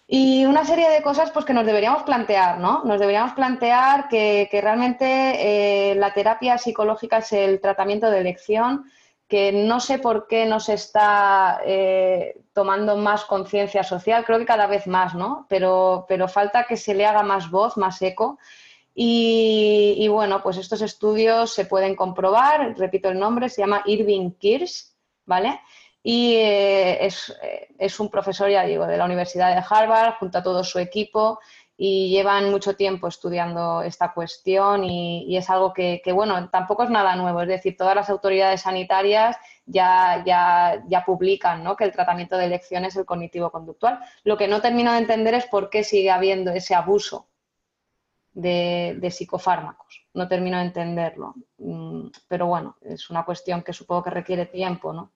Y 0.07 0.45
una 0.45 0.65
serie 0.65 0.89
de 0.89 1.01
cosas 1.01 1.31
pues, 1.31 1.45
que 1.45 1.53
nos 1.53 1.65
deberíamos 1.65 2.03
plantear, 2.03 2.59
¿no? 2.59 2.83
Nos 2.83 2.99
deberíamos 2.99 3.33
plantear 3.33 4.09
que, 4.09 4.47
realmente 4.61 5.91
eh, 5.91 5.95
la 5.95 6.13
terapia 6.13 6.57
psicológica 6.57 7.19
es 7.19 7.31
el 7.33 7.61
tratamiento 7.61 8.11
de 8.11 8.19
elección 8.19 8.85
que 9.33 9.51
no 9.51 9.79
sé 9.79 9.97
por 9.97 10.27
qué 10.27 10.45
no 10.45 10.59
se 10.59 10.75
está 10.75 11.59
eh, 11.65 12.39
tomando 12.53 12.97
más 12.97 13.25
conciencia 13.25 13.83
social, 13.83 14.25
creo 14.25 14.37
que 14.37 14.45
cada 14.45 14.67
vez 14.67 14.85
más, 14.85 15.15
¿no? 15.15 15.47
Pero, 15.49 16.05
pero 16.07 16.27
falta 16.27 16.65
que 16.65 16.77
se 16.77 16.93
le 16.93 17.07
haga 17.07 17.23
más 17.23 17.49
voz, 17.49 17.75
más 17.75 17.99
eco. 18.03 18.37
Y, 18.93 20.07
bueno, 20.07 20.43
pues 20.43 20.57
estos 20.57 20.83
estudios 20.83 21.51
se 21.51 21.65
pueden 21.65 21.95
comprobar, 21.95 22.77
repito 22.77 23.09
el 23.09 23.17
nombre, 23.17 23.49
se 23.49 23.63
llama 23.63 23.81
Irving 23.87 24.33
Kirsch, 24.37 24.93
¿vale? 25.25 25.59
Y 26.03 26.35
eh, 26.35 27.03
es, 27.03 27.35
eh, 27.41 27.69
es, 27.79 27.99
un 27.99 28.11
profesor, 28.11 28.51
ya 28.51 28.65
digo, 28.65 28.85
de 28.85 28.97
la 28.97 29.05
Universidad 29.05 29.55
de 29.55 29.65
Harvard, 29.67 30.13
junto 30.19 30.37
a 30.37 30.43
todo 30.43 30.63
su 30.63 30.77
equipo, 30.77 31.39
y 31.85 32.07
llevan 32.07 32.49
mucho 32.49 32.77
tiempo 32.77 33.09
estudiando 33.09 33.81
esta 33.81 34.13
cuestión 34.13 34.85
y, 34.85 35.35
es 35.35 35.49
algo 35.49 35.73
que, 35.73 36.01
bueno, 36.13 36.49
tampoco 36.49 36.83
es 36.83 36.89
nada 36.89 37.17
nuevo. 37.17 37.41
Es 37.41 37.49
decir, 37.49 37.75
todas 37.75 37.93
las 37.93 38.09
autoridades 38.09 38.61
sanitarias 38.61 39.35
ya, 39.65 40.23
ya, 40.25 40.81
ya 40.87 41.03
publican 41.03 41.61
¿no? 41.61 41.75
que 41.75 41.83
el 41.83 41.91
tratamiento 41.91 42.37
de 42.37 42.45
elección 42.45 42.85
es 42.85 42.95
el 42.95 43.03
cognitivo-conductual. 43.03 43.99
Lo 44.23 44.37
que 44.37 44.47
no 44.47 44.61
termino 44.61 44.93
de 44.93 44.99
entender 44.99 45.33
es 45.33 45.45
por 45.47 45.69
qué 45.69 45.83
sigue 45.83 46.09
habiendo 46.09 46.51
ese 46.51 46.73
abuso 46.73 47.27
de, 48.31 48.95
de, 48.97 49.11
psicofármacos. 49.11 50.05
No 50.13 50.29
termino 50.29 50.59
de 50.59 50.63
entenderlo. 50.63 51.33
Mm, 51.57 52.07
pero 52.29 52.47
bueno, 52.47 52.77
es 52.79 53.09
una 53.09 53.25
cuestión 53.25 53.61
que 53.61 53.73
supongo 53.73 54.03
que 54.03 54.09
requiere 54.09 54.45
tiempo, 54.45 54.93
¿no? 54.93 55.11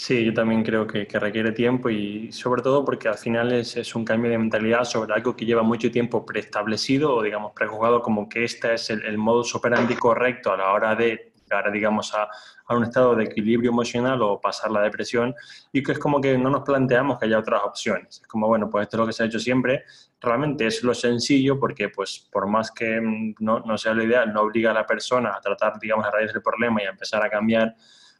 Sí, 0.00 0.24
yo 0.24 0.32
también 0.32 0.62
creo 0.62 0.86
que, 0.86 1.08
requiere 1.18 1.50
tiempo 1.50 1.90
y 1.90 2.30
sobre 2.30 2.62
todo 2.62 2.84
porque 2.84 3.08
al 3.08 3.18
final 3.18 3.50
es, 3.50 3.96
un 3.96 4.04
cambio 4.04 4.30
de 4.30 4.38
mentalidad 4.38 4.84
sobre 4.84 5.12
algo 5.12 5.34
que 5.34 5.44
lleva 5.44 5.64
mucho 5.64 5.90
tiempo 5.90 6.24
preestablecido 6.24 7.16
o 7.16 7.22
digamos 7.22 7.50
prejuzgado 7.52 8.00
como 8.00 8.28
que 8.28 8.44
este 8.44 8.74
es 8.74 8.90
el, 8.90 9.04
el 9.04 9.18
modus 9.18 9.56
operandi 9.56 9.96
correcto 9.96 10.52
a 10.52 10.56
la 10.56 10.72
hora 10.72 10.94
de 10.94 11.32
llegar 11.42 11.72
digamos 11.72 12.14
a, 12.14 12.28
un 12.72 12.84
estado 12.84 13.16
de 13.16 13.24
equilibrio 13.24 13.72
emocional 13.72 14.22
o 14.22 14.40
pasar 14.40 14.70
la 14.70 14.82
depresión 14.82 15.34
y 15.72 15.82
que 15.82 15.90
es 15.90 15.98
como 15.98 16.20
que 16.20 16.38
no 16.38 16.48
nos 16.48 16.62
planteamos 16.62 17.18
que 17.18 17.26
haya 17.26 17.40
otras 17.40 17.62
opciones. 17.64 18.20
Es 18.20 18.26
como, 18.28 18.46
bueno, 18.46 18.70
pues 18.70 18.84
esto 18.84 18.98
es 18.98 19.00
lo 19.00 19.06
que 19.08 19.12
se 19.12 19.24
ha 19.24 19.26
hecho 19.26 19.40
siempre, 19.40 19.82
realmente 20.20 20.64
es 20.64 20.84
lo 20.84 20.94
sencillo 20.94 21.58
porque 21.58 21.88
pues 21.88 22.28
por 22.30 22.46
más 22.46 22.70
que 22.70 23.00
mm, 23.00 23.34
no, 23.40 23.58
no 23.60 23.76
sea 23.76 23.94
lo 23.94 24.04
ideal, 24.04 24.32
no 24.32 24.42
obliga 24.42 24.70
a 24.70 24.74
la 24.74 24.86
persona 24.86 25.34
a 25.34 25.40
tratar 25.40 25.80
digamos 25.80 26.06
a 26.06 26.12
raíz 26.12 26.32
del 26.32 26.40
problema 26.40 26.80
y 26.80 26.86
a 26.86 26.90
empezar 26.90 27.20
a 27.24 27.28
cambiar 27.28 27.74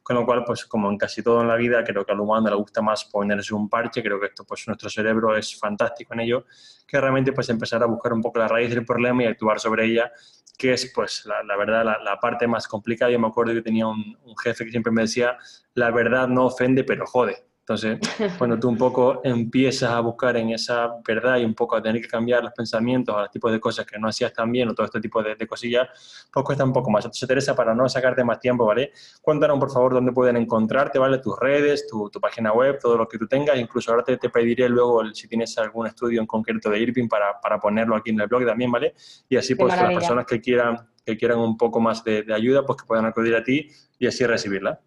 con 0.08 0.16
lo 0.16 0.24
cual, 0.24 0.42
pues 0.42 0.64
como 0.64 0.90
en 0.90 0.96
casi 0.96 1.22
todo 1.22 1.42
en 1.42 1.48
la 1.48 1.54
vida, 1.54 1.84
creo 1.84 2.02
que 2.02 2.12
al 2.12 2.20
humano 2.20 2.48
le 2.48 2.56
gusta 2.56 2.80
más 2.80 3.04
ponerse 3.04 3.54
un 3.54 3.68
parche, 3.68 4.02
creo 4.02 4.18
que 4.18 4.28
esto, 4.28 4.42
pues 4.42 4.66
nuestro 4.66 4.88
cerebro 4.88 5.36
es 5.36 5.54
fantástico 5.60 6.14
en 6.14 6.20
ello, 6.20 6.46
que 6.86 6.98
realmente 6.98 7.30
pues 7.34 7.50
empezar 7.50 7.82
a 7.82 7.86
buscar 7.86 8.14
un 8.14 8.22
poco 8.22 8.38
la 8.38 8.48
raíz 8.48 8.70
del 8.70 8.86
problema 8.86 9.24
y 9.24 9.26
actuar 9.26 9.60
sobre 9.60 9.84
ella, 9.84 10.10
que 10.56 10.72
es 10.72 10.90
pues 10.94 11.26
la, 11.26 11.56
verdad 11.58 11.84
la, 12.02 12.18
parte 12.18 12.46
más 12.46 12.66
complicada. 12.66 13.10
Yo 13.10 13.18
me 13.18 13.26
acuerdo 13.26 13.52
que 13.52 13.60
tenía 13.60 13.86
un, 13.86 14.16
jefe 14.42 14.64
que 14.64 14.70
siempre 14.70 14.90
me 14.90 15.02
decía, 15.02 15.36
la 15.74 15.90
verdad 15.90 16.26
no 16.26 16.46
ofende, 16.46 16.84
pero 16.84 17.04
jode 17.04 17.44
Entonces, 17.68 17.98
cuando 18.38 18.58
tú 18.58 18.70
un 18.70 18.78
poco 18.78 19.20
empiezas 19.22 19.90
a 19.90 20.00
buscar 20.00 20.38
en 20.38 20.50
esa 20.50 20.88
verdad 21.06 21.36
y 21.36 21.44
un 21.44 21.54
poco 21.54 21.76
a 21.76 21.82
tener 21.82 22.00
que 22.00 22.08
cambiar 22.08 22.42
los 22.42 22.52
pensamientos 22.54 23.14
a 23.14 23.20
los 23.22 23.30
tipos 23.30 23.52
de 23.52 23.60
cosas 23.60 23.84
que 23.84 23.98
no 23.98 24.08
hacías 24.08 24.32
tan 24.32 24.50
bien 24.50 24.70
o 24.70 24.74
todo 24.74 24.86
este 24.86 25.00
tipo 25.00 25.22
de, 25.22 25.36
cosillas, 25.46 26.28
pues 26.32 26.44
cuesta 26.46 26.64
un 26.64 26.72
poco 26.72 26.90
más. 26.90 27.04
Entonces, 27.04 27.28
Teresa, 27.28 27.54
para 27.54 27.74
no 27.74 27.86
sacarte 27.86 28.24
más 28.24 28.40
tiempo, 28.40 28.64
¿vale? 28.64 28.92
Cuéntanos, 29.20 29.58
por 29.58 29.70
favor, 29.70 29.92
dónde 29.92 30.12
pueden 30.12 30.38
encontrarte, 30.38 30.98
¿vale? 30.98 31.18
Tus 31.18 31.38
redes, 31.38 31.86
tu, 31.86 32.10
página 32.20 32.52
web, 32.52 32.78
todo 32.80 32.96
lo 32.96 33.06
que 33.06 33.18
tú 33.18 33.26
tengas. 33.26 33.58
Incluso 33.58 33.90
ahora 33.90 34.02
te, 34.02 34.16
te 34.16 34.30
pediré 34.30 34.68
luego 34.70 35.04
si 35.12 35.28
tienes 35.28 35.56
algún 35.58 35.86
estudio 35.86 36.22
en 36.22 36.26
concreto 36.26 36.70
de 36.70 36.78
Irving 36.78 37.08
para, 37.08 37.38
para, 37.38 37.58
ponerlo 37.58 37.96
aquí 37.96 38.10
en 38.10 38.20
el 38.20 38.28
blog 38.28 38.46
también, 38.46 38.72
¿vale? 38.72 38.94
Y 39.28 39.36
así, 39.36 39.54
pues, 39.54 39.76
las 39.76 39.92
personas 39.92 40.24
que 40.24 40.40
quieran, 40.40 40.88
que 41.04 41.18
quieran 41.18 41.38
un 41.38 41.58
poco 41.58 41.80
más 41.80 42.02
de, 42.02 42.22
de 42.22 42.32
ayuda, 42.32 42.64
pues 42.64 42.80
que 42.80 42.86
puedan 42.86 43.04
acudir 43.04 43.36
a 43.36 43.42
ti 43.42 43.68
y 43.98 44.06
así 44.06 44.24
recibirla. 44.24 44.80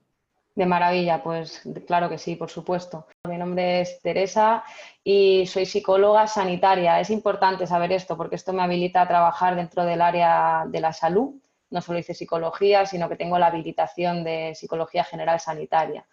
De 0.54 0.66
maravilla, 0.66 1.24
pues 1.24 1.62
claro 1.88 2.10
que 2.10 2.18
sí, 2.18 2.36
por 2.36 2.50
supuesto. 2.50 3.08
Mi 3.26 3.38
nombre 3.38 3.82
es 3.82 4.02
Teresa 4.02 4.64
y 5.02 5.46
soy 5.48 5.66
psicóloga 5.66 6.28
sanitaria. 6.28 7.00
Es 7.00 7.10
importante 7.10 7.66
saber 7.66 7.94
esto 7.94 8.18
porque 8.18 8.36
esto 8.36 8.52
me 8.52 8.62
habilita 8.62 9.02
a 9.02 9.08
trabajar 9.08 9.56
dentro 9.56 9.86
del 9.86 10.02
área 10.02 10.66
de 10.68 10.82
la 10.82 10.92
salud. 10.92 11.36
No 11.70 11.82
solo 11.82 12.00
hice 12.00 12.14
psicología, 12.14 12.86
sino 12.86 13.08
que 13.08 13.16
tengo 13.16 13.40
la 13.40 13.48
habilitación 13.48 14.26
de 14.26 14.54
psicología 14.54 15.06
general 15.06 15.40
sanitaria. 15.40 16.06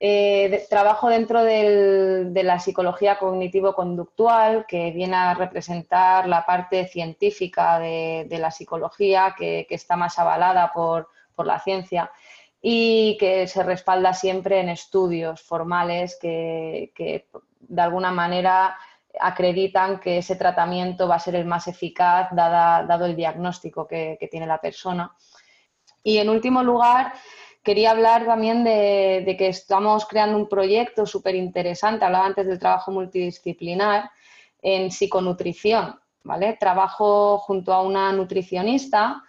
Eh, 0.00 0.66
trabajo 0.70 1.10
dentro 1.10 1.44
de 1.44 2.42
la 2.44 2.58
psicología 2.58 3.18
cognitivo-conductual, 3.18 4.64
que 4.66 4.90
viene 4.90 5.16
a 5.16 5.34
representar 5.34 6.28
la 6.28 6.46
parte 6.46 6.86
científica 6.88 7.78
de, 7.78 8.26
la 8.40 8.50
psicología, 8.50 9.34
que, 9.36 9.66
está 9.68 9.96
más 9.96 10.18
avalada 10.18 10.72
por 10.72 11.08
la 11.46 11.60
ciencia 11.60 12.10
y 12.68 13.16
que 13.18 13.46
se 13.46 13.62
respalda 13.62 14.12
siempre 14.12 14.58
en 14.58 14.68
estudios 14.70 15.40
formales 15.40 16.18
que, 16.20 16.90
de 17.60 17.80
alguna 17.80 18.10
manera 18.10 18.76
acreditan 19.20 20.00
que 20.00 20.18
ese 20.18 20.34
tratamiento 20.34 21.06
va 21.06 21.14
a 21.14 21.20
ser 21.20 21.36
el 21.36 21.44
más 21.44 21.68
eficaz 21.68 22.28
dado 22.32 23.04
el 23.04 23.14
diagnóstico 23.14 23.86
que, 23.86 24.18
tiene 24.28 24.48
la 24.48 24.60
persona. 24.60 25.14
Y 26.02 26.18
en 26.18 26.28
último 26.28 26.64
lugar, 26.64 27.12
quería 27.62 27.92
hablar 27.92 28.26
también 28.26 28.64
de, 28.64 29.36
que 29.38 29.46
estamos 29.46 30.04
creando 30.04 30.36
un 30.36 30.48
proyecto 30.48 31.06
súper 31.06 31.36
interesante, 31.36 32.04
hablaba 32.04 32.26
antes 32.26 32.48
del 32.48 32.58
trabajo 32.58 32.90
multidisciplinar 32.90 34.10
en 34.60 34.90
psiconutrición. 34.90 36.00
¿vale? 36.24 36.56
Trabajo 36.58 37.38
junto 37.38 37.72
a 37.72 37.82
una 37.82 38.10
nutricionista 38.10 39.22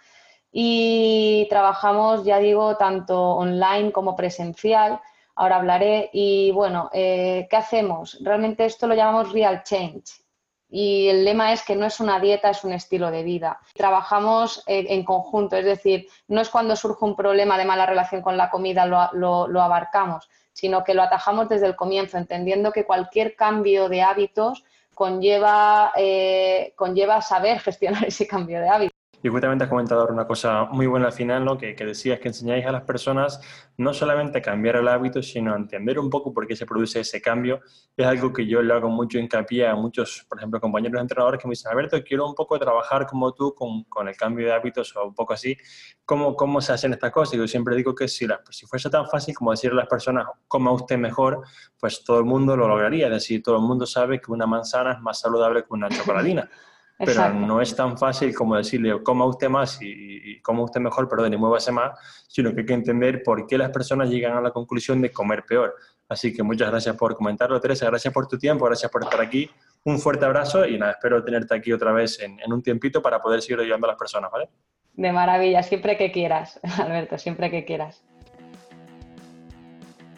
y 0.52 1.46
trabajamos, 1.50 2.24
ya 2.24 2.38
digo, 2.38 2.76
tanto 2.76 3.32
online 3.36 3.92
como 3.92 4.16
presencial. 4.16 5.00
Ahora 5.34 5.56
hablaré. 5.56 6.10
Y 6.12 6.50
bueno, 6.52 6.90
eh, 6.92 7.46
¿qué 7.50 7.56
hacemos? 7.56 8.18
Realmente 8.22 8.64
esto 8.64 8.86
lo 8.86 8.94
llamamos 8.94 9.32
real 9.32 9.62
change. 9.62 10.24
Y 10.70 11.08
el 11.08 11.24
lema 11.24 11.52
es 11.52 11.62
que 11.62 11.76
no 11.76 11.86
es 11.86 11.98
una 11.98 12.20
dieta, 12.20 12.50
es 12.50 12.62
un 12.62 12.72
estilo 12.72 13.10
de 13.10 13.22
vida. 13.22 13.58
Trabajamos 13.74 14.62
en 14.66 15.02
conjunto, 15.02 15.56
es 15.56 15.64
decir, 15.64 16.08
no 16.28 16.42
es 16.42 16.50
cuando 16.50 16.76
surge 16.76 17.04
un 17.06 17.16
problema 17.16 17.56
de 17.56 17.64
mala 17.64 17.86
relación 17.86 18.20
con 18.20 18.36
la 18.36 18.50
comida 18.50 18.84
lo, 18.84 19.62
abarcamos, 19.62 20.28
sino 20.52 20.84
que 20.84 20.92
lo 20.92 21.02
atajamos 21.02 21.48
desde 21.48 21.66
el 21.66 21.76
comienzo, 21.76 22.18
entendiendo 22.18 22.70
que 22.70 22.84
cualquier 22.84 23.34
cambio 23.34 23.88
de 23.88 24.02
hábitos 24.02 24.62
conlleva, 24.92 25.92
eh, 25.96 26.74
conlleva 26.76 27.22
saber 27.22 27.60
gestionar 27.60 28.04
ese 28.04 28.26
cambio 28.26 28.60
de 28.60 28.68
hábitos. 28.68 28.97
Y 29.22 29.28
justamente 29.28 29.64
has 29.64 29.70
comentado 29.70 30.00
ahora 30.00 30.12
una 30.12 30.26
cosa 30.26 30.64
muy 30.66 30.86
buena 30.86 31.06
al 31.06 31.12
final, 31.12 31.44
¿no? 31.44 31.58
que, 31.58 31.74
que 31.74 31.84
decías 31.84 32.20
que 32.20 32.28
enseñáis 32.28 32.64
a 32.66 32.72
las 32.72 32.82
personas 32.82 33.40
no 33.76 33.92
solamente 33.92 34.38
a 34.38 34.42
cambiar 34.42 34.76
el 34.76 34.88
hábito, 34.88 35.22
sino 35.22 35.54
a 35.54 35.56
entender 35.56 35.98
un 35.98 36.10
poco 36.10 36.32
por 36.32 36.46
qué 36.46 36.54
se 36.54 36.66
produce 36.66 37.00
ese 37.00 37.20
cambio. 37.20 37.60
Es 37.96 38.06
algo 38.06 38.32
que 38.32 38.46
yo 38.46 38.62
le 38.62 38.72
hago 38.74 38.88
mucho 38.88 39.18
hincapié 39.18 39.66
a 39.66 39.74
muchos, 39.74 40.24
por 40.28 40.38
ejemplo, 40.38 40.60
compañeros 40.60 41.00
entrenadores 41.00 41.40
que 41.40 41.48
me 41.48 41.52
dicen, 41.52 41.72
Alberto, 41.72 42.02
quiero 42.04 42.28
un 42.28 42.34
poco 42.34 42.58
trabajar 42.58 43.06
como 43.06 43.32
tú 43.34 43.54
con, 43.54 43.84
con 43.84 44.08
el 44.08 44.16
cambio 44.16 44.46
de 44.46 44.52
hábitos 44.52 44.94
o 44.96 45.06
un 45.06 45.14
poco 45.14 45.32
así. 45.32 45.56
¿Cómo, 46.04 46.36
cómo 46.36 46.60
se 46.60 46.72
hacen 46.72 46.92
estas 46.92 47.10
cosas? 47.10 47.34
Y 47.34 47.38
yo 47.38 47.48
siempre 47.48 47.76
digo 47.76 47.94
que 47.94 48.08
si, 48.08 48.26
la, 48.26 48.40
si 48.50 48.66
fuese 48.66 48.88
tan 48.90 49.08
fácil 49.08 49.34
como 49.34 49.50
decirle 49.50 49.78
a 49.78 49.82
las 49.82 49.88
personas, 49.88 50.26
coma 50.46 50.72
usted 50.72 50.96
mejor, 50.96 51.42
pues 51.78 52.04
todo 52.04 52.18
el 52.18 52.24
mundo 52.24 52.56
lo 52.56 52.68
lograría. 52.68 53.06
Es 53.06 53.12
decir, 53.12 53.42
todo 53.42 53.56
el 53.56 53.62
mundo 53.62 53.84
sabe 53.86 54.20
que 54.20 54.30
una 54.30 54.46
manzana 54.46 54.92
es 54.92 55.00
más 55.00 55.20
saludable 55.20 55.62
que 55.62 55.68
una 55.70 55.88
chocolatina. 55.88 56.48
pero 56.98 57.32
no 57.32 57.60
es 57.60 57.74
tan 57.76 57.96
fácil 57.96 58.34
como 58.34 58.56
decirle 58.56 59.02
coma 59.02 59.24
usted 59.24 59.48
más 59.48 59.78
y, 59.80 60.40
coma 60.42 60.64
usted 60.64 60.80
mejor, 60.80 61.08
perdón, 61.08 61.32
y 61.32 61.36
muévase 61.36 61.70
más, 61.70 61.98
sino 62.26 62.52
que 62.52 62.60
hay 62.60 62.66
que 62.66 62.74
entender 62.74 63.22
por 63.22 63.46
qué 63.46 63.56
las 63.56 63.70
personas 63.70 64.10
llegan 64.10 64.36
a 64.36 64.40
la 64.40 64.50
conclusión 64.50 65.00
de 65.00 65.10
comer 65.12 65.44
peor. 65.46 65.74
Así 66.08 66.34
que 66.34 66.42
muchas 66.42 66.70
gracias 66.70 66.96
por 66.96 67.14
comentarlo, 67.14 67.60
Teresa, 67.60 67.86
gracias 67.86 68.12
por 68.12 68.26
tu 68.26 68.38
tiempo, 68.38 68.64
gracias 68.64 68.90
por 68.90 69.04
estar 69.04 69.20
aquí. 69.20 69.48
Un 69.84 69.98
fuerte 69.98 70.24
abrazo 70.24 70.66
y 70.66 70.78
nada, 70.78 70.92
espero 70.92 71.22
tenerte 71.22 71.54
aquí 71.54 71.72
otra 71.72 71.92
vez 71.92 72.18
en, 72.20 72.40
en 72.40 72.52
un 72.52 72.62
tiempito 72.62 73.00
para 73.00 73.20
poder 73.20 73.42
seguir 73.42 73.60
ayudando 73.60 73.86
a 73.86 73.90
las 73.90 73.98
personas, 73.98 74.30
¿vale? 74.30 74.48
De 74.94 75.12
maravilla, 75.12 75.62
siempre 75.62 75.96
que 75.96 76.10
quieras, 76.10 76.58
Alberto, 76.78 77.18
siempre 77.18 77.50
que 77.50 77.64
quieras. 77.64 78.02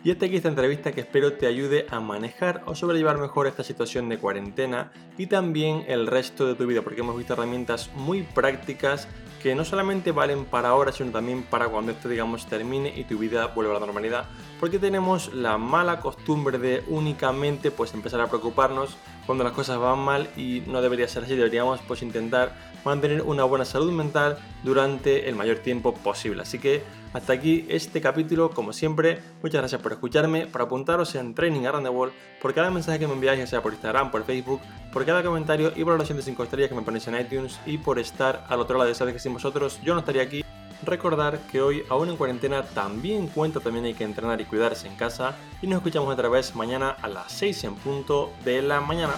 Y 0.03 0.11
hasta 0.11 0.24
aquí 0.24 0.36
esta 0.36 0.48
entrevista 0.48 0.92
que 0.92 1.03
espero 1.03 1.34
te 1.34 1.46
ayude 1.46 1.86
a 1.90 2.01
manejar 2.01 2.62
o 2.64 2.74
sobrellevar 2.74 3.18
mejor 3.18 3.46
esta 3.46 3.62
situación 3.62 4.09
de 4.09 4.16
cuarentena 4.16 4.92
y 5.18 5.26
también 5.26 5.84
el 5.88 6.07
resto 6.07 6.46
de 6.46 6.55
tu 6.55 6.66
vida, 6.66 6.80
porque 6.80 7.01
hemos 7.01 7.18
visto 7.18 7.34
herramientas 7.34 7.90
muy 7.94 8.22
prácticas 8.22 9.09
que 9.42 9.55
no 9.55 9.62
solamente 9.64 10.12
valen 10.12 10.46
para 10.46 10.70
ahora, 10.70 10.92
sino 10.92 11.11
también 11.11 11.42
para 11.42 11.68
cuando 11.68 11.92
esto, 11.92 12.09
digamos, 12.09 12.46
termine 12.46 12.92
y 12.96 13.05
tu 13.05 13.18
vida 13.18 13.48
vuelva 13.48 13.72
a 13.72 13.80
la 13.80 13.86
normalidad. 13.86 14.24
Porque 14.59 14.78
tenemos 14.78 15.34
la 15.34 15.59
mala 15.59 16.01
costumbre 16.01 16.59
de 16.59 16.82
únicamente 16.88 17.70
pues 17.70 17.92
empezar 17.92 18.22
a 18.22 18.28
preocuparnos 18.28 18.96
cuando 19.26 19.44
las 19.44 19.53
cosas 19.53 19.78
van 19.78 19.98
mal 19.98 20.28
y 20.34 20.62
no 20.66 20.80
debería 20.80 21.09
ser 21.09 21.24
así, 21.24 21.36
deberíamos 21.36 21.80
pues 21.86 22.03
intentar 22.03 22.57
mantener 22.84 23.22
una 23.22 23.44
buena 23.44 23.64
salud 23.66 23.92
mental 23.92 24.38
durante 24.62 25.28
el 25.28 25.34
mayor 25.34 25.59
tiempo 25.59 25.94
posible. 25.94 26.42
Así 26.42 26.59
que 26.59 26.82
hasta 27.12 27.32
aquí 27.32 27.66
este 27.68 28.00
capítulo, 28.00 28.50
como 28.50 28.72
siempre, 28.72 29.20
muchas 29.42 29.61
gracias 29.61 29.80
por 29.80 29.92
escucharme, 29.92 30.46
por 30.46 30.62
apuntaros 30.62 31.14
en 31.14 31.34
Training 31.34 31.66
Around 31.66 31.86
the 31.86 31.90
World, 31.90 32.14
por 32.40 32.54
cada 32.54 32.70
mensaje 32.70 32.98
que 32.98 33.06
me 33.06 33.14
enviáis, 33.14 33.40
ya 33.40 33.46
sea 33.46 33.62
por 33.62 33.72
Instagram, 33.72 34.11
por 34.11 34.24
Facebook, 34.24 34.61
por 34.92 35.04
cada 35.04 35.22
comentario 35.22 35.72
y 35.74 35.84
por 35.84 35.98
la 35.98 36.04
de 36.04 36.22
5 36.22 36.42
estrellas 36.42 36.68
que 36.68 36.74
me 36.74 36.82
ponéis 36.82 37.08
en 37.08 37.20
iTunes 37.20 37.58
y 37.66 37.78
por 37.78 37.98
estar 37.98 38.44
al 38.48 38.61
otro 38.61 38.78
lado 38.78 38.88
de 38.88 38.94
sabes 38.94 39.14
que 39.14 39.20
sin 39.20 39.32
vosotros 39.32 39.80
yo 39.82 39.94
no 39.94 40.00
estaría 40.00 40.22
aquí. 40.22 40.44
Recordar 40.82 41.38
que 41.50 41.61
hoy, 41.61 41.82
aún 41.90 42.08
en 42.08 42.16
cuarentena, 42.16 42.62
también 42.62 43.26
cuenta, 43.26 43.61
también 43.61 43.84
hay 43.84 43.94
que 43.94 44.04
entrenar 44.04 44.40
y 44.40 44.46
cuidarse 44.46 44.88
en 44.88 44.96
casa 44.96 45.36
y 45.61 45.66
nos 45.66 45.78
escuchamos 45.78 46.12
otra 46.12 46.28
vez 46.28 46.54
mañana 46.54 46.90
a 46.90 47.08
las 47.08 47.32
6 47.32 47.64
en 47.64 47.74
punto 47.74 48.32
de 48.44 48.62
la 48.62 48.80
mañana. 48.80 49.14